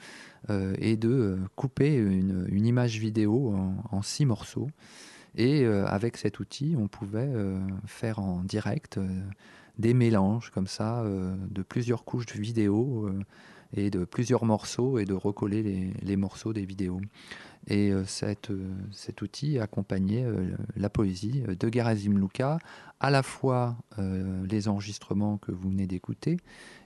euh, 0.48 0.74
et 0.78 0.96
de 0.96 1.10
euh, 1.10 1.36
couper 1.54 1.96
une, 1.96 2.66
image 2.66 2.98
vidéo 2.98 3.52
en, 3.54 3.74
en 3.90 4.00
six 4.00 4.24
morceaux. 4.24 4.70
Et 5.36 5.64
euh, 5.64 5.86
avec 5.86 6.16
cet 6.16 6.40
outil, 6.40 6.76
on 6.78 6.88
pouvait 6.88 7.28
euh, 7.28 7.58
faire 7.86 8.20
en 8.20 8.42
direct 8.42 8.96
euh, 8.98 9.06
des 9.78 9.94
mélanges 9.94 10.50
comme 10.50 10.66
ça 10.66 11.00
euh, 11.02 11.34
de 11.50 11.62
plusieurs 11.62 12.04
couches 12.04 12.26
de 12.26 12.40
vidéo 12.40 13.06
euh, 13.06 13.20
et 13.74 13.90
de 13.90 14.04
plusieurs 14.04 14.44
morceaux 14.44 14.98
et 14.98 15.04
de 15.04 15.14
recoller 15.14 15.92
les, 16.02 16.16
morceaux 16.16 16.52
des 16.52 16.64
vidéos. 16.64 17.00
Et 17.66 17.90
euh, 17.92 18.04
euh, 18.24 18.74
cet 18.90 19.22
outil 19.22 19.58
accompagnait 19.58 20.24
euh, 20.24 20.56
la 20.76 20.88
poésie 20.90 21.42
de 21.42 21.72
Gerasim 21.72 22.18
Luka, 22.18 22.58
à 23.00 23.10
la 23.10 23.22
fois 23.22 23.76
les 23.98 24.68
enregistrements 24.68 25.38
que 25.38 25.52
vous 25.52 25.70
venez 25.70 25.86
d'écouter 25.86 26.36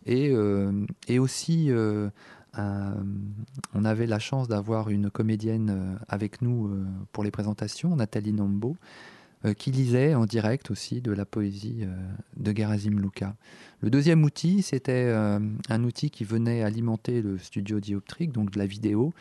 et, 0.07 0.33
aussi 1.19 1.71
on 2.57 3.85
avait 3.85 4.07
la 4.07 4.21
chance 4.21 4.47
d'avoir 4.47 4.91
une 4.91 5.11
comédienne 5.11 5.99
avec 6.07 6.41
nous 6.41 6.71
pour 7.11 7.25
les 7.25 7.33
présentations, 7.33 7.97
Nathalie 7.97 8.33
Nambo, 8.33 8.77
euh, 8.77 9.14
qui 9.53 9.71
lisait 9.71 10.15
en 10.15 10.25
direct 10.25 10.71
aussi 10.71 11.03
de 11.03 11.13
la 11.13 11.27
poésie 11.27 11.81
euh, 11.83 11.95
de 12.37 12.57
Gerasim 12.57 12.99
Luka. 12.99 13.35
Le 13.83 13.91
deuxième 13.91 14.25
outil, 14.25 14.63
c'était 14.63 15.05
euh, 15.09 15.39
un 15.69 15.85
outil 15.85 16.11
qui 16.11 16.25
venait 16.25 16.63
alimenter 16.63 17.21
le 17.21 17.37
studio 17.37 17.81
dioptrique, 17.81 18.33
donc 18.33 18.51
de 18.51 18.59
la 18.59 18.65
vidéo, 18.65 19.13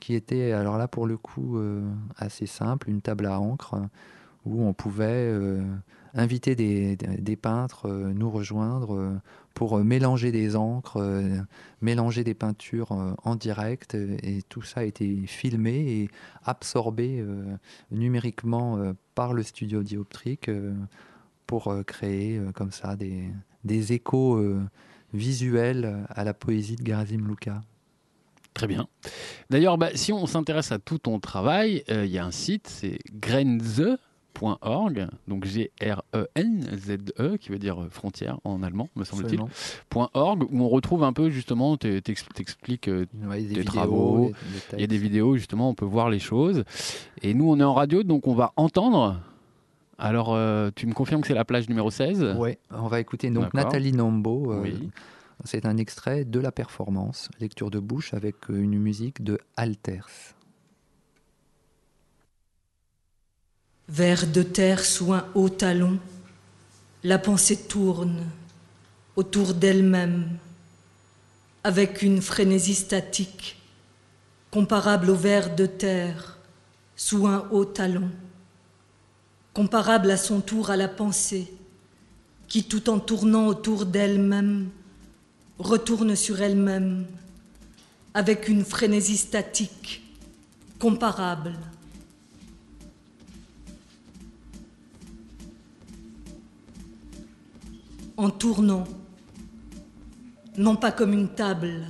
qui 0.00 0.14
était 0.14 0.52
alors 0.52 0.78
là 0.78 0.88
pour 0.88 1.06
le 1.06 1.16
coup 1.16 1.56
euh, 1.56 1.80
assez 2.16 2.46
simple, 2.46 2.90
une 2.90 3.00
table 3.00 3.24
à 3.26 3.40
encre 3.40 3.74
euh, 3.74 3.86
où 4.44 4.62
on 4.62 4.72
pouvait 4.74 5.06
euh, 5.06 5.62
inviter 6.14 6.54
des, 6.54 7.36
peintres 7.36 7.88
euh, 7.88 8.12
nous 8.14 8.30
rejoindre 8.30 8.94
euh, 8.94 9.14
pour 9.54 9.78
euh, 9.78 9.82
mélanger 9.82 10.32
des 10.32 10.56
encres, 10.56 10.98
mélanger 11.80 12.24
des 12.24 12.34
peintures 12.34 12.92
en 13.22 13.36
direct 13.36 13.94
et 13.94 14.42
tout 14.48 14.62
ça 14.62 14.80
a 14.80 14.84
été 14.84 15.26
filmé 15.26 15.72
et 15.72 16.10
absorbé 16.44 17.24
numériquement 17.90 18.94
par 19.14 19.34
le 19.34 19.42
studio 19.42 19.82
dioptrique 19.82 20.50
pour 21.46 21.74
créer 21.86 22.40
comme 22.54 22.72
ça 22.72 22.96
des, 22.96 23.92
échos 23.92 24.42
visuels 25.12 26.06
à 26.08 26.24
la 26.24 26.32
poésie 26.32 26.76
de 26.76 26.86
Gerasim 26.86 27.26
Luka. 27.28 27.60
Très 28.54 28.66
bien. 28.66 28.88
D'ailleurs, 29.50 29.76
bah, 29.76 29.90
si 29.94 30.12
on 30.12 30.26
s'intéresse 30.26 30.72
à 30.72 30.78
tout 30.78 30.98
ton 30.98 31.20
travail, 31.20 31.84
il 31.88 32.06
y 32.06 32.18
a 32.18 32.24
un 32.24 32.30
site, 32.30 32.68
c'est 32.68 32.98
grenze.org, 34.34 35.08
donc 35.28 35.44
G-R-E-N-Z-E, 35.44 37.12
E, 37.20 37.36
qui 37.36 37.50
veut 37.50 37.58
dire 37.58 37.86
frontière 37.90 38.38
en 38.44 38.62
allemand, 38.62 38.88
me 38.96 39.04
semble-t-il, 39.04 39.40
.org, 40.14 40.42
où 40.50 40.62
on 40.62 40.68
retrouve 40.68 41.04
un 41.04 41.12
peu 41.12 41.30
justement, 41.30 41.76
tu 41.76 42.00
t'expliques 42.02 42.88
euh, 42.88 43.06
des 43.12 43.28
tes 43.28 43.40
vidéos, 43.46 43.64
travaux, 43.64 44.32
il 44.74 44.80
y 44.80 44.84
a 44.84 44.86
des 44.86 44.98
vidéos, 44.98 45.36
justement, 45.36 45.68
on 45.70 45.74
peut 45.74 45.84
voir 45.84 46.10
les 46.10 46.18
choses. 46.18 46.64
Et 47.22 47.34
nous, 47.34 47.48
on 47.50 47.58
est 47.60 47.64
en 47.64 47.74
radio, 47.74 48.02
donc 48.02 48.26
on 48.26 48.34
va 48.34 48.52
entendre. 48.56 49.20
Alors, 49.98 50.34
euh, 50.34 50.70
tu 50.74 50.86
me 50.86 50.94
confirmes 50.94 51.20
que 51.20 51.28
c'est 51.28 51.34
la 51.34 51.44
plage 51.44 51.68
numéro 51.68 51.90
16 51.90 52.34
Ouais, 52.38 52.58
on 52.70 52.88
va 52.88 52.98
écouter 53.00 53.30
donc. 53.30 53.54
Nathalie 53.54 53.92
Nambo. 53.92 54.52
euh, 54.52 54.62
Oui. 54.62 54.90
C'est 55.44 55.66
un 55.66 55.76
extrait 55.76 56.24
de 56.24 56.38
la 56.38 56.52
performance, 56.52 57.28
lecture 57.40 57.70
de 57.70 57.80
bouche 57.80 58.14
avec 58.14 58.48
une 58.48 58.78
musique 58.78 59.24
de 59.24 59.38
Alters. 59.56 60.06
Vers 63.88 64.26
de 64.26 64.42
terre 64.42 64.84
sous 64.84 65.12
un 65.12 65.26
haut 65.34 65.48
talon, 65.48 65.98
la 67.02 67.18
pensée 67.18 67.56
tourne 67.56 68.24
autour 69.16 69.54
d'elle-même 69.54 70.38
avec 71.64 72.02
une 72.02 72.22
frénésie 72.22 72.74
statique 72.74 73.60
comparable 74.50 75.10
au 75.10 75.16
ver 75.16 75.54
de 75.54 75.66
terre 75.66 76.38
sous 76.94 77.26
un 77.26 77.48
haut 77.50 77.64
talon, 77.64 78.10
comparable 79.52 80.10
à 80.10 80.16
son 80.16 80.40
tour 80.40 80.70
à 80.70 80.76
la 80.76 80.88
pensée 80.88 81.52
qui, 82.46 82.64
tout 82.64 82.88
en 82.88 83.00
tournant 83.00 83.46
autour 83.46 83.86
d'elle-même, 83.86 84.70
retourne 85.58 86.14
sur 86.14 86.40
elle-même 86.40 87.06
avec 88.14 88.46
une 88.48 88.64
frénésie 88.64 89.16
statique 89.16 90.02
comparable. 90.78 91.54
En 98.22 98.30
tournant, 98.30 98.84
non 100.56 100.76
pas 100.76 100.92
comme 100.92 101.12
une 101.12 101.28
table, 101.28 101.88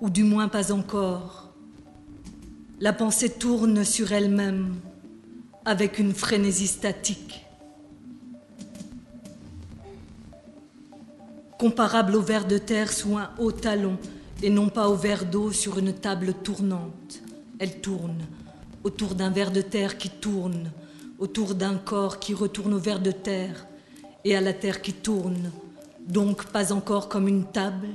ou 0.00 0.08
du 0.08 0.24
moins 0.24 0.48
pas 0.48 0.72
encore. 0.72 1.50
La 2.80 2.94
pensée 2.94 3.28
tourne 3.28 3.84
sur 3.84 4.12
elle-même 4.12 4.76
avec 5.66 5.98
une 5.98 6.14
frénésie 6.14 6.66
statique, 6.66 7.44
comparable 11.58 12.16
au 12.16 12.22
ver 12.22 12.46
de 12.46 12.56
terre 12.56 12.90
sous 12.90 13.18
un 13.18 13.28
haut 13.38 13.52
talon 13.52 13.98
et 14.42 14.48
non 14.48 14.70
pas 14.70 14.88
au 14.88 14.94
verre 14.94 15.26
d'eau 15.26 15.52
sur 15.52 15.78
une 15.78 15.92
table 15.92 16.32
tournante. 16.32 17.20
Elle 17.58 17.82
tourne 17.82 18.24
autour 18.82 19.14
d'un 19.14 19.28
ver 19.28 19.50
de 19.50 19.60
terre 19.60 19.98
qui 19.98 20.08
tourne, 20.08 20.70
autour 21.18 21.54
d'un 21.54 21.76
corps 21.76 22.18
qui 22.18 22.32
retourne 22.32 22.72
au 22.72 22.78
ver 22.78 22.98
de 22.98 23.10
terre 23.10 23.66
et 24.24 24.34
à 24.34 24.40
la 24.40 24.54
terre 24.54 24.80
qui 24.80 24.92
tourne, 24.92 25.50
donc 26.00 26.46
pas 26.46 26.72
encore 26.72 27.08
comme 27.08 27.28
une 27.28 27.44
table. 27.44 27.88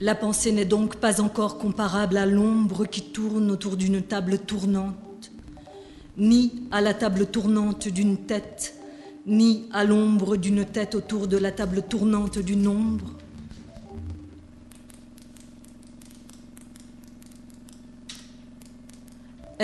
La 0.00 0.14
pensée 0.14 0.52
n'est 0.52 0.64
donc 0.64 0.96
pas 0.96 1.20
encore 1.20 1.58
comparable 1.58 2.16
à 2.16 2.26
l'ombre 2.26 2.84
qui 2.84 3.02
tourne 3.02 3.50
autour 3.50 3.76
d'une 3.76 4.02
table 4.02 4.38
tournante, 4.38 5.30
ni 6.16 6.62
à 6.70 6.80
la 6.80 6.94
table 6.94 7.26
tournante 7.26 7.88
d'une 7.88 8.18
tête, 8.18 8.74
ni 9.26 9.68
à 9.72 9.84
l'ombre 9.84 10.36
d'une 10.36 10.64
tête 10.64 10.94
autour 10.94 11.26
de 11.26 11.36
la 11.36 11.52
table 11.52 11.82
tournante 11.82 12.38
d'une 12.38 12.68
ombre. 12.68 13.10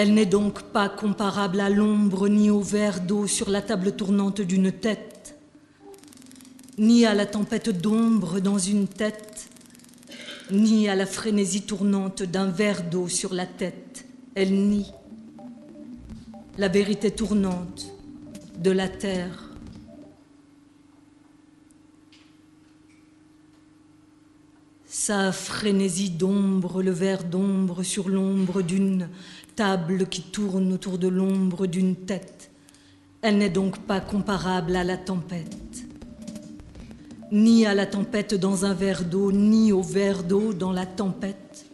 Elle 0.03 0.15
n'est 0.15 0.25
donc 0.25 0.63
pas 0.63 0.89
comparable 0.89 1.61
à 1.61 1.69
l'ombre 1.69 2.27
ni 2.27 2.49
au 2.49 2.63
verre 2.63 3.03
d'eau 3.03 3.27
sur 3.27 3.51
la 3.51 3.61
table 3.61 3.93
tournante 3.93 4.41
d'une 4.41 4.73
tête, 4.73 5.39
ni 6.79 7.05
à 7.05 7.13
la 7.13 7.27
tempête 7.27 7.69
d'ombre 7.69 8.41
dans 8.41 8.57
une 8.57 8.89
tête, 8.89 9.51
ni 10.51 10.89
à 10.89 10.95
la 10.95 11.05
frénésie 11.05 11.67
tournante 11.67 12.23
d'un 12.23 12.47
verre 12.47 12.89
d'eau 12.89 13.09
sur 13.09 13.35
la 13.35 13.45
tête. 13.45 14.07
Elle 14.35 14.55
nie 14.55 14.91
la 16.57 16.69
vérité 16.69 17.11
tournante 17.11 17.93
de 18.57 18.71
la 18.71 18.89
terre. 18.89 19.51
Sa 24.87 25.31
frénésie 25.31 26.11
d'ombre, 26.11 26.83
le 26.83 26.91
verre 26.91 27.25
d'ombre 27.25 27.83
sur 27.83 28.09
l'ombre 28.09 28.63
d'une 28.63 29.11
qui 30.09 30.23
tourne 30.23 30.73
autour 30.73 30.99
de 30.99 31.09
l'ombre 31.09 31.67
d'une 31.67 31.95
tête. 31.95 32.51
Elle 33.21 33.37
n'est 33.37 33.51
donc 33.51 33.79
pas 33.81 34.01
comparable 34.01 34.75
à 34.75 34.85
la 34.85 34.97
tempête. 34.97 35.85
Ni 37.31 37.67
à 37.67 37.75
la 37.75 37.87
tempête 37.87 38.35
dans 38.35 38.65
un 38.65 38.73
verre 38.73 39.05
d'eau, 39.05 39.31
ni 39.33 39.71
au 39.73 39.83
verre 39.83 40.25
d'eau 40.25 40.55
dans 40.55 40.73
la 40.73 40.87
tempête. 40.87 41.67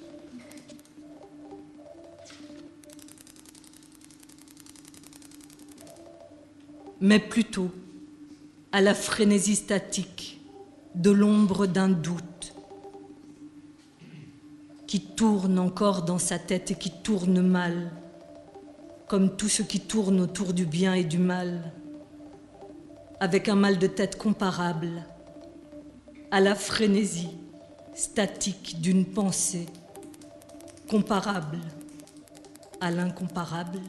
Mais 7.00 7.20
plutôt 7.20 7.70
à 8.72 8.80
la 8.80 8.94
frénésie 8.94 9.54
statique 9.54 10.40
de 10.96 11.10
l'ombre 11.10 11.66
d'un 11.66 11.90
doute 11.90 12.35
qui 14.86 15.00
tourne 15.00 15.58
encore 15.58 16.02
dans 16.02 16.18
sa 16.18 16.38
tête 16.38 16.70
et 16.70 16.74
qui 16.74 16.90
tourne 16.90 17.40
mal, 17.40 17.90
comme 19.08 19.36
tout 19.36 19.48
ce 19.48 19.62
qui 19.62 19.80
tourne 19.80 20.20
autour 20.20 20.52
du 20.52 20.66
bien 20.66 20.94
et 20.94 21.04
du 21.04 21.18
mal, 21.18 21.72
avec 23.20 23.48
un 23.48 23.56
mal 23.56 23.78
de 23.78 23.86
tête 23.86 24.16
comparable 24.16 25.04
à 26.30 26.40
la 26.40 26.54
frénésie 26.54 27.30
statique 27.94 28.80
d'une 28.80 29.06
pensée, 29.06 29.66
comparable 30.88 31.58
à 32.80 32.90
l'incomparable. 32.90 33.80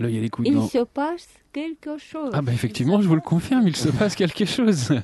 L'œil 0.00 0.18
à 0.18 0.20
l'écoute. 0.20 0.46
Il 0.48 0.54
non. 0.54 0.66
se 0.66 0.78
passe 0.78 1.28
quelque 1.52 1.98
chose. 1.98 2.30
Ah 2.32 2.42
bah 2.42 2.52
effectivement, 2.52 3.02
je 3.02 3.08
vous 3.08 3.14
le 3.14 3.20
confirme, 3.20 3.68
il 3.68 3.76
se 3.76 3.88
passe 3.90 4.14
quelque 4.14 4.44
chose. 4.46 4.94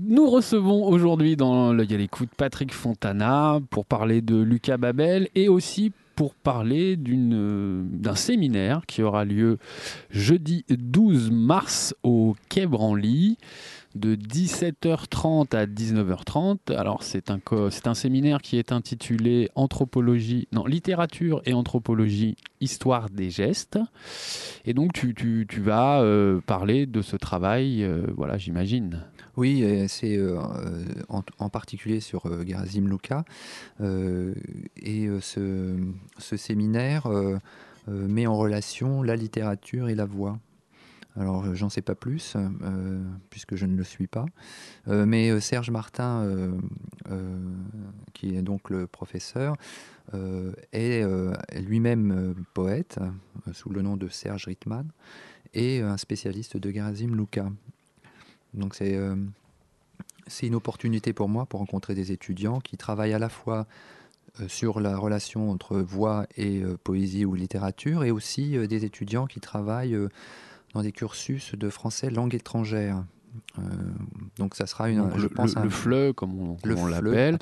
Nous 0.00 0.28
recevons 0.28 0.86
aujourd'hui 0.86 1.36
dans 1.36 1.72
l'œil 1.72 1.94
à 1.94 1.98
l'écoute 1.98 2.30
Patrick 2.36 2.72
Fontana 2.72 3.60
pour 3.70 3.84
parler 3.84 4.22
de 4.22 4.36
Lucas 4.40 4.78
Babel 4.78 5.28
et 5.34 5.48
aussi 5.48 5.92
pour 6.14 6.34
parler 6.34 6.96
d'une, 6.96 7.88
d'un 7.90 8.14
séminaire 8.14 8.82
qui 8.86 9.02
aura 9.02 9.24
lieu 9.24 9.58
jeudi 10.10 10.64
12 10.68 11.30
mars 11.30 11.94
au 12.02 12.34
Quai 12.48 12.66
Branly 12.66 13.36
de 13.94 14.14
17h30 14.14 15.54
à 15.56 15.66
19h30. 15.66 16.74
Alors 16.74 17.02
c'est 17.02 17.30
un, 17.30 17.38
c'est 17.70 17.86
un 17.86 17.94
séminaire 17.94 18.40
qui 18.42 18.58
est 18.58 18.72
intitulé 18.72 19.50
Anthropologie, 19.54 20.48
non, 20.52 20.64
littérature 20.66 21.42
et 21.44 21.52
anthropologie, 21.54 22.36
histoire 22.60 23.10
des 23.10 23.30
gestes. 23.30 23.78
Et 24.64 24.74
donc 24.74 24.92
tu, 24.92 25.14
tu- 25.14 25.46
tu 25.48 25.60
vas 25.60 26.00
euh, 26.02 26.40
parler 26.46 26.86
de 26.86 27.02
ce 27.02 27.16
travail, 27.16 27.82
euh, 27.84 28.06
voilà, 28.16 28.38
j'imagine. 28.38 29.04
Oui, 29.36 29.64
c'est 29.88 30.16
euh, 30.16 30.38
euh, 30.38 30.84
en, 31.08 31.48
particulier 31.48 32.00
sur 32.00 32.22
Gerasim 32.46 32.86
Luca. 32.88 33.24
Et 33.80 35.08
ce, 35.20 35.76
ce 36.18 36.36
séminaire 36.36 37.08
met 37.88 38.26
en 38.26 38.36
relation 38.36 39.02
la 39.02 39.16
littérature 39.16 39.88
et 39.88 39.94
la 39.94 40.04
voix. 40.04 40.38
Alors, 41.16 41.44
euh, 41.44 41.54
j'en 41.54 41.68
sais 41.68 41.82
pas 41.82 41.94
plus, 41.94 42.34
euh, 42.36 43.02
puisque 43.30 43.54
je 43.56 43.66
ne 43.66 43.76
le 43.76 43.84
suis 43.84 44.06
pas. 44.06 44.24
Euh, 44.88 45.04
mais 45.06 45.40
Serge 45.40 45.70
Martin, 45.70 46.26
qui 48.12 48.36
est 48.36 48.42
donc 48.42 48.70
le 48.70 48.86
professeur, 48.86 49.56
est 50.72 51.04
lui-même 51.60 52.34
poète, 52.54 52.98
sous 53.52 53.70
le 53.70 53.82
nom 53.82 53.96
de 53.96 54.08
Serge 54.08 54.46
Rittmann, 54.46 54.88
et 55.54 55.80
un 55.80 55.96
spécialiste 55.96 56.56
de 56.56 56.70
Gerasim 56.70 57.14
Luca. 57.14 57.50
Donc 58.54 58.74
c'est 58.74 58.98
c'est 60.26 60.46
une 60.46 60.54
opportunité 60.54 61.12
pour 61.12 61.28
moi 61.28 61.46
pour 61.46 61.60
rencontrer 61.60 61.94
des 61.94 62.12
étudiants 62.12 62.60
qui 62.60 62.76
travaillent 62.76 63.14
à 63.14 63.18
la 63.18 63.28
fois 63.28 63.66
sur 64.46 64.80
la 64.80 64.96
relation 64.96 65.50
entre 65.50 65.78
voix 65.78 66.26
et 66.36 66.62
poésie 66.84 67.24
ou 67.24 67.34
littérature, 67.34 68.04
et 68.04 68.10
aussi 68.10 68.56
des 68.66 68.84
étudiants 68.84 69.26
qui 69.26 69.40
travaillent 69.40 69.98
dans 70.74 70.82
des 70.82 70.92
cursus 70.92 71.54
de 71.54 71.68
français 71.70 72.10
langue 72.10 72.34
étrangère. 72.34 73.04
Euh, 73.58 73.62
donc 74.36 74.54
ça 74.54 74.66
sera 74.66 74.90
une, 74.90 74.98
Donc, 74.98 75.16
je 75.16 75.22
le, 75.22 75.28
pense, 75.30 75.54
le, 75.54 75.60
un- 75.62 75.64
le 75.64 75.70
FLE, 75.70 76.12
comme 76.12 76.38
on, 76.38 76.56
on 76.76 76.86
l'appelle, 76.86 77.38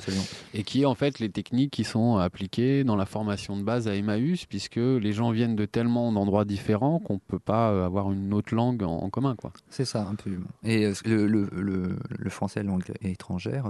et 0.53 0.63
qui 0.63 0.83
est 0.83 0.85
en 0.85 0.95
fait 0.95 1.19
les 1.19 1.29
techniques 1.29 1.71
qui 1.71 1.83
sont 1.83 2.15
appliquées 2.15 2.85
dans 2.85 2.95
la 2.95 3.05
formation 3.05 3.57
de 3.57 3.63
base 3.63 3.89
à 3.89 3.95
Emmaüs, 3.95 4.45
puisque 4.45 4.77
les 4.77 5.11
gens 5.11 5.31
viennent 5.31 5.57
de 5.57 5.65
tellement 5.65 6.13
d'endroits 6.13 6.45
différents 6.45 6.99
qu'on 6.99 7.15
ne 7.15 7.19
peut 7.27 7.39
pas 7.39 7.71
euh, 7.71 7.85
avoir 7.85 8.09
une 8.13 8.33
autre 8.33 8.55
langue 8.55 8.83
en, 8.83 8.99
en 8.99 9.09
commun. 9.09 9.35
Quoi. 9.35 9.51
C'est 9.69 9.83
ça, 9.83 10.07
absolument. 10.09 10.47
Et 10.63 10.85
euh, 10.85 10.93
le, 11.05 11.27
le- 11.27 11.49
le- 12.17 12.29
français 12.29 12.63
langue 12.63 12.83
étrangère, 13.01 13.65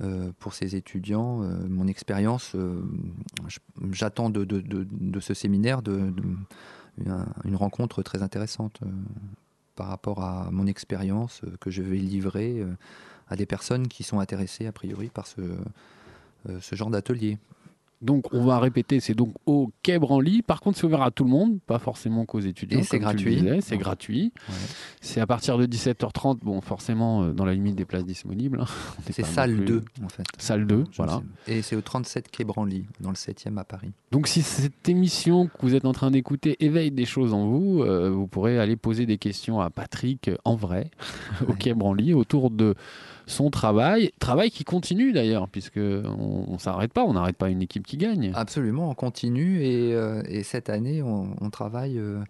euh, 0.00 0.30
pour 0.38 0.54
ces 0.54 0.76
étudiants, 0.76 1.40
mon 1.68 1.86
expérience, 1.86 2.56
j'attends 3.92 4.30
de, 4.30 4.44
de- 4.44 4.60
de- 4.60 4.86
de 4.90 5.20
ce 5.20 5.34
séminaire 5.34 5.82
de, 5.82 6.12
une, 6.98 7.56
rencontre 7.56 8.02
très 8.02 8.22
intéressante 8.22 8.80
euh, 8.82 8.90
par 9.76 9.88
rapport 9.88 10.22
à 10.22 10.50
mon 10.50 10.66
expérience 10.66 11.40
euh, 11.44 11.56
que 11.60 11.70
je 11.70 11.82
vais 11.82 11.96
livrer 11.96 12.60
euh, 12.60 12.76
à 13.28 13.36
des 13.36 13.46
personnes 13.46 13.88
qui 13.88 14.02
sont 14.02 14.20
intéressées 14.20 14.66
a 14.66 14.72
priori 14.72 15.08
par 15.08 15.26
ce, 15.26 15.40
ce 16.60 16.74
genre 16.76 16.90
d'atelier. 16.90 17.38
Donc 18.04 18.26
on 18.32 18.44
va 18.44 18.58
répéter, 18.60 19.00
c'est 19.00 19.14
donc 19.14 19.34
au 19.46 19.70
Quai 19.82 19.98
Branly. 19.98 20.42
Par 20.42 20.60
contre, 20.60 20.78
c'est 20.78 20.84
ouvert 20.84 21.02
à 21.02 21.10
tout 21.10 21.24
le 21.24 21.30
monde, 21.30 21.58
pas 21.66 21.78
forcément 21.78 22.26
qu'aux 22.26 22.40
étudiants. 22.40 22.78
Et 22.78 22.82
c'est 22.82 22.98
gratuit. 22.98 23.42
C'est 23.62 23.72
Ouais. 23.72 23.78
gratuit. 23.78 24.32
C'est 25.00 25.20
à 25.20 25.26
partir 25.26 25.56
de 25.58 25.66
17h30, 25.66 26.38
bon, 26.42 26.60
forcément, 26.60 27.22
euh, 27.24 27.32
dans 27.32 27.44
la 27.46 27.54
limite 27.54 27.74
des 27.76 27.84
places 27.86 28.04
disponibles. 28.04 28.60
hein. 28.60 28.66
C'est 29.10 29.24
salle 29.24 29.54
plus- 29.56 29.64
2 29.64 29.82
en 30.04 30.08
fait. 30.08 30.24
Salle 30.38 30.66
2, 30.66 30.84
Je 30.90 30.96
voilà. 30.98 31.22
Et 31.48 31.62
c'est 31.62 31.76
au 31.76 31.80
37 31.80 32.30
quai 32.30 32.44
Branly, 32.44 32.84
dans 33.00 33.08
le 33.10 33.16
7e 33.16 33.56
à 33.58 33.64
Paris. 33.64 33.92
Donc 34.12 34.28
si 34.28 34.42
cette 34.42 34.88
émission 34.88 35.46
que 35.46 35.52
vous 35.62 35.74
êtes 35.74 35.86
en 35.86 35.92
train 35.92 36.10
d'écouter 36.10 36.56
éveille 36.62 36.90
des 36.90 37.06
choses 37.06 37.32
en 37.32 37.46
vous, 37.46 37.82
euh, 37.82 38.10
vous 38.10 38.26
pourrez 38.26 38.58
aller 38.58 38.76
poser 38.76 39.06
des 39.06 39.16
questions 39.18 39.60
à 39.60 39.70
Patrick 39.70 40.30
en 40.44 40.56
vrai, 40.56 40.90
au 41.48 41.54
Quai 41.54 41.72
Branly, 41.74 42.12
autour 42.12 42.50
de 42.50 42.74
son 43.26 43.50
travail. 43.50 44.10
Travail 44.18 44.50
qui 44.50 44.64
continue 44.64 45.12
d'ailleurs, 45.12 45.48
puisque 45.48 45.78
on, 45.78 46.44
on 46.48 46.58
s'arrête 46.58 46.92
pas, 46.92 47.04
on 47.04 47.14
n'arrête 47.14 47.36
pas 47.36 47.50
une 47.50 47.62
équipe 47.62 47.86
qui 47.86 47.96
gagne. 47.96 48.32
Absolument, 48.34 48.90
on 48.90 48.94
continue 48.94 49.62
et, 49.62 49.94
euh, 49.94 50.22
et 50.28 50.42
cette 50.42 50.68
année, 50.70 51.02
on, 51.02 51.34
on 51.40 51.50
travaille 51.50 51.98
euh, 51.98 52.20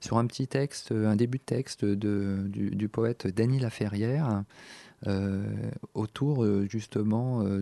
sur 0.00 0.18
un 0.18 0.26
petit 0.26 0.46
texte, 0.46 0.92
euh, 0.92 1.08
un 1.08 1.16
début 1.16 1.38
de 1.38 1.44
texte 1.44 1.84
de, 1.84 2.44
du, 2.46 2.70
du 2.70 2.88
poète 2.88 3.26
Denis 3.26 3.58
Laferrière 3.58 4.44
euh, 5.06 5.44
autour 5.94 6.46
justement 6.70 7.44
de, 7.44 7.60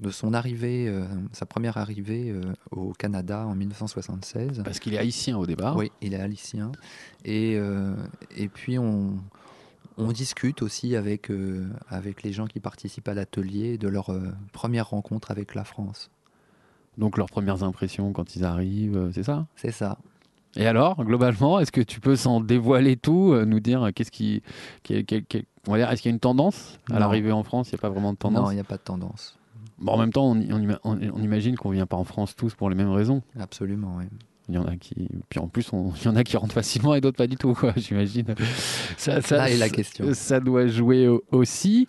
de 0.00 0.10
son 0.10 0.32
arrivée, 0.32 0.90
sa 1.32 1.44
première 1.44 1.76
arrivée 1.76 2.34
au 2.70 2.94
Canada 2.94 3.44
en 3.46 3.54
1976. 3.54 4.62
Parce 4.64 4.78
qu'il 4.78 4.94
est 4.94 4.98
haïtien 4.98 5.36
au 5.36 5.46
départ. 5.46 5.76
Oui, 5.76 5.92
il 6.00 6.14
est 6.14 6.20
haïtien. 6.20 6.72
Et, 7.26 7.58
et 8.34 8.48
puis 8.48 8.78
on, 8.78 9.18
on 9.98 10.12
discute 10.12 10.62
aussi 10.62 10.96
avec, 10.96 11.30
euh, 11.30 11.66
avec 11.88 12.22
les 12.22 12.32
gens 12.32 12.46
qui 12.46 12.60
participent 12.60 13.08
à 13.08 13.14
l'atelier 13.14 13.76
de 13.78 13.88
leur 13.88 14.10
euh, 14.10 14.32
première 14.52 14.88
rencontre 14.90 15.30
avec 15.30 15.54
la 15.54 15.64
France. 15.64 16.10
Donc 16.96 17.18
leurs 17.18 17.28
premières 17.28 17.62
impressions 17.62 18.12
quand 18.12 18.34
ils 18.36 18.44
arrivent, 18.44 18.96
euh, 18.96 19.10
c'est 19.12 19.22
ça? 19.22 19.46
C'est 19.56 19.70
ça. 19.72 19.98
Et 20.56 20.66
alors, 20.66 21.04
globalement, 21.04 21.60
est-ce 21.60 21.70
que 21.70 21.80
tu 21.82 22.00
peux 22.00 22.16
s'en 22.16 22.40
dévoiler 22.40 22.96
tout, 22.96 23.32
euh, 23.32 23.44
nous 23.44 23.60
dire 23.60 23.90
qu'est-ce 23.94 24.10
qui, 24.10 24.42
on 24.88 25.72
va 25.72 25.78
dire, 25.78 25.90
est-ce 25.90 26.02
qu'il 26.02 26.08
y 26.10 26.12
a 26.12 26.14
une 26.14 26.20
tendance 26.20 26.78
à 26.90 26.98
l'arrivée 26.98 27.30
en 27.32 27.42
France? 27.44 27.70
Il 27.70 27.74
n'y 27.74 27.78
a 27.80 27.82
pas 27.82 27.90
vraiment 27.90 28.12
de 28.12 28.18
tendance? 28.18 28.44
Non, 28.46 28.50
il 28.50 28.54
n'y 28.54 28.60
a 28.60 28.64
pas 28.64 28.78
de 28.78 28.82
tendance. 28.82 29.38
Bon, 29.78 29.92
en 29.92 29.98
même 29.98 30.12
temps, 30.12 30.26
on- 30.32 30.78
on 30.84 31.22
imagine 31.22 31.56
qu'on 31.56 31.70
vient 31.70 31.86
pas 31.86 31.96
en 31.98 32.04
France 32.04 32.34
tous 32.34 32.54
pour 32.54 32.70
les 32.70 32.74
mêmes 32.74 32.90
raisons. 32.90 33.22
Absolument, 33.38 33.96
oui. 33.98 34.06
Il 34.50 34.54
y 34.54 34.58
en 34.58 34.64
a 34.64 34.76
qui, 34.76 34.94
puis 35.28 35.40
en 35.40 35.48
plus, 35.48 35.70
on- 35.72 35.92
il 36.00 36.04
y 36.04 36.08
en 36.08 36.16
a 36.16 36.24
qui 36.24 36.36
rentrent 36.36 36.54
facilement 36.54 36.94
et 36.94 37.00
d'autres 37.00 37.16
pas 37.18 37.26
du 37.26 37.36
tout, 37.36 37.52
quoi. 37.54 37.72
J'imagine. 37.76 38.34
Ça, 38.96 39.20
Là 39.36 39.50
est 39.50 39.56
la 39.58 39.68
question. 39.68 40.06
Ça 40.14 40.40
doit 40.40 40.66
jouer 40.68 41.06
au- 41.08 41.22
aussi. 41.32 41.86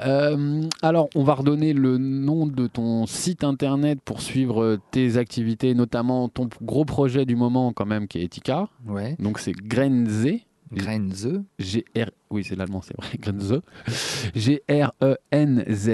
Euh, 0.00 0.62
alors, 0.82 1.08
on 1.14 1.24
va 1.24 1.34
redonner 1.34 1.72
le 1.72 1.98
nom 1.98 2.46
de 2.46 2.66
ton 2.68 3.06
site 3.06 3.42
internet 3.44 3.98
pour 4.04 4.20
suivre 4.22 4.78
tes 4.90 5.16
activités, 5.16 5.74
notamment 5.74 6.28
ton 6.28 6.48
gros 6.62 6.84
projet 6.84 7.26
du 7.26 7.34
moment, 7.36 7.72
quand 7.72 7.86
même, 7.86 8.06
qui 8.06 8.18
est 8.18 8.24
Etika. 8.24 8.68
Ouais. 8.86 9.16
Donc, 9.18 9.38
c'est 9.38 9.52
Grenze. 9.52 10.26
Grenze. 10.72 11.42
G-R... 11.58 12.10
Oui, 12.30 12.42
c'est 12.44 12.56
l'allemand, 12.56 12.82
c'est 12.82 12.96
vrai. 12.96 13.08
Grenze. 13.20 13.60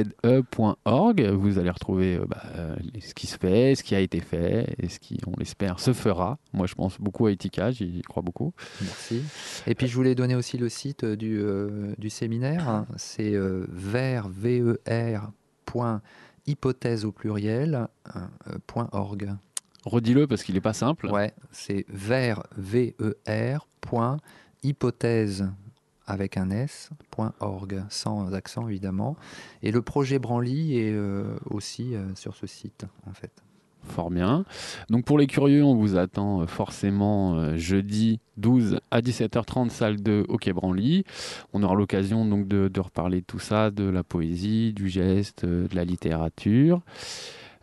G-R-E-N-Z-E.org. 0.03 1.23
Vous 1.31 1.59
allez 1.59 1.71
retrouver 1.71 2.17
euh, 2.17 2.25
bah, 2.27 2.43
euh, 2.57 2.77
ce 3.01 3.15
qui 3.15 3.27
se 3.27 3.37
fait, 3.37 3.75
ce 3.75 3.83
qui 3.83 3.95
a 3.95 4.01
été 4.01 4.21
fait, 4.21 4.75
et 4.79 4.89
ce 4.89 4.99
qui, 4.99 5.19
on 5.27 5.33
l'espère, 5.39 5.79
se 5.81 5.93
fera. 5.93 6.39
Moi, 6.53 6.67
je 6.67 6.75
pense 6.75 6.99
beaucoup 7.01 7.27
à 7.27 7.33
Etika, 7.33 7.71
j'y 7.71 8.03
crois 8.03 8.23
beaucoup. 8.23 8.53
Merci. 8.81 9.23
Et 9.67 9.75
puis 9.75 9.87
je 9.89 9.95
voulais 9.95 10.15
donner 10.15 10.35
aussi 10.35 10.59
le 10.59 10.69
site 10.69 11.05
du, 11.05 11.39
euh, 11.39 11.95
du 11.99 12.11
séminaire. 12.11 12.69
hein. 12.69 12.87
C'est 12.97 13.35
euh, 13.35 13.67
V-E-R, 13.71 15.33
point, 15.67 16.01
hypothèse 16.47 17.05
au 17.05 17.13
pluriel, 17.13 17.89
hein, 18.15 18.31
point 18.67 18.89
org. 18.93 19.31
Redis-le 19.85 20.27
parce 20.29 20.45
qu'il 20.45 20.55
n'est 20.55 20.61
pas 20.61 20.73
simple. 20.75 21.09
Ouais, 21.09 21.35
c'est 21.51 21.85
V-E-R, 21.89 23.67
point, 23.81 24.17
hypothèse 24.63 25.49
avec 26.07 26.37
un 26.37 26.51
S, 26.51 26.91
point 27.11 27.33
org, 27.41 27.83
sans 27.89 28.35
accent 28.35 28.69
évidemment. 28.69 29.17
Et 29.63 29.71
le 29.71 29.83
projet 29.83 30.19
Branly 30.19 30.79
est 30.79 30.93
euh, 30.93 31.37
aussi 31.49 31.95
euh, 31.95 32.15
sur 32.15 32.35
ce 32.35 32.47
site, 32.47 32.87
en 33.09 33.15
fait. 33.15 33.33
Fort 33.85 34.11
bien. 34.11 34.45
Donc 34.91 35.05
pour 35.05 35.19
les 35.19 35.27
curieux, 35.27 35.65
on 35.65 35.75
vous 35.75 35.97
attend 35.97 36.43
euh, 36.43 36.47
forcément 36.47 37.57
jeudi 37.57 38.21
12 38.37 38.79
à 38.91 39.01
17h30, 39.01 39.71
salle 39.71 39.97
2 40.01 40.27
au 40.29 40.37
Quai 40.37 40.53
Branly. 40.53 41.05
On 41.53 41.63
aura 41.63 41.75
l'occasion 41.75 42.25
donc 42.25 42.47
de, 42.47 42.69
de 42.69 42.81
reparler 42.81 43.21
de 43.21 43.27
tout 43.27 43.41
ça, 43.41 43.71
de 43.71 43.85
la 43.85 44.05
poésie, 44.05 44.73
du 44.73 44.89
geste, 44.89 45.45
de 45.45 45.75
la 45.75 45.85
littérature. 45.85 46.81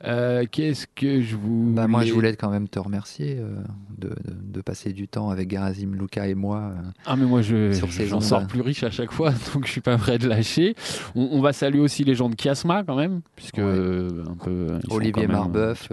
Euh, 0.05 0.45
Qu'est-ce 0.49 0.87
que 0.95 1.21
je 1.21 1.35
vous... 1.35 1.71
Bah, 1.73 1.87
moi, 1.87 2.03
je 2.05 2.13
voulais 2.13 2.35
quand 2.35 2.49
même 2.49 2.67
te 2.67 2.79
remercier 2.79 3.37
euh, 3.39 3.55
de, 3.97 4.09
de- 4.09 4.15
de 4.53 4.61
passer 4.61 4.93
du 4.93 5.07
temps 5.07 5.29
avec 5.29 5.47
Garazim, 5.47 5.93
Luca 5.93 6.27
et 6.27 6.35
moi. 6.35 6.71
euh, 6.75 6.81
Ah 7.05 7.15
mais 7.15 7.25
moi 7.25 7.41
je 7.41 7.71
j'en 8.07 8.19
sors 8.21 8.45
plus 8.47 8.61
riche 8.61 8.83
à 8.83 8.91
chaque 8.91 9.11
fois 9.11 9.31
donc 9.53 9.65
je 9.65 9.71
suis 9.71 9.81
pas 9.81 9.97
prêt 9.97 10.17
de 10.17 10.27
lâcher. 10.27 10.75
On, 11.15 11.29
on 11.33 11.41
va 11.41 11.53
saluer 11.53 11.79
aussi 11.79 12.03
les 12.03 12.15
gens 12.15 12.29
de 12.29 12.35
Chiasma 12.39 12.83
quand 12.83 12.95
même 12.95 13.21
puisque 13.35 13.59
un 13.59 14.35
peu 14.43 14.67
Olivier 14.89 15.27
Marbeuf, 15.27 15.89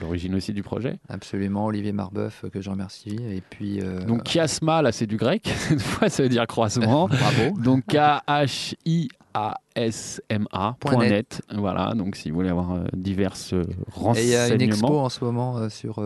l'origine 0.00 0.34
aussi 0.34 0.52
du 0.52 0.62
projet. 0.62 0.98
Absolument, 1.08 1.66
Olivier 1.66 1.92
Marbeuf, 1.92 2.44
que 2.52 2.60
je 2.60 2.70
remercie. 2.70 3.16
Et 3.30 3.42
puis. 3.48 3.80
Donc 4.06 4.24
Chiasma 4.28 4.82
là 4.82 4.92
c'est 4.92 5.06
du 5.06 5.16
grec 5.16 5.48
cette 5.68 5.80
fois 5.82 6.08
ça 6.08 6.22
veut 6.22 6.28
dire 6.28 6.46
croisement. 6.46 7.06
Bravo. 7.08 7.58
Donc 7.60 7.84
K 7.86 7.96
H 9.38 9.50
I 9.50 9.54
A 9.54 9.54
S 9.76 10.22
M 10.28 10.46
A 10.52 10.74
Point 10.80 10.92
point 10.94 11.04
net. 11.04 11.10
net. 11.10 11.42
Voilà 11.58 11.94
donc 11.94 12.16
si 12.16 12.30
vous 12.30 12.36
voulez 12.36 12.48
avoir 12.50 12.72
euh, 12.72 12.84
diverses 12.94 13.52
euh, 13.52 13.62
Et 13.64 13.66
il 13.70 13.92
renseignements. 13.92 14.32
y 14.32 14.36
a 14.36 14.48
une 14.54 14.60
expo 14.62 14.98
en 14.98 15.08
ce 15.08 15.24
moment 15.24 15.56
euh, 15.58 15.68
sur 15.68 16.00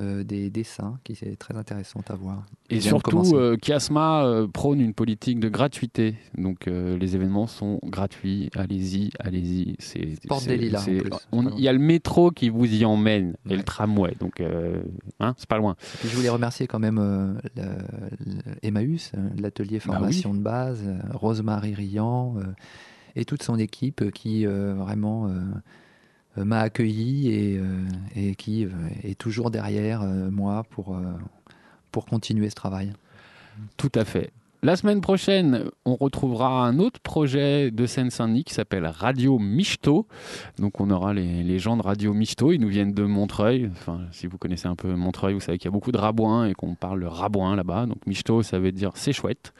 euh, 0.00 0.22
des 0.24 0.50
dessins 0.50 0.98
qui 1.04 1.12
est 1.12 1.36
très 1.36 1.56
intéressant 1.56 2.00
à 2.08 2.14
voir. 2.14 2.44
Et 2.70 2.80
surtout, 2.80 3.34
euh, 3.34 3.56
Kiasma 3.56 4.24
euh, 4.24 4.46
prône 4.46 4.80
une 4.80 4.94
politique 4.94 5.40
de 5.40 5.48
gratuité. 5.48 6.14
Donc, 6.36 6.68
euh, 6.68 6.96
les 6.98 7.16
événements 7.16 7.46
sont 7.46 7.80
gratuits. 7.84 8.50
Allez-y, 8.54 9.10
allez-y. 9.18 9.76
C'est, 9.78 10.14
Porte 10.28 10.46
des 10.46 10.56
Lilas, 10.56 10.86
Il 10.88 11.60
y 11.60 11.68
a 11.68 11.72
le 11.72 11.78
métro 11.78 12.30
qui 12.30 12.48
vous 12.48 12.66
y 12.66 12.84
emmène 12.84 13.34
et 13.48 13.56
le 13.56 13.62
tramway. 13.62 14.14
Donc, 14.20 14.40
hein, 15.20 15.34
c'est 15.36 15.48
pas 15.48 15.58
loin. 15.58 15.76
Et 15.94 15.98
puis 16.00 16.08
je 16.08 16.16
voulais 16.16 16.28
remercier 16.28 16.66
quand 16.66 16.78
même 16.78 16.98
le- 17.00 17.34
le- 17.56 18.42
Emmaüs, 18.62 19.12
l'atelier 19.38 19.78
Bah 19.78 19.94
formation 19.94 20.34
de 20.34 20.40
base, 20.40 20.84
Rosemary 21.12 21.74
Riant 21.74 22.36
et 23.16 23.24
toute 23.24 23.42
son 23.42 23.58
équipe 23.58 24.10
qui 24.12 24.44
vraiment 24.46 25.28
m'a 26.44 26.60
accueilli 26.60 27.32
et, 27.32 27.58
euh, 27.58 28.32
qui 28.34 28.64
euh, 28.64 28.70
est 29.02 29.18
toujours 29.18 29.50
derrière 29.50 30.02
euh, 30.02 30.30
moi 30.30 30.64
euh, 30.78 31.14
pour 31.90 32.06
continuer 32.06 32.50
ce 32.50 32.54
travail. 32.54 32.92
Tout 33.76 33.92
à 33.94 34.04
fait. 34.04 34.30
La 34.64 34.74
semaine 34.74 35.00
prochaine, 35.00 35.70
on 35.84 35.94
retrouvera 35.94 36.66
un 36.66 36.80
autre 36.80 36.98
projet 36.98 37.70
de 37.70 37.86
Seine-Saint-Denis 37.86 38.42
qui 38.42 38.54
s'appelle 38.54 38.86
Radio 38.86 39.38
Michto. 39.38 40.08
Donc 40.58 40.80
on 40.80 40.90
aura 40.90 41.14
les, 41.14 41.44
les 41.44 41.60
gens 41.60 41.76
de 41.76 41.82
Radio 41.82 42.12
Michto, 42.12 42.50
ils 42.50 42.58
nous 42.58 42.66
viennent 42.66 42.92
de 42.92 43.04
Montreuil. 43.04 43.70
Enfin, 43.70 44.00
si 44.10 44.26
vous 44.26 44.36
connaissez 44.36 44.66
un 44.66 44.74
peu 44.74 44.92
Montreuil, 44.96 45.34
vous 45.34 45.40
savez 45.40 45.58
qu'il 45.58 45.66
y 45.66 45.68
a 45.68 45.70
beaucoup 45.70 45.92
de 45.92 45.98
rabouins 45.98 46.48
et 46.48 46.54
qu'on 46.54 46.74
parle 46.74 46.98
le 46.98 47.06
rabouin 47.06 47.54
là-bas. 47.54 47.86
Donc 47.86 48.04
Michto, 48.08 48.42
ça 48.42 48.58
veut 48.58 48.72
dire 48.72 48.90
c'est 48.94 49.12
chouette. 49.12 49.52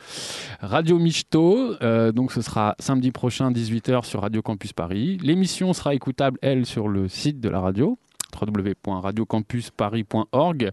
Radio 0.62 0.98
Michto, 0.98 1.76
euh, 1.80 2.10
donc 2.10 2.32
ce 2.32 2.42
sera 2.42 2.74
samedi 2.80 3.12
prochain 3.12 3.52
18h 3.52 4.04
sur 4.04 4.22
Radio 4.22 4.42
Campus 4.42 4.72
Paris. 4.72 5.18
L'émission 5.22 5.72
sera 5.74 5.94
écoutable, 5.94 6.40
elle, 6.42 6.66
sur 6.66 6.88
le 6.88 7.06
site 7.06 7.38
de 7.38 7.48
la 7.48 7.60
radio 7.60 7.96
www.radiocampusparis.org 8.34 10.70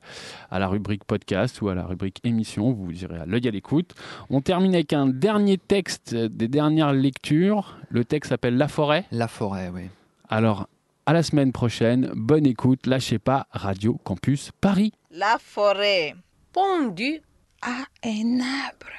à 0.49 0.59
la 0.59 0.67
rubrique 0.67 1.03
podcast 1.03 1.61
ou 1.61 1.69
à 1.69 1.75
la 1.75 1.85
rubrique 1.85 2.19
émission, 2.23 2.71
vous 2.71 3.03
irez 3.03 3.19
à 3.19 3.25
l'œil 3.25 3.47
à 3.47 3.51
l'écoute. 3.51 3.93
On 4.29 4.41
termine 4.41 4.75
avec 4.75 4.93
un 4.93 5.07
dernier 5.07 5.57
texte 5.57 6.15
des 6.15 6.47
dernières 6.47 6.93
lectures. 6.93 7.77
Le 7.89 8.05
texte 8.05 8.29
s'appelle 8.29 8.57
La 8.57 8.67
forêt. 8.67 9.05
La 9.11 9.27
forêt, 9.27 9.71
oui. 9.73 9.89
Alors, 10.29 10.67
à 11.05 11.13
la 11.13 11.23
semaine 11.23 11.51
prochaine, 11.51 12.11
bonne 12.15 12.45
écoute, 12.45 12.87
lâchez 12.87 13.19
pas 13.19 13.47
Radio 13.51 13.99
Campus 14.03 14.51
Paris. 14.59 14.93
La 15.11 15.37
forêt. 15.39 16.15
Pendu 16.51 17.21
à 17.61 17.85
un 18.03 18.39
arbre. 18.39 18.91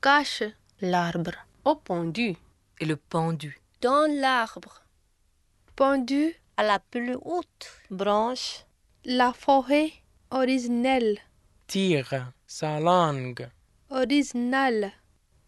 Cache 0.00 0.42
l'arbre. 0.80 1.32
Au 1.64 1.76
pendu. 1.76 2.34
Et 2.80 2.84
le 2.84 2.96
pendu. 2.96 3.60
Dans 3.80 4.10
l'arbre, 4.20 4.82
Pendu 5.74 6.34
à 6.56 6.62
la 6.62 6.78
plus 6.78 7.16
haute 7.22 7.70
branche, 7.90 8.64
la 9.04 9.32
forêt 9.32 9.92
originelle. 10.30 11.18
tire 11.66 12.32
sa 12.46 12.78
langue. 12.80 13.48
Originale. 13.90 14.92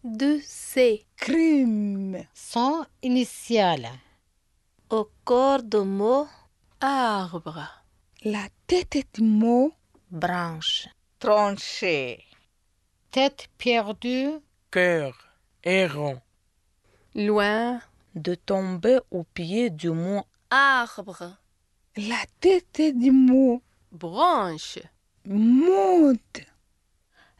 De 0.03 0.39
ces. 0.43 1.05
Crime. 1.17 2.25
Son 2.33 2.85
initial. 3.01 3.87
au 4.91 5.09
corps 5.23 5.63
de 5.63 5.79
mot, 5.79 6.27
Arbre. 6.79 7.67
La 8.23 8.47
tête 8.67 9.03
du 9.15 9.23
mot. 9.23 9.71
branche. 10.11 10.87
Tranché. 11.19 12.23
Tête 13.09 13.47
perdue. 13.57 14.33
Cœur 14.69 15.13
errant. 15.63 16.21
Loin. 17.15 17.81
De 18.13 18.35
tomber 18.35 18.99
au 19.11 19.23
pied 19.23 19.69
du 19.69 19.89
mont 19.89 20.23
Arbre, 20.49 21.37
La 21.97 22.23
tête 22.39 22.81
du 22.97 23.11
mot. 23.11 23.61
Branche. 23.91 24.79
Monte. 25.25 26.41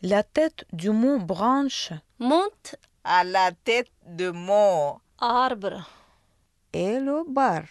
La 0.01 0.23
tête 0.23 0.65
du 0.73 0.89
mont 0.89 1.19
branche. 1.19 1.91
monte, 2.19 2.75
À 3.03 3.23
la 3.23 3.51
tête 3.51 3.91
de 4.05 4.31
mot. 4.31 4.99
arbre, 5.19 5.89
Et 6.73 6.99
le 6.99 7.23
bar. 7.27 7.63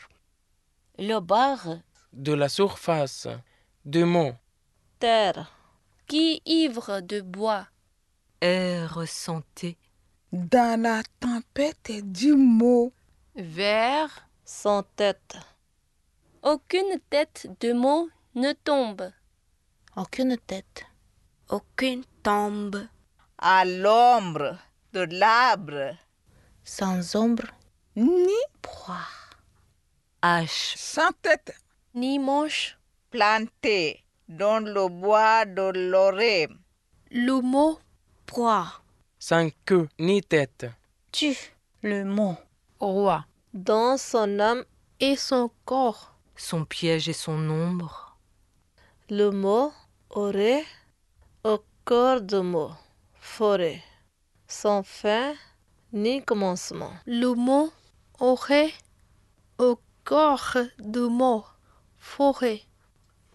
le 0.98 1.18
bar, 1.20 1.66
De 2.12 2.32
la 2.32 2.48
surface 2.48 3.26
de 3.84 4.04
mots. 4.04 4.34
terre, 4.98 5.50
qui 6.06 6.40
ivre 6.46 7.00
de 7.00 7.20
bois, 7.20 7.66
Air 8.40 9.02
santé. 9.08 9.78
Dans 10.32 10.80
la 10.82 11.02
tempête 11.20 11.90
du 12.12 12.32
mot. 12.34 12.92
Vers. 13.36 14.23
Sans 14.44 14.82
tête. 14.96 15.36
Aucune 16.42 17.00
tête 17.08 17.46
de 17.60 17.72
mot 17.72 18.08
ne 18.34 18.52
tombe. 18.52 19.10
Aucune 19.96 20.36
tête. 20.36 20.84
Aucune 21.48 22.04
tombe. 22.22 22.86
À 23.38 23.64
l'ombre 23.64 24.58
de 24.92 25.00
l'arbre. 25.00 25.96
Sans 26.62 27.16
ombre. 27.16 27.44
Ni 27.96 28.40
Proie. 28.60 28.96
Hache. 30.22 30.74
sans 30.76 31.12
tête. 31.22 31.54
Ni 31.94 32.18
manche. 32.18 32.78
Planté 33.10 34.04
dans 34.28 34.60
le 34.60 34.88
bois 34.88 35.44
de 35.44 35.90
l'oreille. 35.90 36.48
Le 37.10 37.40
mot 37.40 37.78
proie. 38.26 38.82
Sans 39.18 39.48
queue 39.64 39.88
ni 39.98 40.20
tête. 40.22 40.66
Tu. 41.12 41.36
Le 41.82 42.04
mot. 42.04 42.36
Roi. 42.80 43.24
Dans 43.54 43.96
son 43.96 44.40
âme 44.40 44.64
et 44.98 45.14
son 45.14 45.48
corps. 45.64 46.12
Son 46.34 46.64
piège 46.64 47.08
et 47.08 47.12
son 47.12 47.38
ombre. 47.48 48.18
Le 49.08 49.30
mot 49.30 49.72
aurait 50.10 50.64
au 51.44 51.62
corps 51.84 52.20
de 52.20 52.40
mot. 52.40 52.72
Forêt. 53.14 53.80
Sans 54.48 54.82
fin 54.82 55.34
ni 55.92 56.20
commencement. 56.24 56.90
Le 57.06 57.34
mot 57.34 57.70
aurait 58.18 58.72
au 59.58 59.78
corps 60.02 60.56
de 60.80 61.06
mot. 61.06 61.44
Forêt. 61.96 62.60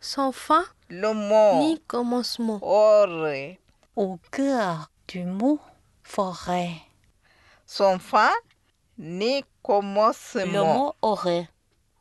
Sans 0.02 0.34
fin 0.34 0.66
Le 0.90 1.14
mot 1.14 1.60
ni 1.60 1.80
commencement. 1.88 2.60
aurait 2.62 3.58
Au 3.96 4.20
cœur 4.32 4.92
du 5.08 5.24
mot. 5.24 5.62
Forêt. 6.04 6.74
son 7.66 8.00
fin 8.00 8.34
ni 9.00 9.44
commencement. 9.64 10.46
Le 10.46 10.62
mot 10.62 10.94
aurait 11.02 11.50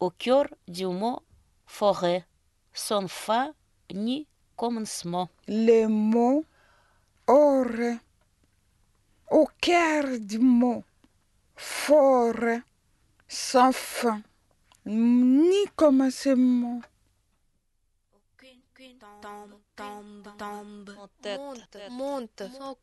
au 0.01 0.11
cœur 0.11 0.47
du 0.67 0.87
mot 0.87 1.23
forêt. 1.67 2.27
Sans 2.73 3.09
fin 3.09 3.55
ni 3.93 4.27
commencement. 4.57 5.29
Le 5.47 5.87
mot. 5.87 6.45
Aurait. 7.27 7.99
Au 9.31 9.47
cœur 9.61 10.05
du 10.19 10.39
mot. 10.39 10.85
Forêt. 11.57 12.63
Sans 13.29 13.73
fin. 13.73 14.23
Ni 14.87 15.67
commencement. 15.77 16.81
Tombe, 19.21 19.59
tombe, 19.77 20.29
tombe. 20.39 21.09
Tête. 21.21 21.91
Monte. 21.91 22.43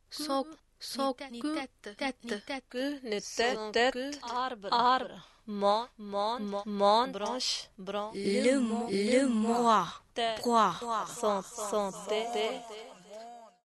Soc, 0.10 0.48
tête. 0.80 1.98
Tête. 1.98 2.62
Que 2.70 3.06
ne 3.08 3.20
tête. 3.20 3.72
Tête. 3.72 4.20
Arbre. 4.24 4.70
Arbre. 4.72 5.30
Mon, 5.48 5.88
mon, 6.00 6.40
mon, 6.66 7.08
branche, 7.08 7.70
branche. 7.78 8.16
Le 8.16 8.58
mot, 8.58 8.88
le 8.90 9.28
moi. 9.28 9.88
Poids. 10.42 10.74
Son, 11.20 11.44
son, 11.44 11.92
tête. 12.08 12.62